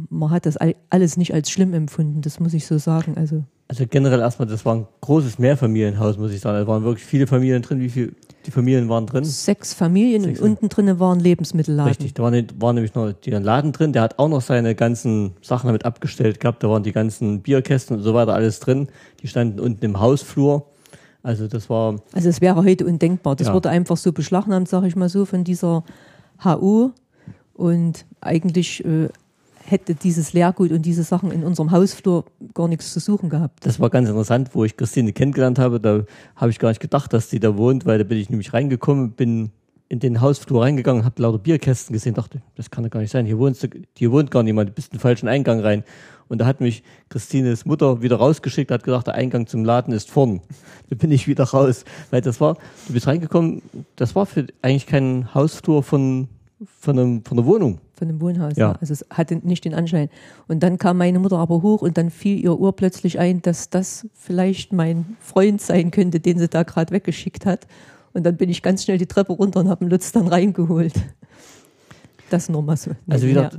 [0.09, 0.57] man hat das
[0.89, 3.15] alles nicht als schlimm empfunden, das muss ich so sagen.
[3.17, 6.57] Also, also generell erstmal, das war ein großes Mehrfamilienhaus, muss ich sagen.
[6.57, 7.79] Da waren wirklich viele Familien drin.
[7.79, 8.11] Wie viele
[8.45, 9.25] die Familien waren drin?
[9.25, 10.39] Sechs Familien Sechs.
[10.39, 11.89] und unten drin waren Lebensmittelladen.
[11.89, 15.67] Richtig, da war, nämlich noch der Laden drin, der hat auch noch seine ganzen Sachen
[15.67, 16.63] damit abgestellt gehabt.
[16.63, 18.87] Da waren die ganzen Bierkästen und so weiter alles drin.
[19.21, 20.65] Die standen unten im Hausflur.
[21.23, 21.97] Also das war.
[22.13, 23.35] Also es wäre heute undenkbar.
[23.35, 23.53] Das ja.
[23.53, 25.83] wurde einfach so beschlagnahmt, sage ich mal so, von dieser
[26.41, 26.91] HU.
[27.53, 29.09] Und eigentlich äh,
[29.69, 33.65] hätte dieses Lehrgut und diese Sachen in unserem Hausflur gar nichts zu suchen gehabt.
[33.65, 35.79] Das war ganz interessant, wo ich Christine kennengelernt habe.
[35.79, 36.03] Da
[36.35, 39.11] habe ich gar nicht gedacht, dass sie da wohnt, weil da bin ich nämlich reingekommen,
[39.11, 39.51] bin
[39.89, 43.25] in den Hausflur reingegangen, habe lauter Bierkästen gesehen, dachte, das kann doch gar nicht sein.
[43.25, 45.83] Hier, wohnst du, hier wohnt gar niemand, du bist in den falschen Eingang rein.
[46.27, 50.09] Und da hat mich Christines Mutter wieder rausgeschickt, hat gesagt, der Eingang zum Laden ist
[50.09, 50.41] vorn.
[50.89, 51.85] Da bin ich wieder raus.
[52.11, 52.55] Weil das war,
[52.87, 53.61] du bist reingekommen,
[53.95, 56.27] das war für eigentlich kein Hausflur von,
[56.79, 57.79] von, einem, von einer Wohnung.
[57.97, 58.73] Von einem Wohnhaus, ja.
[58.79, 60.09] Also es hatte nicht den Anschein.
[60.47, 63.71] Und dann kam meine Mutter aber hoch und dann fiel ihr Uhr plötzlich ein, dass
[63.71, 67.65] das vielleicht mein Freund sein könnte, den sie da gerade weggeschickt hat.
[68.13, 70.93] Und dann bin ich ganz schnell die Treppe runter und habe den Lutz dann reingeholt.
[72.29, 72.91] Das nur mal so.
[73.07, 73.57] Also wie gesagt,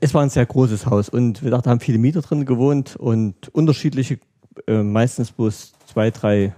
[0.00, 2.96] es war ein sehr großes Haus und wir dachten, da haben viele Mieter drin gewohnt
[2.96, 4.18] und unterschiedliche,
[4.66, 6.54] äh, meistens bloß zwei, drei,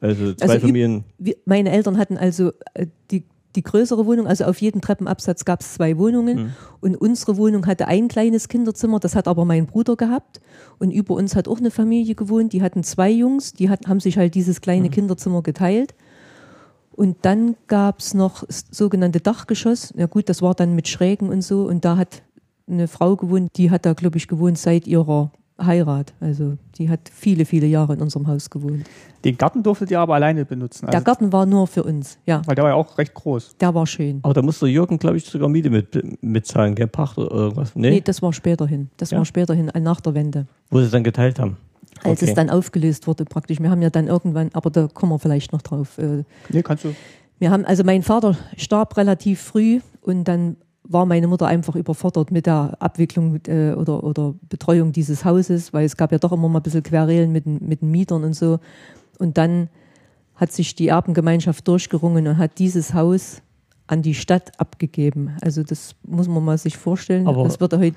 [0.00, 1.04] also zwei also Familien.
[1.44, 3.24] Meine Eltern hatten also äh, die
[3.56, 6.36] die größere Wohnung, also auf jedem Treppenabsatz gab es zwei Wohnungen.
[6.36, 6.52] Mhm.
[6.80, 10.40] und unsere Wohnung hatte ein kleines Kinderzimmer, das hat aber mein Bruder gehabt.
[10.78, 14.00] Und über uns hat auch eine Familie gewohnt, die hatten zwei Jungs, die hat, haben
[14.00, 14.92] sich halt dieses kleine mhm.
[14.92, 15.94] Kinderzimmer geteilt.
[16.92, 21.42] Und dann gab es noch sogenannte Dachgeschoss, ja gut, das war dann mit Schrägen und
[21.42, 21.64] so.
[21.66, 22.22] Und da hat
[22.68, 25.32] eine Frau gewohnt, die hat da glaube ich gewohnt seit ihrer
[25.64, 26.12] Heirat.
[26.20, 28.84] Also die hat viele, viele Jahre in unserem Haus gewohnt.
[29.24, 30.86] Den Garten durftet ihr aber alleine benutzen?
[30.86, 32.42] Also der Garten war nur für uns, ja.
[32.46, 33.56] Weil der war ja auch recht groß.
[33.60, 34.20] Der war schön.
[34.22, 36.86] Aber da musste Jürgen, glaube ich, sogar Miete mit, mitzahlen, gell?
[36.86, 37.72] Pacht oder irgendwas?
[37.74, 37.90] Nee?
[37.90, 38.90] nee, das war später hin.
[38.96, 39.18] Das ja?
[39.18, 40.46] war später hin, nach der Wende.
[40.70, 41.56] Wo sie es dann geteilt haben?
[42.02, 42.30] Als okay.
[42.30, 43.60] es dann aufgelöst wurde praktisch.
[43.60, 45.98] Wir haben ja dann irgendwann, aber da kommen wir vielleicht noch drauf.
[45.98, 46.94] Äh, nee, kannst du.
[47.38, 52.30] Wir haben, also mein Vater starb relativ früh und dann war meine Mutter einfach überfordert
[52.30, 56.48] mit der Abwicklung äh, oder, oder Betreuung dieses Hauses, weil es gab ja doch immer
[56.48, 58.58] mal ein bisschen Querelen mit, mit den Mietern und so.
[59.18, 59.68] Und dann
[60.34, 63.42] hat sich die Erbengemeinschaft durchgerungen und hat dieses Haus
[63.90, 65.36] an die Stadt abgegeben.
[65.42, 67.26] Also das muss man mal sich vorstellen.
[67.26, 67.96] Aber das würde heute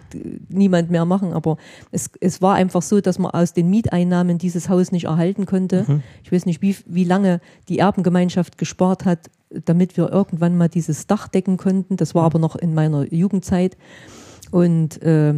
[0.50, 1.58] niemand mehr machen, aber
[1.92, 5.86] es, es war einfach so, dass man aus den Mieteinnahmen dieses Haus nicht erhalten konnte.
[5.88, 6.04] Mhm.
[6.24, 9.30] Ich weiß nicht, wie, wie lange die Erbengemeinschaft gespart hat,
[9.66, 11.98] damit wir irgendwann mal dieses Dach decken konnten.
[11.98, 13.78] Das war aber noch in meiner Jugendzeit.
[14.52, 15.34] Und äh,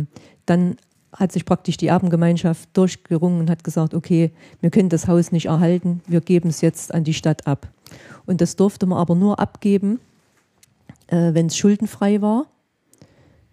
[0.45, 0.76] dann
[1.11, 5.45] hat sich praktisch die Erbengemeinschaft durchgerungen und hat gesagt, okay, wir können das Haus nicht
[5.45, 7.70] erhalten, wir geben es jetzt an die Stadt ab.
[8.26, 9.99] Und das durfte man aber nur abgeben,
[11.07, 12.47] äh, wenn es schuldenfrei war.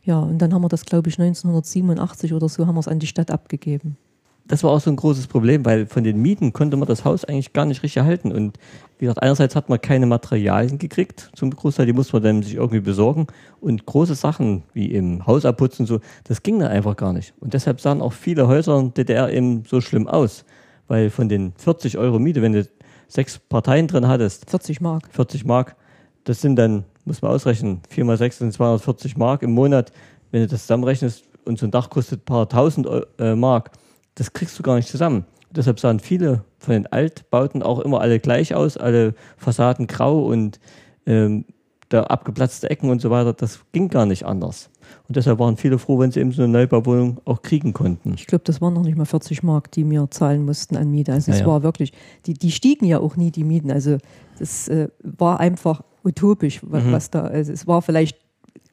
[0.03, 2.99] Ja, und dann haben wir das, glaube ich, 1987 oder so haben wir es an
[2.99, 3.97] die Stadt abgegeben
[4.45, 7.25] das war auch so ein großes Problem, weil von den Mieten konnte man das Haus
[7.25, 8.33] eigentlich gar nicht richtig erhalten.
[8.33, 8.59] Und
[8.99, 12.55] wie gesagt, einerseits hat man keine Materialien gekriegt zum Großteil, die musste man dann sich
[12.55, 13.29] irgendwie besorgen.
[13.61, 17.35] Und große Sachen wie im Haus abputzen, so, das ging dann einfach gar nicht.
[17.41, 20.45] Und deshalb sahen auch viele Häuser in DDR eben so schlimm aus.
[20.89, 22.67] Weil von den 40 Euro Miete, wenn du
[23.09, 24.51] sechs Parteien drin hattest.
[24.51, 25.09] 40 Mark.
[25.13, 25.77] 40 Mark.
[26.25, 29.93] Das sind dann, muss man ausrechnen, 4 mal 6 sind 240 Mark im Monat.
[30.31, 32.89] Wenn du das zusammenrechnest und so ein Dach kostet ein paar tausend
[33.19, 33.71] äh, Mark,
[34.15, 35.25] das kriegst du gar nicht zusammen.
[35.51, 40.61] Deshalb sahen viele von den Altbauten auch immer alle gleich aus, alle Fassaden grau und
[41.07, 41.45] ähm,
[41.93, 43.35] da abgeplatzte Ecken und so weiter.
[43.35, 44.71] Das ging gar nicht anders.
[45.09, 48.15] Und deshalb waren viele froh, wenn sie eben so eine Neubauwohnung auch kriegen konnten.
[48.15, 51.13] Ich glaube, das waren noch nicht mal 40 Mark, die mir zahlen mussten an Miete.
[51.13, 51.93] Also ja, es war wirklich,
[52.27, 53.71] die, die stiegen ja auch nie, die Mieten.
[53.71, 53.99] Also
[54.39, 56.93] das äh, war einfach utopisch, was, mhm.
[56.93, 58.19] was da, also es war vielleicht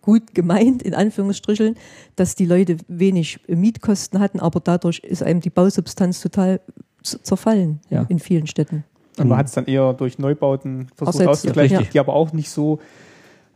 [0.02, 1.76] gut gemeint, in Anführungsstrichen,
[2.16, 6.62] dass die Leute wenig Mietkosten hatten, aber dadurch ist einem die Bausubstanz total
[7.04, 8.06] zerfallen ja.
[8.10, 8.84] in vielen Städten.
[9.18, 11.88] Und man hat es dann eher durch Neubauten versucht Ersetzt, auszugleichen, ja.
[11.92, 12.80] die aber auch nicht so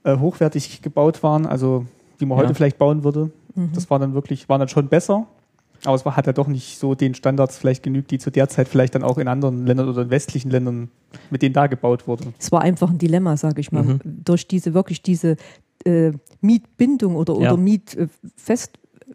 [0.03, 1.85] äh, hochwertig gebaut waren, also
[2.19, 2.43] die man ja.
[2.43, 3.31] heute vielleicht bauen würde.
[3.55, 3.71] Mhm.
[3.73, 5.27] Das war dann wirklich, waren dann schon besser,
[5.85, 8.47] aber es war, hat ja doch nicht so den Standards vielleicht genügt, die zu der
[8.49, 10.89] Zeit vielleicht dann auch in anderen Ländern oder in westlichen Ländern,
[11.29, 12.33] mit denen da gebaut wurden.
[12.39, 13.83] Es war einfach ein Dilemma, sage ich mal.
[13.83, 13.99] Mhm.
[14.03, 15.35] Durch diese wirklich diese
[15.86, 16.11] äh,
[16.41, 17.53] Mietbindung oder, ja.
[17.53, 18.71] oder Miet, äh, fest,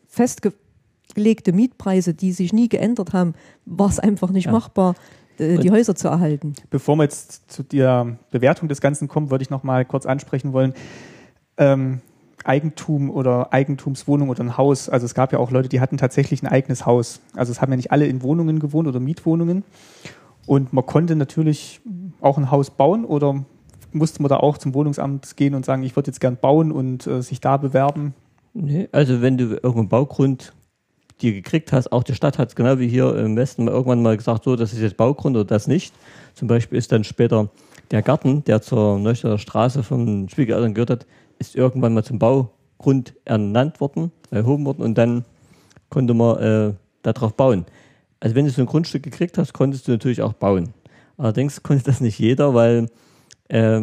[0.06, 4.52] festgelegte Mietpreise, die sich nie geändert haben, war es einfach nicht ja.
[4.52, 4.94] machbar,
[5.38, 6.54] äh, die Häuser zu erhalten.
[6.70, 10.52] Bevor wir jetzt zu der Bewertung des Ganzen kommen, würde ich noch mal kurz ansprechen
[10.52, 10.74] wollen.
[11.56, 12.00] Ähm,
[12.44, 14.88] Eigentum oder Eigentumswohnung oder ein Haus.
[14.88, 17.20] Also es gab ja auch Leute, die hatten tatsächlich ein eigenes Haus.
[17.34, 19.64] Also es haben ja nicht alle in Wohnungen gewohnt oder Mietwohnungen.
[20.46, 21.80] Und man konnte natürlich
[22.20, 23.44] auch ein Haus bauen oder
[23.92, 27.06] musste man da auch zum Wohnungsamt gehen und sagen, ich würde jetzt gern bauen und
[27.06, 28.14] äh, sich da bewerben?
[28.54, 30.52] Nee, also wenn du irgendeinen Baugrund
[31.20, 34.02] dir gekriegt hast, auch die Stadt hat es genau wie hier im Westen mal irgendwann
[34.02, 35.94] mal gesagt, so, das ist jetzt Baugrund oder das nicht.
[36.34, 37.48] Zum Beispiel ist dann später
[37.90, 41.06] der Garten, der zur Neustädter Straße von Schwiegereltern gehört hat,
[41.38, 45.24] ist irgendwann mal zum Baugrund ernannt worden, erhoben worden und dann
[45.88, 47.64] konnte man äh, darauf bauen.
[48.20, 50.74] Also wenn du so ein Grundstück gekriegt hast, konntest du natürlich auch bauen.
[51.16, 52.88] Allerdings konnte das nicht jeder, weil
[53.48, 53.82] äh,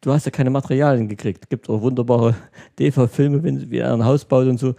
[0.00, 1.44] du hast ja keine Materialien gekriegt.
[1.44, 2.34] Es gibt auch wunderbare
[2.78, 4.74] DV-Filme, wenn wie er ein Haus baut und so.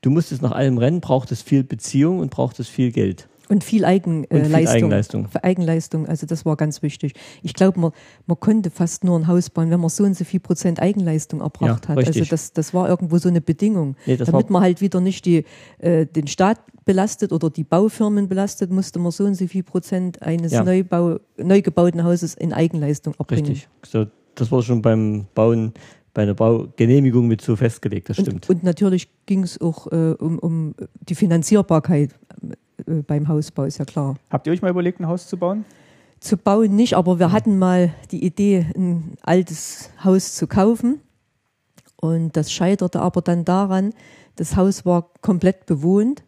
[0.00, 3.28] Du musstest nach allem rennen, braucht es viel Beziehung und braucht es viel Geld.
[3.48, 5.28] Und viel, Eigen, äh, und viel Eigenleistung.
[5.42, 7.12] Eigenleistung, also das war ganz wichtig.
[7.42, 7.92] Ich glaube, man,
[8.26, 11.40] man konnte fast nur ein Haus bauen, wenn man so und so viel Prozent Eigenleistung
[11.42, 11.98] erbracht Ja, hat.
[11.98, 12.22] richtig.
[12.22, 13.96] Also das, das war irgendwo so eine Bedingung.
[14.06, 15.44] Nee, Damit war- man halt wieder nicht die,
[15.78, 20.22] äh, den Staat belastet oder die Baufirmen belastet, musste man so und so viel Prozent
[20.22, 20.62] eines Ja.
[20.64, 23.46] Neubau, neu gebauten Hauses in Eigenleistung erbringen.
[23.46, 23.68] Richtig.
[23.86, 25.72] So, das wurde schon beim Bauen,
[26.12, 28.48] bei einer Baugenehmigung mit so festgelegt, das stimmt.
[28.48, 30.74] Und, und natürlich ging es auch äh, um, um
[31.08, 32.10] die Finanzierbarkeit
[32.86, 34.16] äh, beim Hausbau, ist ja klar.
[34.30, 35.64] Habt ihr euch mal überlegt, ein Haus zu bauen?
[36.20, 41.00] Zu bauen nicht, aber wir hatten mal die Idee, ein altes Haus zu kaufen.
[41.96, 43.92] Und das scheiterte aber dann daran,
[44.36, 46.24] das Haus war komplett bewohnt.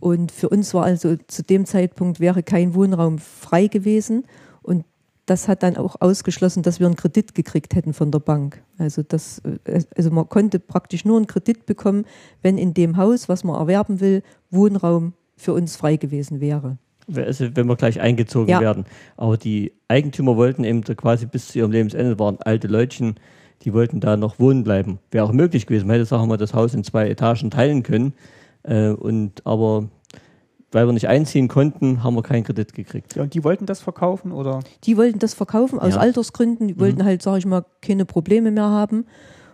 [0.00, 4.24] Und für uns war also zu dem Zeitpunkt wäre kein Wohnraum frei gewesen.
[4.62, 4.84] Und
[5.26, 8.62] das hat dann auch ausgeschlossen, dass wir einen Kredit gekriegt hätten von der Bank.
[8.78, 12.04] Also, das, äh, also man konnte praktisch nur einen Kredit bekommen,
[12.42, 16.78] wenn in dem Haus, was man erwerben will, Wohnraum für uns frei gewesen wäre.
[17.14, 18.60] Also, wenn wir gleich eingezogen Ja.
[18.60, 18.86] werden.
[19.16, 23.16] Aber die Eigentümer wollten eben quasi bis zu ihrem Lebensende, waren alte Leutchen,
[23.62, 24.98] die wollten da noch wohnen bleiben.
[25.10, 25.86] Wäre auch möglich gewesen.
[25.86, 28.14] Man hätte, sagen wir mal, das Haus in zwei Etagen teilen können.
[28.62, 29.88] Äh, und, aber
[30.72, 33.14] weil wir nicht einziehen konnten, haben wir keinen Kredit gekriegt.
[33.14, 34.60] Ja, und die wollten das verkaufen oder?
[34.84, 36.00] Die wollten das verkaufen aus Ja.
[36.00, 36.66] Altersgründen.
[36.68, 39.06] Die wollten halt, sage ich mal, keine Probleme mehr haben.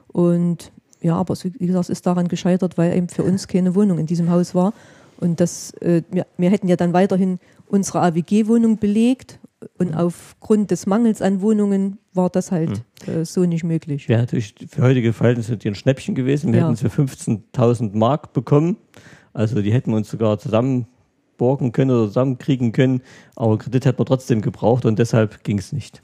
[0.09, 0.73] Und
[1.03, 3.99] ja, aber es, wie gesagt, es ist daran gescheitert, weil eben für uns keine Wohnung
[3.99, 4.73] in diesem Haus war.
[5.21, 9.39] Und das, äh, wir, wir hätten ja dann weiterhin unsere AWG-Wohnung belegt.
[9.79, 14.09] Und aufgrund des Mangels an Wohnungen war das halt äh, so nicht möglich.
[14.09, 16.53] Wäre natürlich für heutige Verhältnisse ein Schnäppchen gewesen.
[16.53, 16.65] Wir Ja.
[16.65, 18.79] hätten es für 15.000 Mark bekommen.
[19.35, 23.03] Also die hätten wir uns sogar zusammenborgen können oder zusammenkriegen können.
[23.37, 26.01] Aber Kredit hätten wir trotzdem gebraucht und deshalb ging es nicht.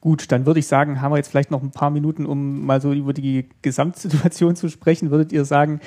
[0.00, 2.80] Gut, dann würde ich sagen, haben wir jetzt vielleicht noch ein paar Minuten, um mal
[2.80, 5.10] so über die Gesamtsituation zu sprechen.
[5.10, 5.80] Würdet ihr sagen,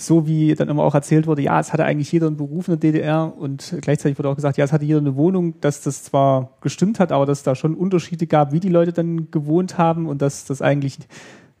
[0.00, 2.78] so wie dann immer auch erzählt wurde, ja, es hatte eigentlich jeder einen Beruf in
[2.78, 6.02] der DDR und gleichzeitig wurde auch gesagt, ja, es hatte jeder eine Wohnung, dass das
[6.04, 9.76] zwar gestimmt hat, aber dass es da schon Unterschiede gab, wie die Leute dann gewohnt
[9.78, 10.98] haben und dass das eigentlich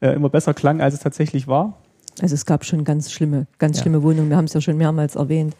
[0.00, 1.76] äh, immer besser klang, als es tatsächlich war.
[2.22, 3.82] Also es gab schon ganz schlimme, ganz Ja.
[3.82, 4.30] schlimme Wohnungen.
[4.30, 5.54] Wir haben es ja schon mehrmals erwähnt.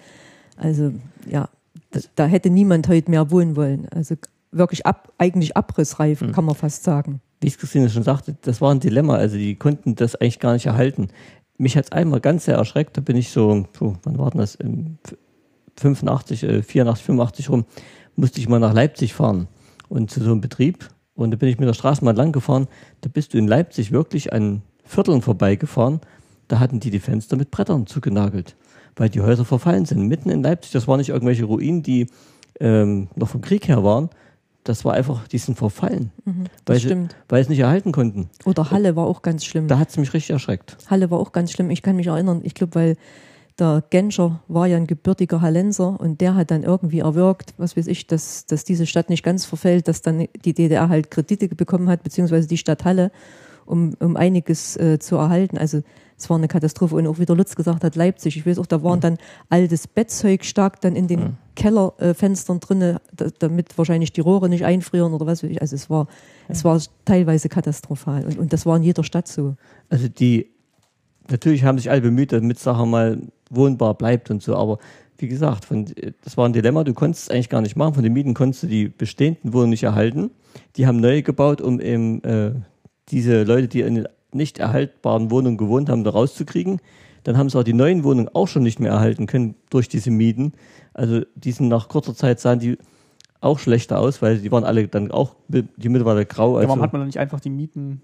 [0.57, 0.93] Also
[1.26, 1.49] ja,
[1.91, 3.89] da, da hätte niemand heute mehr wohnen wollen.
[3.95, 4.14] Also
[4.53, 6.33] wirklich ab, eigentlich abrissreif, Mhm.
[6.33, 7.20] kann man fast sagen.
[7.43, 9.14] Wie es Christine schon sagte, das war ein Dilemma.
[9.16, 11.09] Also die konnten das eigentlich gar nicht erhalten.
[11.61, 12.97] Mich hat es einmal ganz sehr erschreckt.
[12.97, 14.55] Da bin ich so, puh, wann war denn das?
[14.55, 14.97] Im
[15.77, 17.67] 85, äh, 84, 85 rum,
[18.17, 19.47] musste ich mal nach Leipzig fahren
[19.91, 20.89] und zu so einem Betrieb.
[21.15, 22.67] Und da bin ich mit der Straßenbahn lang gefahren.
[23.03, 26.01] Da bist du in Leipzig wirklich an Vierteln vorbeigefahren.
[26.49, 28.57] Da hatten die die Fenster mit Brettern zugenagelt,
[28.97, 30.09] weil die Häuser verfallen sind.
[30.09, 32.07] Mitten in Leipzig, das waren nicht irgendwelche Ruinen, die
[32.59, 34.09] ähm, noch vom Krieg her waren.
[34.65, 37.93] Das war einfach, die sind verfallen, weil, Mhm, Das sie, weil sie es nicht erhalten
[37.93, 38.29] konnten.
[38.45, 39.69] Oder Halle war auch ganz schlimm.
[39.69, 40.77] Da hat es mich richtig erschreckt.
[40.89, 41.71] Halle war auch ganz schlimm.
[41.71, 42.97] Ich kann mich erinnern, ich glaube, weil
[43.59, 47.87] der Genscher war ja ein gebürtiger Hallenser und der hat dann irgendwie erwirkt, was weiß
[47.87, 51.89] ich, dass, dass diese Stadt nicht ganz verfällt, dass dann die DDR halt Kredite bekommen
[51.89, 53.13] hat, beziehungsweise die Stadt Halle,
[53.67, 55.59] um, um einiges äh, zu erhalten.
[55.59, 55.83] Also
[56.21, 56.95] es war eine Katastrophe.
[56.97, 59.16] Und auch wie der Lutz gesagt hat, Leipzig, ich weiß auch, da waren dann
[59.49, 65.14] altes Bettzeug stark dann in den Kellerfenstern drinne, da, damit wahrscheinlich die Rohre nicht einfrieren
[65.14, 65.62] oder was weiß ich.
[65.62, 66.09] Also es war,
[66.49, 68.27] es war teilweise katastrophal.
[68.27, 69.57] Und, und das war in jeder Stadt so.
[69.89, 70.51] Also die,
[71.31, 73.18] natürlich haben sich alle bemüht, damit Sache mal
[73.49, 74.79] wohnbar bleibt und so, aber
[75.16, 75.87] wie gesagt, von,
[76.25, 77.93] das war ein Dilemma, du konntest es eigentlich gar nicht machen.
[77.93, 80.31] Von den Mieten konntest du die bestehenden Wohnungen nicht erhalten.
[80.77, 82.53] Die haben neue gebaut, um eben äh,
[83.09, 86.81] diese Leute, die in den nicht erhaltbaren Wohnungen gewohnt haben, da rauszukriegen.
[87.24, 90.11] Dann haben sie auch die neuen Wohnungen auch schon nicht mehr erhalten können durch diese
[90.11, 90.53] Mieten.
[90.95, 92.78] Also die sind nach kurzer Zeit sahen die
[93.41, 96.53] auch schlechter aus, weil die waren alle dann auch die mittlerweile grau.
[96.53, 98.03] Ja, Also, warum hat man dann nicht einfach die Mieten?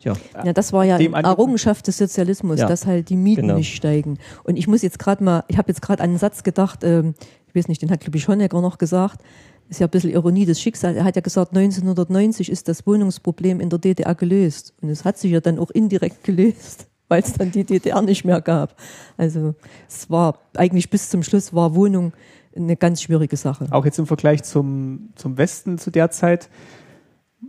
[0.00, 0.14] ja.
[0.44, 1.10] Ja, das war ja eine.
[1.26, 3.56] Errungenschaft des Sozialismus, Ja, dass halt die Mieten genau.
[3.56, 4.18] nicht steigen.
[4.44, 7.14] Und ich muss jetzt gerade mal, ich habe jetzt gerade an einen Satz gedacht, ähm,
[7.48, 9.22] ich weiß nicht, den hat glaube ich Honecker noch gesagt,
[9.68, 10.96] ist ja ein bisschen Ironie des Schicksals.
[10.96, 14.74] Er hat ja gesagt, 1990 ist das Wohnungsproblem in der DDR gelöst.
[14.80, 18.24] Und es hat sich ja dann auch indirekt gelöst, weil es dann die DDR nicht
[18.24, 18.76] mehr gab.
[19.16, 19.54] Also
[19.88, 22.12] es war eigentlich bis zum Schluss war Wohnung
[22.54, 23.66] eine ganz schwierige Sache.
[23.70, 26.48] Auch jetzt im Vergleich zum, zum Westen zu der Zeit.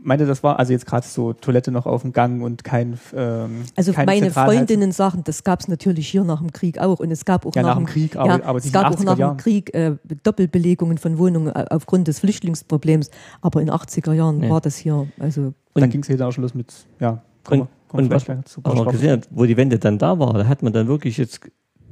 [0.08, 2.98] Meinte, das war also jetzt gerade so Toilette noch auf dem Gang und kein.
[3.14, 7.12] Ähm, also meine Freundinnen sagen, das gab es natürlich hier nach dem Krieg auch und
[7.12, 9.38] es gab auch ja, nach, dem Krieg, aber, ja, aber es gab auch nach Jahren.
[9.38, 13.12] dem Krieg äh, Doppelbelegungen von Wohnungen äh, aufgrund des Flüchtlingsproblems.
[13.42, 14.50] Aber in den 80er Jahren ja.
[14.50, 15.08] war das hier.
[15.20, 17.22] Also und dann ging es hier auch schon los mit ja.
[17.44, 20.34] Komm, und, komm und was, was man gesehen hat, wo die Wende dann da war,
[20.34, 21.42] da hat man dann wirklich jetzt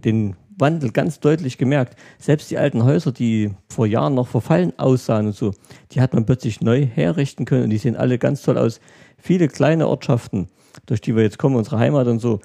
[0.03, 1.97] den Wandel ganz deutlich gemerkt.
[2.19, 5.51] Selbst die alten Häuser, die vor Jahren noch verfallen aussahen und so,
[5.91, 8.79] die hat man plötzlich neu herrichten können und die sehen alle ganz toll aus.
[9.17, 10.47] Viele kleine Ortschaften,
[10.85, 12.39] durch die wir jetzt kommen, unsere Heimat und so,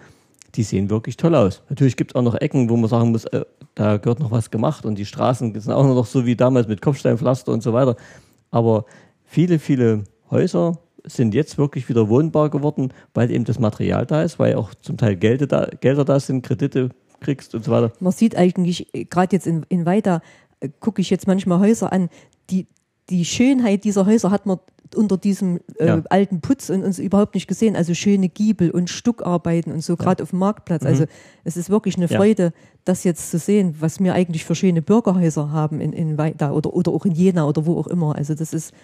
[0.54, 1.62] die sehen wirklich toll aus.
[1.68, 3.44] Natürlich gibt es auch noch Ecken, wo man sagen muss, äh,
[3.74, 6.82] da gehört noch was gemacht und die Straßen sind auch noch so wie damals mit
[6.82, 7.96] Kopfsteinpflaster und so weiter.
[8.50, 8.84] Aber
[9.24, 14.38] viele, viele Häuser sind jetzt wirklich wieder wohnbar geworden, weil eben das Material da ist,
[14.38, 16.90] weil auch zum Teil Gelder da, Gelder da sind, Kredite
[17.20, 17.92] kriegst und so weiter.
[18.00, 20.22] Man sieht eigentlich, äh, gerade jetzt in, in Weida,
[20.60, 22.08] äh, gucke ich jetzt manchmal Häuser an,
[22.50, 22.66] die,
[23.08, 24.58] die Schönheit dieser Häuser hat man
[24.94, 26.02] unter diesem äh, ja.
[26.10, 27.76] alten Putz und uns überhaupt nicht gesehen.
[27.76, 30.24] Also schöne Giebel und Stuckarbeiten und so, gerade ja.
[30.24, 30.84] auf dem Marktplatz.
[30.84, 31.08] Also mhm.
[31.44, 32.50] es ist wirklich eine Freude, ja.
[32.84, 36.74] das jetzt zu sehen, was wir eigentlich für schöne Bürgerhäuser haben in, in Weida oder,
[36.74, 38.16] oder auch in Jena oder wo auch immer.
[38.16, 38.74] Also das ist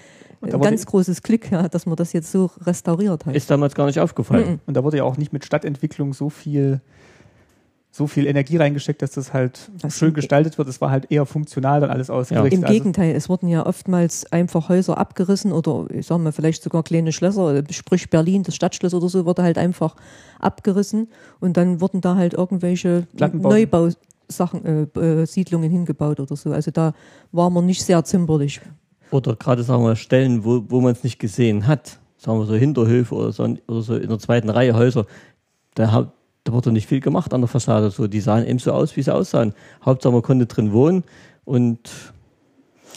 [0.40, 3.34] ein ganz großes Glück, ja, dass man das jetzt so restauriert hat.
[3.34, 4.52] Ist damals gar nicht aufgefallen.
[4.52, 4.60] Mhm.
[4.66, 6.80] Und da wurde ja auch nicht mit Stadtentwicklung so viel
[7.96, 10.68] so viel Energie reingesteckt, dass das halt das schön gestaltet wird.
[10.68, 12.52] Es war halt eher funktional dann alles ausgerichtet.
[12.52, 12.58] Ja.
[12.58, 16.62] Im also Gegenteil, es wurden ja oftmals einfach Häuser abgerissen oder ich sag mal vielleicht
[16.62, 19.96] sogar kleine Schlösser, sprich Berlin, das Stadtschloss oder so, wurde halt einfach
[20.40, 21.08] abgerissen
[21.40, 26.52] und dann wurden da halt irgendwelche Neubausachen, äh, äh, Siedlungen hingebaut oder so.
[26.52, 26.92] Also da
[27.32, 28.60] war man nicht sehr zimperlich.
[29.10, 32.56] Oder gerade sagen wir Stellen, wo, wo man es nicht gesehen hat, sagen wir so
[32.56, 35.06] Hinterhöfe oder so, oder so in der zweiten Reihe Häuser,
[35.74, 36.12] da
[36.46, 37.90] da wurde nicht viel gemacht an der Fassade.
[37.90, 39.52] So, die sahen eben so aus, wie sie aussahen.
[39.84, 41.04] Hauptsache man konnte drin wohnen
[41.44, 42.14] und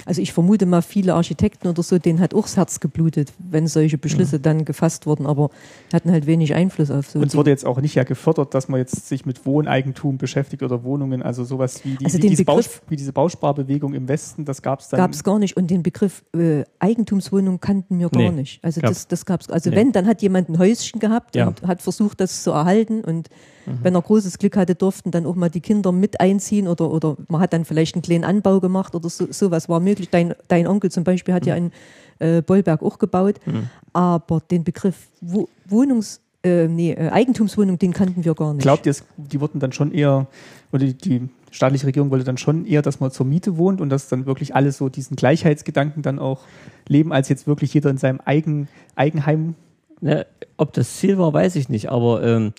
[0.05, 3.67] also ich vermute mal, viele Architekten oder so, denen hat auch das Herz geblutet, wenn
[3.67, 4.41] solche Beschlüsse ja.
[4.41, 5.49] dann gefasst wurden, aber
[5.93, 7.19] hatten halt wenig Einfluss auf so.
[7.19, 10.63] Und es wurde jetzt auch nicht ja gefördert, dass man jetzt sich mit Wohneigentum beschäftigt
[10.63, 14.45] oder Wohnungen, also sowas wie, die, also wie, diese, Baus, wie diese Bausparbewegung im Westen,
[14.45, 14.99] das gab es dann.
[14.99, 18.63] Gab es gar nicht und den Begriff äh, Eigentumswohnung kannten wir gar nee, nicht.
[18.63, 19.49] Also das, das gab es.
[19.49, 19.75] Also nee.
[19.75, 21.47] wenn, dann hat jemand ein Häuschen gehabt ja.
[21.47, 23.29] und hat versucht, das zu erhalten und
[23.69, 23.79] Mhm.
[23.83, 27.17] Wenn er großes Glück hatte, durften dann auch mal die Kinder mit einziehen oder, oder
[27.27, 30.09] man hat dann vielleicht einen kleinen Anbau gemacht oder so, sowas war möglich.
[30.09, 31.47] Dein, dein Onkel zum Beispiel hat mhm.
[31.47, 31.71] ja in
[32.19, 33.69] äh, Bollberg auch gebaut, mhm.
[33.93, 38.63] aber den Begriff Wo Wohnungs- äh, nee, äh, Eigentumswohnung, den kannten wir gar nicht.
[38.63, 40.27] Glaubt ihr, die wurden dann schon eher,
[40.71, 43.89] oder die, die, staatliche Regierung wollte dann schon eher, dass man zur Miete wohnt und
[43.89, 46.41] dass dann wirklich alle so diesen Gleichheitsgedanken dann auch
[46.87, 49.55] leben, als jetzt wirklich jeder in seinem Eigen, Eigenheim?
[50.01, 50.25] Ja,
[50.57, 52.53] ob das Ziel war, weiß ich nicht, aber ähm,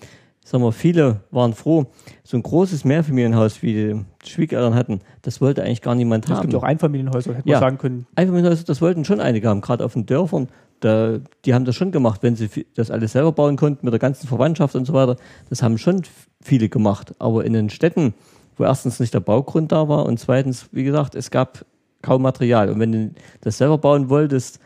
[0.51, 1.87] sagen wir, viele waren froh.
[2.25, 6.37] So ein großes Mehrfamilienhaus, wie die Schwiegereltern hatten, das wollte eigentlich gar niemand haben.
[6.37, 7.57] Es gibt auch Einfamilienhäuser, hätte ja.
[7.57, 8.07] man sagen können.
[8.17, 10.49] Einfamilienhäuser, das wollten schon einige haben, gerade auf den Dörfern.
[10.81, 14.01] Da, die haben das schon gemacht, wenn sie das alles selber bauen konnten, mit der
[14.01, 15.17] ganzen Verwandtschaft und so weiter.
[15.51, 16.03] Das haben schon
[16.43, 17.15] viele gemacht.
[17.19, 18.15] Aber in den Städten,
[18.57, 21.65] wo erstens nicht der Baugrund da war und zweitens, wie gesagt, es gab
[22.03, 22.71] kaum Material.
[22.71, 23.11] Und wenn du
[23.43, 24.59] das selber bauen wolltest,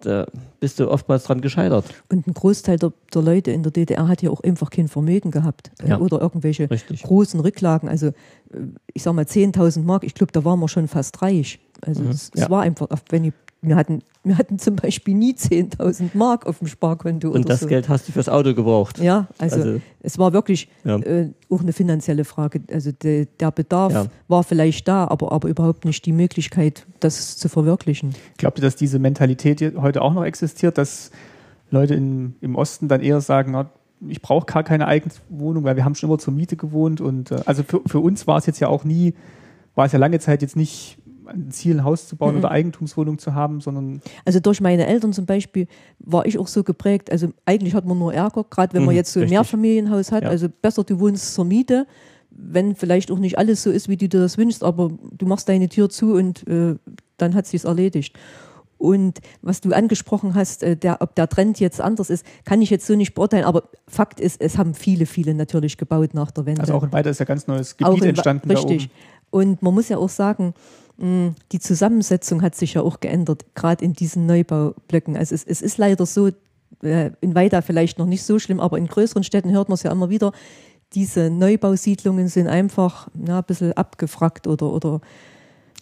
[0.00, 0.26] da
[0.60, 1.84] bist du oftmals dran gescheitert.
[2.10, 5.30] Und ein Großteil der, der, Leute in der DDR hat ja auch einfach kein Vermögen
[5.30, 5.98] gehabt äh, ja.
[5.98, 7.02] oder irgendwelche Richtig.
[7.02, 7.88] großen Rücklagen.
[7.88, 8.12] Also äh,
[8.92, 11.60] ich sag mal 10.000 Mark, ich glaube, da waren wir schon fast reich.
[11.82, 12.10] Also mhm.
[12.10, 12.50] es, ja.
[12.50, 13.32] war einfach, wenn ich
[13.62, 17.30] wir hatten, wir hatten zum Beispiel nie 10.000 Mark auf dem Sparkonto.
[17.30, 17.66] Und das so.
[17.66, 18.98] Geld hast du fürs Auto gebraucht.
[18.98, 20.96] Ja, also, also es war wirklich ja.
[20.98, 22.62] äh, auch eine finanzielle Frage.
[22.72, 24.06] Also de, der Bedarf ja.
[24.28, 28.14] war vielleicht da, aber, aber überhaupt nicht die Möglichkeit, das zu verwirklichen.
[28.38, 31.10] Glaubt ihr, dass diese Mentalität heute auch noch existiert, dass
[31.70, 33.70] Leute in, im Osten dann eher sagen, na,
[34.08, 37.30] ich brauche gar keine eigene Wohnung, weil wir haben schon immer zur Miete gewohnt und
[37.30, 39.14] äh, also für, für uns war es jetzt ja auch nie,
[39.74, 40.96] war es ja lange Zeit jetzt nicht
[41.30, 42.40] ein Ziel, ein Haus zu bauen mhm.
[42.40, 44.00] oder Eigentumswohnung zu haben, sondern.
[44.24, 45.66] Also durch meine Eltern zum Beispiel
[45.98, 48.98] war ich auch so geprägt, also eigentlich hat man nur Ärger, gerade wenn man mhm,
[48.98, 50.28] jetzt so ein Mehrfamilienhaus hat, ja.
[50.28, 51.86] also besser du wohnst zur Miete,
[52.30, 55.48] wenn vielleicht auch nicht alles so ist, wie du dir das wünschst, aber du machst
[55.48, 56.76] deine Tür zu und äh,
[57.16, 58.18] dann hat sich's erledigt.
[58.80, 62.70] Und was du angesprochen hast, äh, der, ob der Trend jetzt anders ist, kann ich
[62.70, 63.44] jetzt so nicht beurteilen.
[63.44, 66.62] Aber Fakt ist, es haben viele, viele natürlich gebaut nach der Wende.
[66.62, 68.50] Also auch in Weiter ist ja ganz neues Gebiet entstanden.
[68.50, 68.88] Richtig.
[69.28, 70.54] Und man muss ja auch sagen,
[71.00, 75.16] die Zusammensetzung hat sich ja auch geändert, gerade in diesen Neubaublöcken.
[75.16, 76.28] Also es, es ist leider so,
[76.82, 79.82] äh, in Weida vielleicht noch nicht so schlimm, aber in größeren Städten hört man es
[79.82, 80.32] ja immer wieder,
[80.92, 85.00] diese Neubausiedlungen sind einfach ja, ein bisschen abgefragt oder, oder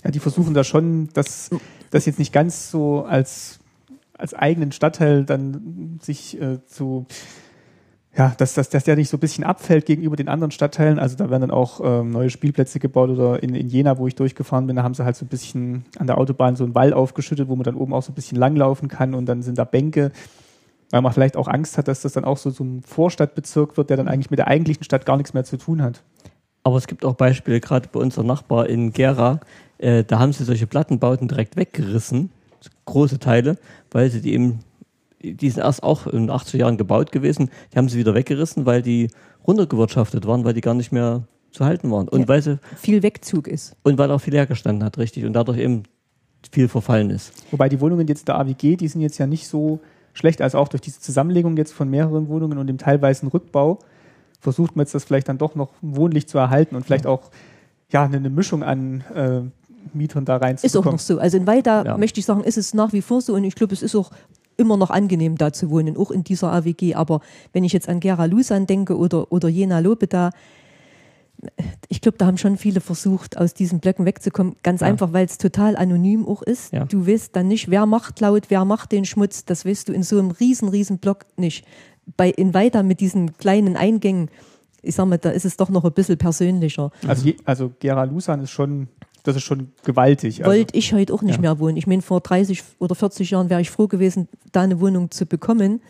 [0.04, 1.50] ja, die versuchen da schon, das,
[1.90, 3.58] das jetzt nicht ganz so als,
[4.12, 7.06] als eigenen Stadtteil dann sich äh, zu
[8.18, 10.98] ja, dass, dass, dass der nicht so ein bisschen abfällt gegenüber den anderen Stadtteilen.
[10.98, 14.16] Also da werden dann auch ähm, neue Spielplätze gebaut oder in, in Jena, wo ich
[14.16, 16.92] durchgefahren bin, da haben sie halt so ein bisschen an der Autobahn so einen Wall
[16.92, 19.62] aufgeschüttet, wo man dann oben auch so ein bisschen langlaufen kann und dann sind da
[19.62, 20.10] Bänke,
[20.90, 23.88] weil man vielleicht auch Angst hat, dass das dann auch so, so ein Vorstadtbezirk wird,
[23.88, 26.02] der dann eigentlich mit der eigentlichen Stadt gar nichts mehr zu tun hat.
[26.64, 29.38] Aber es gibt auch Beispiele, gerade bei unserem Nachbar in Gera,
[29.78, 32.30] äh, da haben sie solche Plattenbauten direkt weggerissen,
[32.84, 33.58] große Teile,
[33.92, 34.58] weil sie die eben
[35.22, 37.50] die sind erst auch in den 80er Jahren gebaut gewesen.
[37.72, 39.10] Die haben sie wieder weggerissen, weil die
[39.46, 42.08] runtergewirtschaftet waren, weil die gar nicht mehr zu halten waren.
[42.08, 43.74] Und ja, weil sie viel Wegzug ist.
[43.82, 45.24] Und weil auch viel hergestanden hat, richtig.
[45.24, 45.84] Und dadurch eben
[46.52, 47.32] viel verfallen ist.
[47.50, 49.80] Wobei die Wohnungen jetzt der AWG, die sind jetzt ja nicht so
[50.12, 53.78] schlecht, als auch durch diese Zusammenlegung jetzt von mehreren Wohnungen und dem teilweisen Rückbau
[54.40, 57.30] versucht man jetzt das vielleicht dann doch noch wohnlich zu erhalten und vielleicht auch
[57.90, 59.40] ja eine, Mischung an äh,
[59.96, 61.18] Mietern da rein Ist auch noch so.
[61.18, 61.98] Also in Weida ja.
[61.98, 64.10] möchte ich sagen, ist es nach wie vor so und ich glaube, es ist auch
[64.58, 66.94] immer noch angenehm da zu wohnen, auch in dieser AWG.
[66.94, 67.20] Aber
[67.52, 70.30] wenn ich jetzt an Gera Lusan denke oder, oder Jena Lobeda,
[71.88, 74.56] ich glaube, da haben schon viele versucht, aus diesen Blöcken wegzukommen.
[74.62, 74.88] Ganz ja.
[74.88, 76.72] einfach, weil es total anonym auch ist.
[76.72, 76.84] Ja.
[76.84, 79.44] Du weißt dann nicht, wer macht laut, wer macht den Schmutz.
[79.44, 81.64] Das weißt du in so einem riesen, riesen Block nicht.
[82.16, 84.30] Bei in weiter mit diesen kleinen Eingängen,
[84.82, 86.90] ich sag mal, da ist es doch noch ein bisschen persönlicher.
[87.06, 88.88] Also, also Gera Lusan ist schon
[89.28, 90.40] das ist schon gewaltig.
[90.40, 90.50] Also.
[90.50, 91.40] Wollte ich heute auch nicht ja.
[91.40, 91.76] mehr wohnen.
[91.76, 95.26] Ich meine, vor 30 oder 40 Jahren wäre ich froh gewesen, da eine Wohnung zu
[95.26, 95.80] bekommen.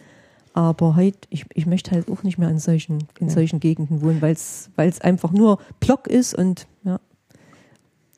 [0.55, 4.21] Aber heute, ich, ich möchte halt auch nicht mehr in solchen, in solchen Gegenden wohnen,
[4.21, 6.99] weil es einfach nur Block ist und ja,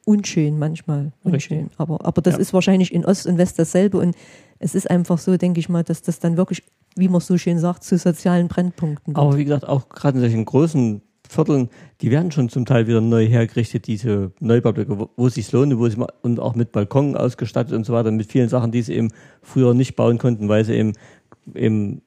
[0.07, 1.13] unschön manchmal.
[1.23, 1.71] Unschön.
[1.77, 2.41] Aber, aber das ja.
[2.41, 3.99] ist wahrscheinlich in Ost und West dasselbe.
[3.99, 4.17] Und
[4.59, 6.63] es ist einfach so, denke ich mal, dass das dann wirklich,
[6.97, 9.23] wie man so schön sagt, zu sozialen Brennpunkten wird.
[9.23, 11.69] Aber wie gesagt, auch gerade in solchen großen Vierteln,
[12.01, 15.89] die werden schon zum Teil wieder neu hergerichtet, diese Neubaublöcke, wo, es sich lohnt, wo
[15.89, 19.13] sie und auch mit Balkon ausgestattet und so weiter, mit vielen Sachen, die sie eben
[19.41, 20.95] früher nicht bauen konnten, weil sie eben,
[21.55, 22.03] eben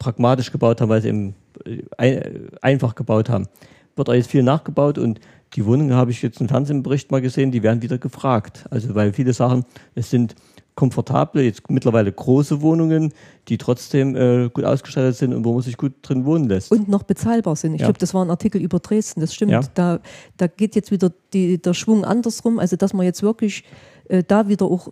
[0.00, 3.46] pragmatisch gebaut haben, weil sie eben äh, ein, einfach gebaut haben.
[3.94, 5.20] Wird auch jetzt viel nachgebaut und
[5.54, 8.66] die Wohnungen habe ich jetzt im Fernsehbericht mal gesehen, die werden wieder gefragt.
[8.70, 9.64] Also weil viele Sachen,
[9.94, 10.34] es sind
[10.80, 13.12] komfortable, jetzt mittlerweile große Wohnungen,
[13.48, 16.72] die trotzdem äh, gut ausgestattet sind und wo man sich gut drin wohnen lässt.
[16.72, 17.74] Und noch bezahlbar sind.
[17.74, 17.88] Ich ja.
[17.88, 19.52] glaube, das war ein Artikel über Dresden, das stimmt.
[19.52, 19.60] Ja.
[19.74, 20.00] Da,
[20.38, 23.64] da geht jetzt wieder die, der Schwung andersrum, also dass man jetzt wirklich
[24.08, 24.88] äh, da wieder auch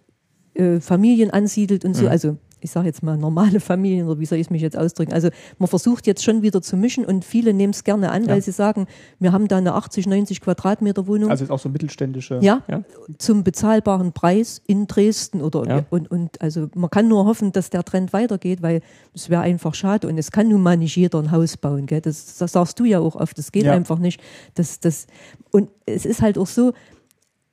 [0.53, 2.05] äh, Familien ansiedelt und so.
[2.05, 2.11] Mhm.
[2.11, 5.13] Also ich sage jetzt mal, normale Familien oder wie soll ich mich jetzt ausdrücken?
[5.13, 5.29] Also
[5.59, 8.31] man versucht jetzt schon wieder zu mischen und viele nehmen es gerne an, ja.
[8.31, 8.87] weil sie sagen,
[9.19, 11.31] wir haben da eine 80, 90 Quadratmeter Wohnung.
[11.31, 12.39] Also ist auch so mittelständische.
[12.43, 12.83] Ja, ja,
[13.19, 15.85] zum bezahlbaren Preis in Dresden oder ja.
[15.91, 18.81] und, und also man kann nur hoffen, dass der Trend weitergeht, weil
[19.15, 21.87] es wäre einfach schade und es kann nun mal nicht jeder ein Haus bauen.
[21.87, 22.01] Gell?
[22.01, 24.21] Das, das sagst du ja auch oft, das geht einfach nicht.
[24.55, 25.07] Das, das,
[25.51, 26.73] und es ist halt auch so,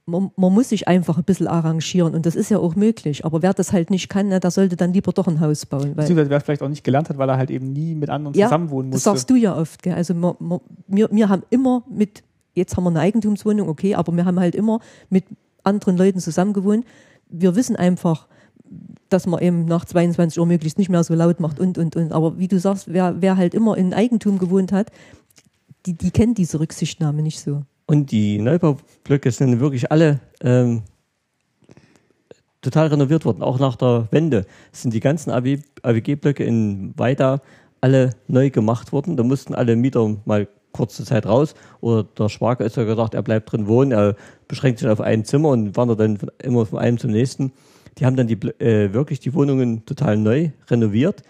[0.06, 3.26] man, man, muss sich einfach ein bisschen arrangieren und das ist ja auch möglich.
[3.26, 5.96] Aber wer das halt nicht kann, ne, der sollte dann lieber doch ein Haus bauen.
[5.96, 8.46] Beziehungsweise wer vielleicht auch nicht gelernt hat, weil er halt eben nie mit anderen ja,
[8.46, 9.10] zusammenwohnen musste.
[9.10, 9.82] Das sagst du ja oft.
[9.82, 9.94] Gell?
[9.94, 12.24] Also wir, wir, wir haben immer mit,
[12.54, 14.80] jetzt haben wir eine Eigentumswohnung, okay, aber wir haben halt immer
[15.10, 15.26] mit
[15.64, 16.86] anderen Leuten zusammengewohnt.
[17.28, 18.28] Wir wissen einfach,
[19.10, 22.12] dass man eben nach 22 Uhr möglichst nicht mehr so laut macht und, und, und.
[22.12, 24.92] Aber wie du sagst, wer, wer halt immer in Eigentum gewohnt hat,
[25.88, 27.64] die, die kennt diese Rücksichtnahme nicht so.
[27.88, 30.84] Und die Neubaublöcke sind wirklich alle ähm,
[32.62, 33.44] total renoviert worden.
[33.44, 37.42] Auch nach der Wende sind die ganzen AWG-Blöcke in Weida
[37.82, 39.18] alle neu gemacht worden.
[39.18, 41.54] Da mussten alle Mieter mal kurze Zeit raus.
[41.80, 44.16] Oder der Schwager ist ja gesagt, er bleibt drin wohnen, er
[44.48, 47.54] beschränkt sich auf ein Zimmer und wandert dann immer von einem zum nächsten.
[47.98, 51.22] Die haben dann die, äh, wirklich die Wohnungen total neu renoviert,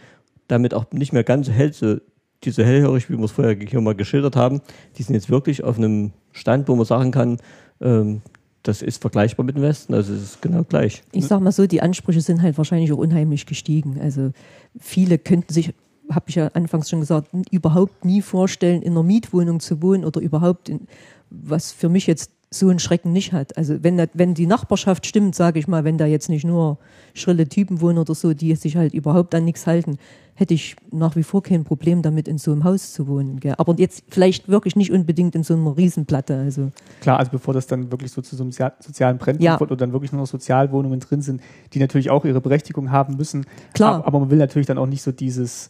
[0.47, 1.97] damit auch nicht mehr ganz so hell, so,
[2.45, 4.61] die so hellhörig, wie wir es vorher hier mal geschildert haben.
[4.97, 7.37] Die sind jetzt wirklich auf einem Stand, wo man sagen kann,
[7.81, 8.21] ähm,
[8.63, 11.03] das ist vergleichbar mit dem Westen, also es ist genau gleich.
[11.11, 13.99] Ich sag mal so, die Ansprüche sind halt wahrscheinlich auch unheimlich gestiegen.
[14.01, 14.31] Also
[14.79, 15.73] viele könnten sich,
[16.09, 20.19] habe ich ja anfangs schon gesagt, überhaupt nie vorstellen, in einer Mietwohnung zu wohnen oder
[20.19, 20.87] überhaupt, in,
[21.29, 23.57] was für mich jetzt so einen Schrecken nicht hat.
[23.57, 26.77] Also wenn, wenn die Nachbarschaft stimmt, sage ich mal, wenn da jetzt nicht nur
[27.13, 29.97] schrille Typen wohnen oder so, die sich halt überhaupt an nichts halten,
[30.35, 33.39] hätte ich nach wie vor kein Problem damit, in so einem Haus zu wohnen.
[33.39, 33.55] Gell?
[33.57, 36.35] Aber jetzt vielleicht wirklich nicht unbedingt in so einer Riesenplatte.
[36.35, 36.71] Also.
[36.99, 39.59] Klar, also bevor das dann wirklich so zu so einem sozialen Brennpunkt ja.
[39.59, 41.41] wird oder dann wirklich nur noch Sozialwohnungen drin sind,
[41.73, 43.45] die natürlich auch ihre Berechtigung haben müssen.
[43.73, 44.05] Klar.
[44.05, 45.69] Aber man will natürlich dann auch nicht so dieses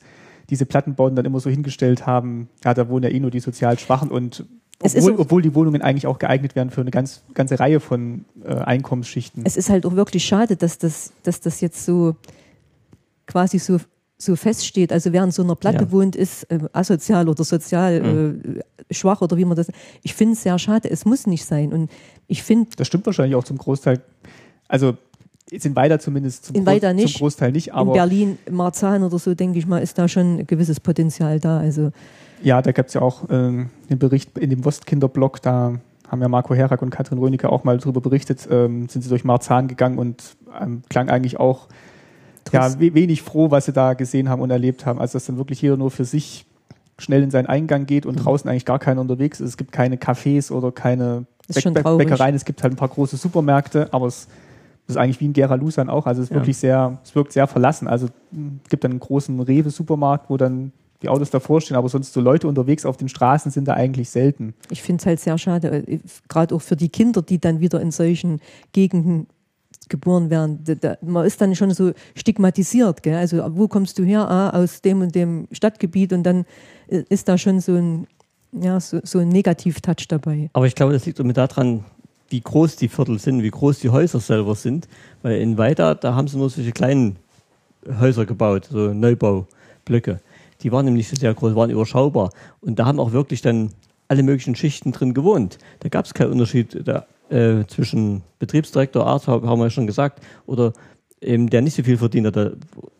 [0.50, 3.80] diese Plattenbauten dann immer so hingestellt haben, ja, da wohnen ja eh nur die sozial
[3.80, 4.46] Schwachen und
[4.82, 8.26] obwohl, auch, obwohl, die Wohnungen eigentlich auch geeignet werden für eine ganz, ganze Reihe von
[8.44, 9.46] äh, Einkommensschichten.
[9.46, 12.16] Es ist halt auch wirklich schade, dass das, dass das jetzt so
[13.26, 13.78] quasi so,
[14.18, 14.92] so feststeht.
[14.92, 15.92] Also wer in so einer Platte ja.
[15.92, 18.60] wohnt, ist äh, asozial oder sozial mhm.
[18.90, 19.68] äh, schwach oder wie man das.
[20.04, 20.90] Ich finde es sehr schade.
[20.90, 21.72] Es muss nicht sein.
[21.72, 21.90] Und
[22.28, 22.70] ich finde.
[22.78, 24.02] Das stimmt wahrscheinlich auch zum Großteil.
[24.68, 24.98] Also
[25.52, 27.14] in Weida zumindest zum, in Weida nicht.
[27.14, 27.74] zum Großteil nicht.
[27.74, 31.40] Aber in Berlin, Marzahn oder so, denke ich mal, ist da schon ein gewisses Potenzial
[31.40, 31.60] da.
[31.60, 31.92] Also
[32.44, 35.76] ja, da gab es ja auch ähm, den Bericht in dem Wostkinderblog, da
[36.08, 39.24] haben ja Marco Herak und Katrin Rönecke auch mal darüber berichtet, ähm, sind sie durch
[39.24, 41.68] Marzahn gegangen und ähm, klang eigentlich auch
[42.52, 45.00] ja, wenig froh, was sie da gesehen haben und erlebt haben.
[45.00, 46.46] Also dass dann wirklich jeder nur für sich
[46.98, 48.24] schnell in seinen Eingang geht und mhm.
[48.24, 49.50] draußen eigentlich gar keiner unterwegs ist.
[49.50, 53.90] Es gibt keine Cafés oder keine Bä Bäckereien, es gibt halt ein paar große Supermärkte,
[53.92, 54.28] aber es
[54.88, 56.06] ist eigentlich wie in Gera Lusan auch.
[56.06, 56.38] Also es ist ja.
[56.38, 57.88] wirklich sehr, es wirkt sehr verlassen.
[57.88, 62.14] Also es gibt dann einen großen Rewe-Supermarkt, wo dann die Autos davor stehen, aber sonst
[62.14, 64.54] so Leute unterwegs auf den Straßen sind da eigentlich selten.
[64.70, 67.82] Ich finde es halt sehr schade, äh, gerade auch für die Kinder, die dann wieder
[67.82, 68.40] in solchen
[68.74, 69.28] Gegenden
[69.90, 70.64] geboren werden.
[70.64, 73.04] Da, da, man ist dann schon so stigmatisiert.
[73.04, 73.16] Gell?
[73.16, 74.30] Also wo kommst du her?
[74.30, 76.46] Ah, aus dem und dem Stadtgebiet und dann
[76.88, 78.08] äh, ist da schon so ein,
[78.52, 80.50] ja, so, so ein Negativ-Touch dabei.
[80.54, 81.84] Aber ich glaube, das liegt damit daran,
[82.30, 84.88] wie groß die Viertel sind, wie groß die Häuser selber sind.
[85.22, 87.18] Weil in Weida, da haben sie nur solche kleinen
[88.00, 90.20] Häuser gebaut, so Neubaublöcke.
[90.62, 92.32] Die waren nämlich sehr groß, waren überschaubar.
[92.62, 93.72] Und da haben auch wirklich dann
[94.08, 95.58] alle möglichen Schichten drin gewohnt.
[95.80, 100.74] Da gab es keinen Unterschied da, äh, zwischen Betriebsdirektor, Arzt, haben wir schon gesagt, oder
[101.22, 102.36] eben der nicht so viel verdient hat.
[102.36, 102.52] Da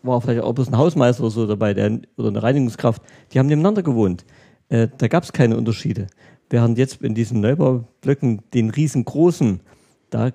[0.04, 3.02] war vielleicht auch bloß ein Hausmeister oder so dabei, der, oder eine Reinigungskraft.
[3.32, 4.26] Die haben nebeneinander gewohnt.
[4.70, 6.08] Äh, da gab es keine Unterschiede.
[6.50, 9.62] Während jetzt in diesen Neubaublöcken, den riesengroßen,
[10.10, 10.32] da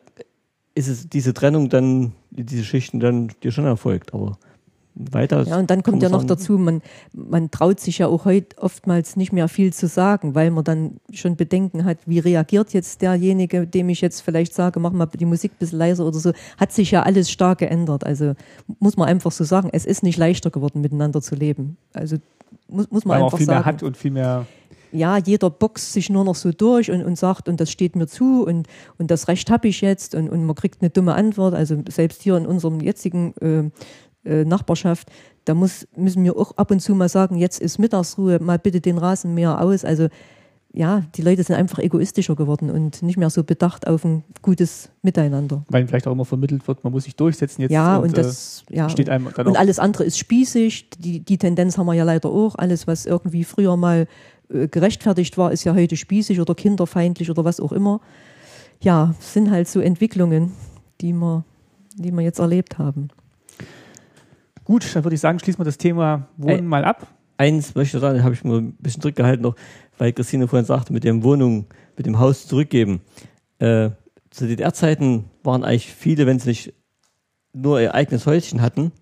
[0.74, 4.14] ist es diese Trennung dann, diese Schichten dann dir schon erfolgt.
[4.14, 4.38] Aber
[5.10, 5.42] weiter.
[5.44, 6.82] Ja, und dann kommt ja noch dazu, man,
[7.12, 10.96] man traut sich ja auch heute oftmals nicht mehr viel zu sagen, weil man dann
[11.12, 15.24] schon Bedenken hat, wie reagiert jetzt derjenige, dem ich jetzt vielleicht sage, mach mal die
[15.24, 16.32] Musik ein bisschen leiser oder so.
[16.58, 18.04] Hat sich ja alles stark geändert.
[18.04, 18.34] Also
[18.78, 21.76] muss man einfach so sagen, es ist nicht leichter geworden, miteinander zu leben.
[21.92, 22.16] Also
[22.68, 23.58] muss, muss man weil einfach man auch viel sagen.
[23.58, 24.46] mehr hat und viel mehr
[24.92, 28.06] ja, jeder boxt sich nur noch so durch und, und sagt, und das steht mir
[28.06, 28.66] zu und,
[28.98, 31.54] und das Recht habe ich jetzt und, und man kriegt eine dumme Antwort.
[31.54, 33.70] Also selbst hier in unserem jetzigen äh,
[34.24, 35.10] äh, Nachbarschaft,
[35.44, 38.80] da muss, müssen wir auch ab und zu mal sagen, jetzt ist Mittagsruhe, mal bitte
[38.80, 39.84] den Rasenmäher aus.
[39.84, 40.08] Also
[40.72, 44.90] ja, die Leute sind einfach egoistischer geworden und nicht mehr so bedacht auf ein gutes
[45.02, 45.64] Miteinander.
[45.68, 47.72] Weil vielleicht auch immer vermittelt wird, man muss sich durchsetzen jetzt.
[47.72, 50.90] Ja, und, und das, äh, ja, steht einem dann und alles andere ist spießig.
[50.90, 52.54] Die, die Tendenz haben wir ja leider auch.
[52.54, 54.06] Alles, was irgendwie früher mal
[54.48, 58.00] äh, gerechtfertigt war, ist ja heute spießig oder kinderfeindlich oder was auch immer.
[58.80, 60.52] Ja, sind halt so Entwicklungen,
[61.00, 61.44] die wir,
[61.96, 63.08] die wir jetzt erlebt haben.
[64.70, 67.08] Gut, dann würde ich sagen, schließen wir das Thema Wohnen Ein, mal ab.
[67.38, 69.56] Eins möchte ich sagen, habe ich mir ein bisschen zurückgehalten noch,
[69.98, 71.66] weil Christine vorhin sagte, mit dem Wohnung,
[71.96, 73.00] mit dem Haus zurückgeben.
[73.58, 73.90] Äh,
[74.30, 76.72] zu DDR-Zeiten waren eigentlich viele, wenn sie nicht
[77.52, 78.92] nur ihr eigenes Häuschen hatten,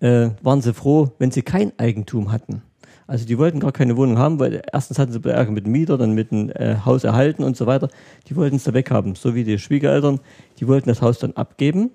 [0.00, 2.62] äh, waren sie froh, wenn sie kein Eigentum hatten.
[3.06, 5.98] Also die wollten gar keine Wohnung haben, weil erstens hatten sie Ärger mit dem Mieter,
[5.98, 7.90] dann mit dem äh, Haus erhalten und so weiter.
[8.28, 10.18] Die wollten es da weghaben, so wie die Schwiegereltern.
[10.58, 11.92] Die wollten das Haus dann abgeben.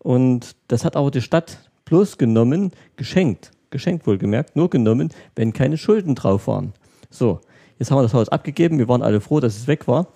[0.00, 5.76] Und das hat aber die Stadt bloß genommen, geschenkt, geschenkt wohlgemerkt, nur genommen, wenn keine
[5.76, 6.72] Schulden drauf waren.
[7.10, 7.40] So,
[7.78, 10.08] jetzt haben wir das Haus abgegeben, wir waren alle froh, dass es weg war.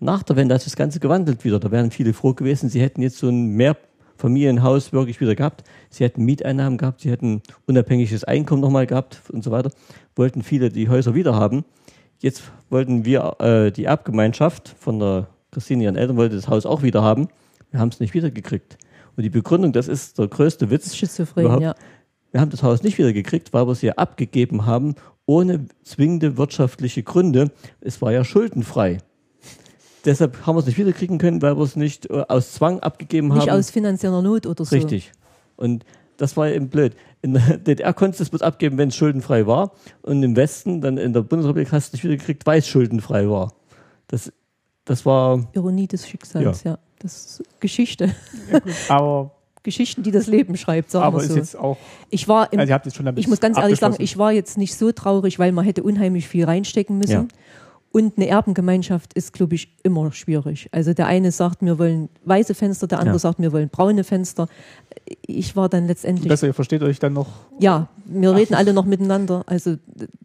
[0.00, 1.60] Nach der Wende hat sich das Ganze gewandelt wieder.
[1.60, 5.62] Da wären viele froh gewesen, sie hätten jetzt so ein Mehrfamilienhaus wirklich wieder gehabt.
[5.90, 9.70] Sie hätten Mieteinnahmen gehabt, sie hätten unabhängiges Einkommen nochmal gehabt und so weiter.
[10.16, 11.64] Wollten viele die Häuser wieder haben.
[12.18, 16.82] Jetzt wollten wir äh, die Erbgemeinschaft von der Christine, ihren Eltern, wollte das Haus auch
[16.82, 17.28] wieder haben.
[17.70, 18.78] Wir haben es nicht wiedergekriegt.
[19.16, 20.94] Und die Begründung, das ist der größte Witz.
[20.94, 21.62] Schizophren, überhaupt.
[21.62, 21.74] ja.
[22.30, 24.94] Wir haben das Haus nicht wieder gekriegt, weil wir es ja abgegeben haben,
[25.26, 27.50] ohne zwingende wirtschaftliche Gründe.
[27.80, 28.98] Es war ja schuldenfrei.
[30.04, 33.28] Deshalb haben wir es nicht wiederkriegen können, weil wir es nicht äh, aus Zwang abgegeben
[33.28, 33.44] nicht haben.
[33.44, 34.74] Nicht aus finanzieller Not oder so.
[34.74, 35.12] Richtig.
[35.56, 35.84] Und
[36.16, 36.96] das war eben blöd.
[37.20, 39.72] In der DDR konntest du es bloß abgeben, wenn es schuldenfrei war.
[40.02, 43.28] Und im Westen, dann in der Bundesrepublik, hast du es nicht wiedergekriegt, weil es schuldenfrei
[43.28, 43.52] war.
[44.08, 44.32] Das,
[44.84, 45.48] das war.
[45.52, 46.72] Ironie des Schicksals, ja.
[46.72, 46.78] ja.
[47.02, 48.14] Das ist Geschichte.
[48.50, 49.30] Ja, aber
[49.62, 51.34] Geschichten, die das Leben schreibt, sagen aber wir so.
[51.34, 51.76] Ist jetzt auch,
[52.10, 54.32] ich war im, also ihr habt jetzt schon ich muss ganz ehrlich sagen, ich war
[54.32, 57.12] jetzt nicht so traurig, weil man hätte unheimlich viel reinstecken müssen.
[57.12, 57.26] Ja.
[57.92, 60.68] Und eine Erbengemeinschaft ist, glaube ich, immer schwierig.
[60.72, 63.18] Also der eine sagt, wir wollen weiße Fenster, der andere ja.
[63.18, 64.48] sagt, wir wollen braune Fenster.
[65.26, 66.28] Ich war dann letztendlich.
[66.28, 67.28] Besser, ihr versteht euch dann noch.
[67.58, 68.36] Ja, wir Ach.
[68.36, 69.44] reden alle noch miteinander.
[69.46, 69.76] Also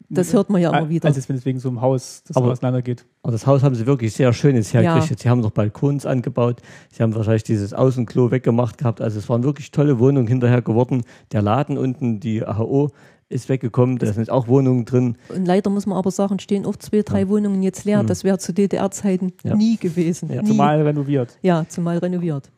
[0.09, 1.09] das hört man ja immer wieder.
[1.09, 3.05] Als wenn es wegen so einem Haus das aber, auseinandergeht.
[3.21, 5.19] Aber das Haus haben sie wirklich sehr schön jetzt hergerichtet.
[5.19, 5.23] Ja.
[5.23, 6.61] Sie haben noch Balkons angebaut.
[6.89, 9.01] Sie haben wahrscheinlich dieses Außenklo weggemacht gehabt.
[9.01, 11.03] Also es waren wirklich tolle Wohnungen hinterher geworden.
[11.33, 12.91] Der Laden unten, die AHO,
[13.29, 15.17] ist weggekommen, da sind auch Wohnungen drin.
[15.29, 17.29] Und leider muss man aber sagen, stehen auch zwei, drei ja.
[17.29, 18.01] Wohnungen jetzt leer.
[18.01, 18.07] Mhm.
[18.07, 19.55] Das wäre zu DDR-Zeiten ja.
[19.55, 20.31] nie gewesen.
[20.31, 20.41] Ja.
[20.41, 20.47] Nie.
[20.47, 21.37] Zumal renoviert.
[21.41, 22.49] Ja, zumal renoviert.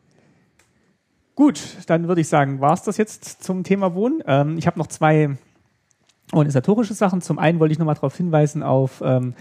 [1.34, 4.22] Gut, dann würde ich sagen, war es das jetzt zum Thema Wohnen.
[4.26, 5.38] Ähm, ich habe noch zwei
[6.32, 7.20] organisatorische Sachen.
[7.20, 9.34] Zum einen wollte ich nochmal darauf hinweisen auf ähm,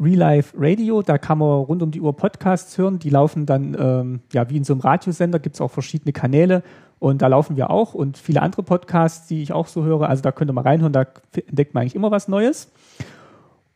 [0.00, 1.02] Real Life Radio.
[1.02, 2.98] Da kann man rund um die Uhr Podcasts hören.
[2.98, 6.62] Die laufen dann ähm, ja wie in so einem Radiosender, gibt es auch verschiedene Kanäle.
[7.04, 10.08] Und da laufen wir auch und viele andere Podcasts, die ich auch so höre.
[10.08, 11.04] Also da könnt ihr mal reinhören, da
[11.34, 12.72] entdeckt man eigentlich immer was Neues.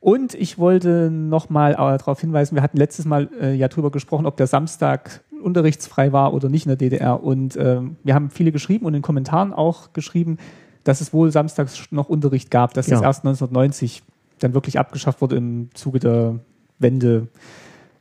[0.00, 4.24] Und ich wollte nochmal äh, darauf hinweisen, wir hatten letztes Mal äh, ja drüber gesprochen,
[4.24, 7.22] ob der Samstag unterrichtsfrei war oder nicht in der DDR.
[7.22, 10.38] Und äh, wir haben viele geschrieben und in Kommentaren auch geschrieben,
[10.84, 12.94] dass es wohl samstags noch Unterricht gab, dass ja.
[12.94, 14.04] das erst 1990
[14.38, 16.36] dann wirklich abgeschafft wurde im Zuge der
[16.78, 17.28] Wende,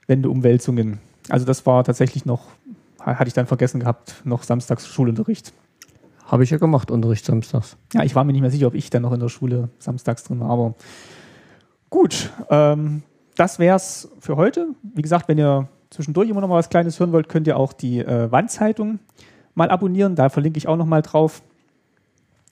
[0.07, 0.99] Wendeumwälzungen.
[1.27, 2.43] Also das war tatsächlich noch,
[3.15, 5.53] hatte ich dann vergessen gehabt, noch samstags Schulunterricht.
[6.25, 7.77] Habe ich ja gemacht, Unterricht samstags.
[7.93, 10.23] Ja, ich war mir nicht mehr sicher, ob ich dann noch in der Schule samstags
[10.25, 10.75] drin war, aber
[11.89, 13.03] Gut, ähm,
[13.35, 14.69] das wär's für heute.
[14.83, 17.73] Wie gesagt, wenn ihr zwischendurch immer noch mal was Kleines hören wollt, könnt ihr auch
[17.73, 18.99] die äh, Wandzeitung
[19.55, 20.15] mal abonnieren.
[20.15, 21.41] Da verlinke ich auch noch mal drauf.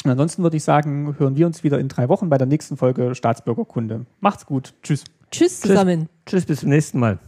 [0.04, 2.78] Und ansonsten würde ich sagen, hören wir uns wieder in drei Wochen bei der nächsten
[2.78, 4.06] Folge Staatsbürgerkunde.
[4.20, 4.74] Macht's gut.
[4.84, 5.04] Tschüss.
[5.32, 6.08] Tschüss zusammen.
[6.26, 7.20] Tschüss, Tschüss bis zum nächsten Mal.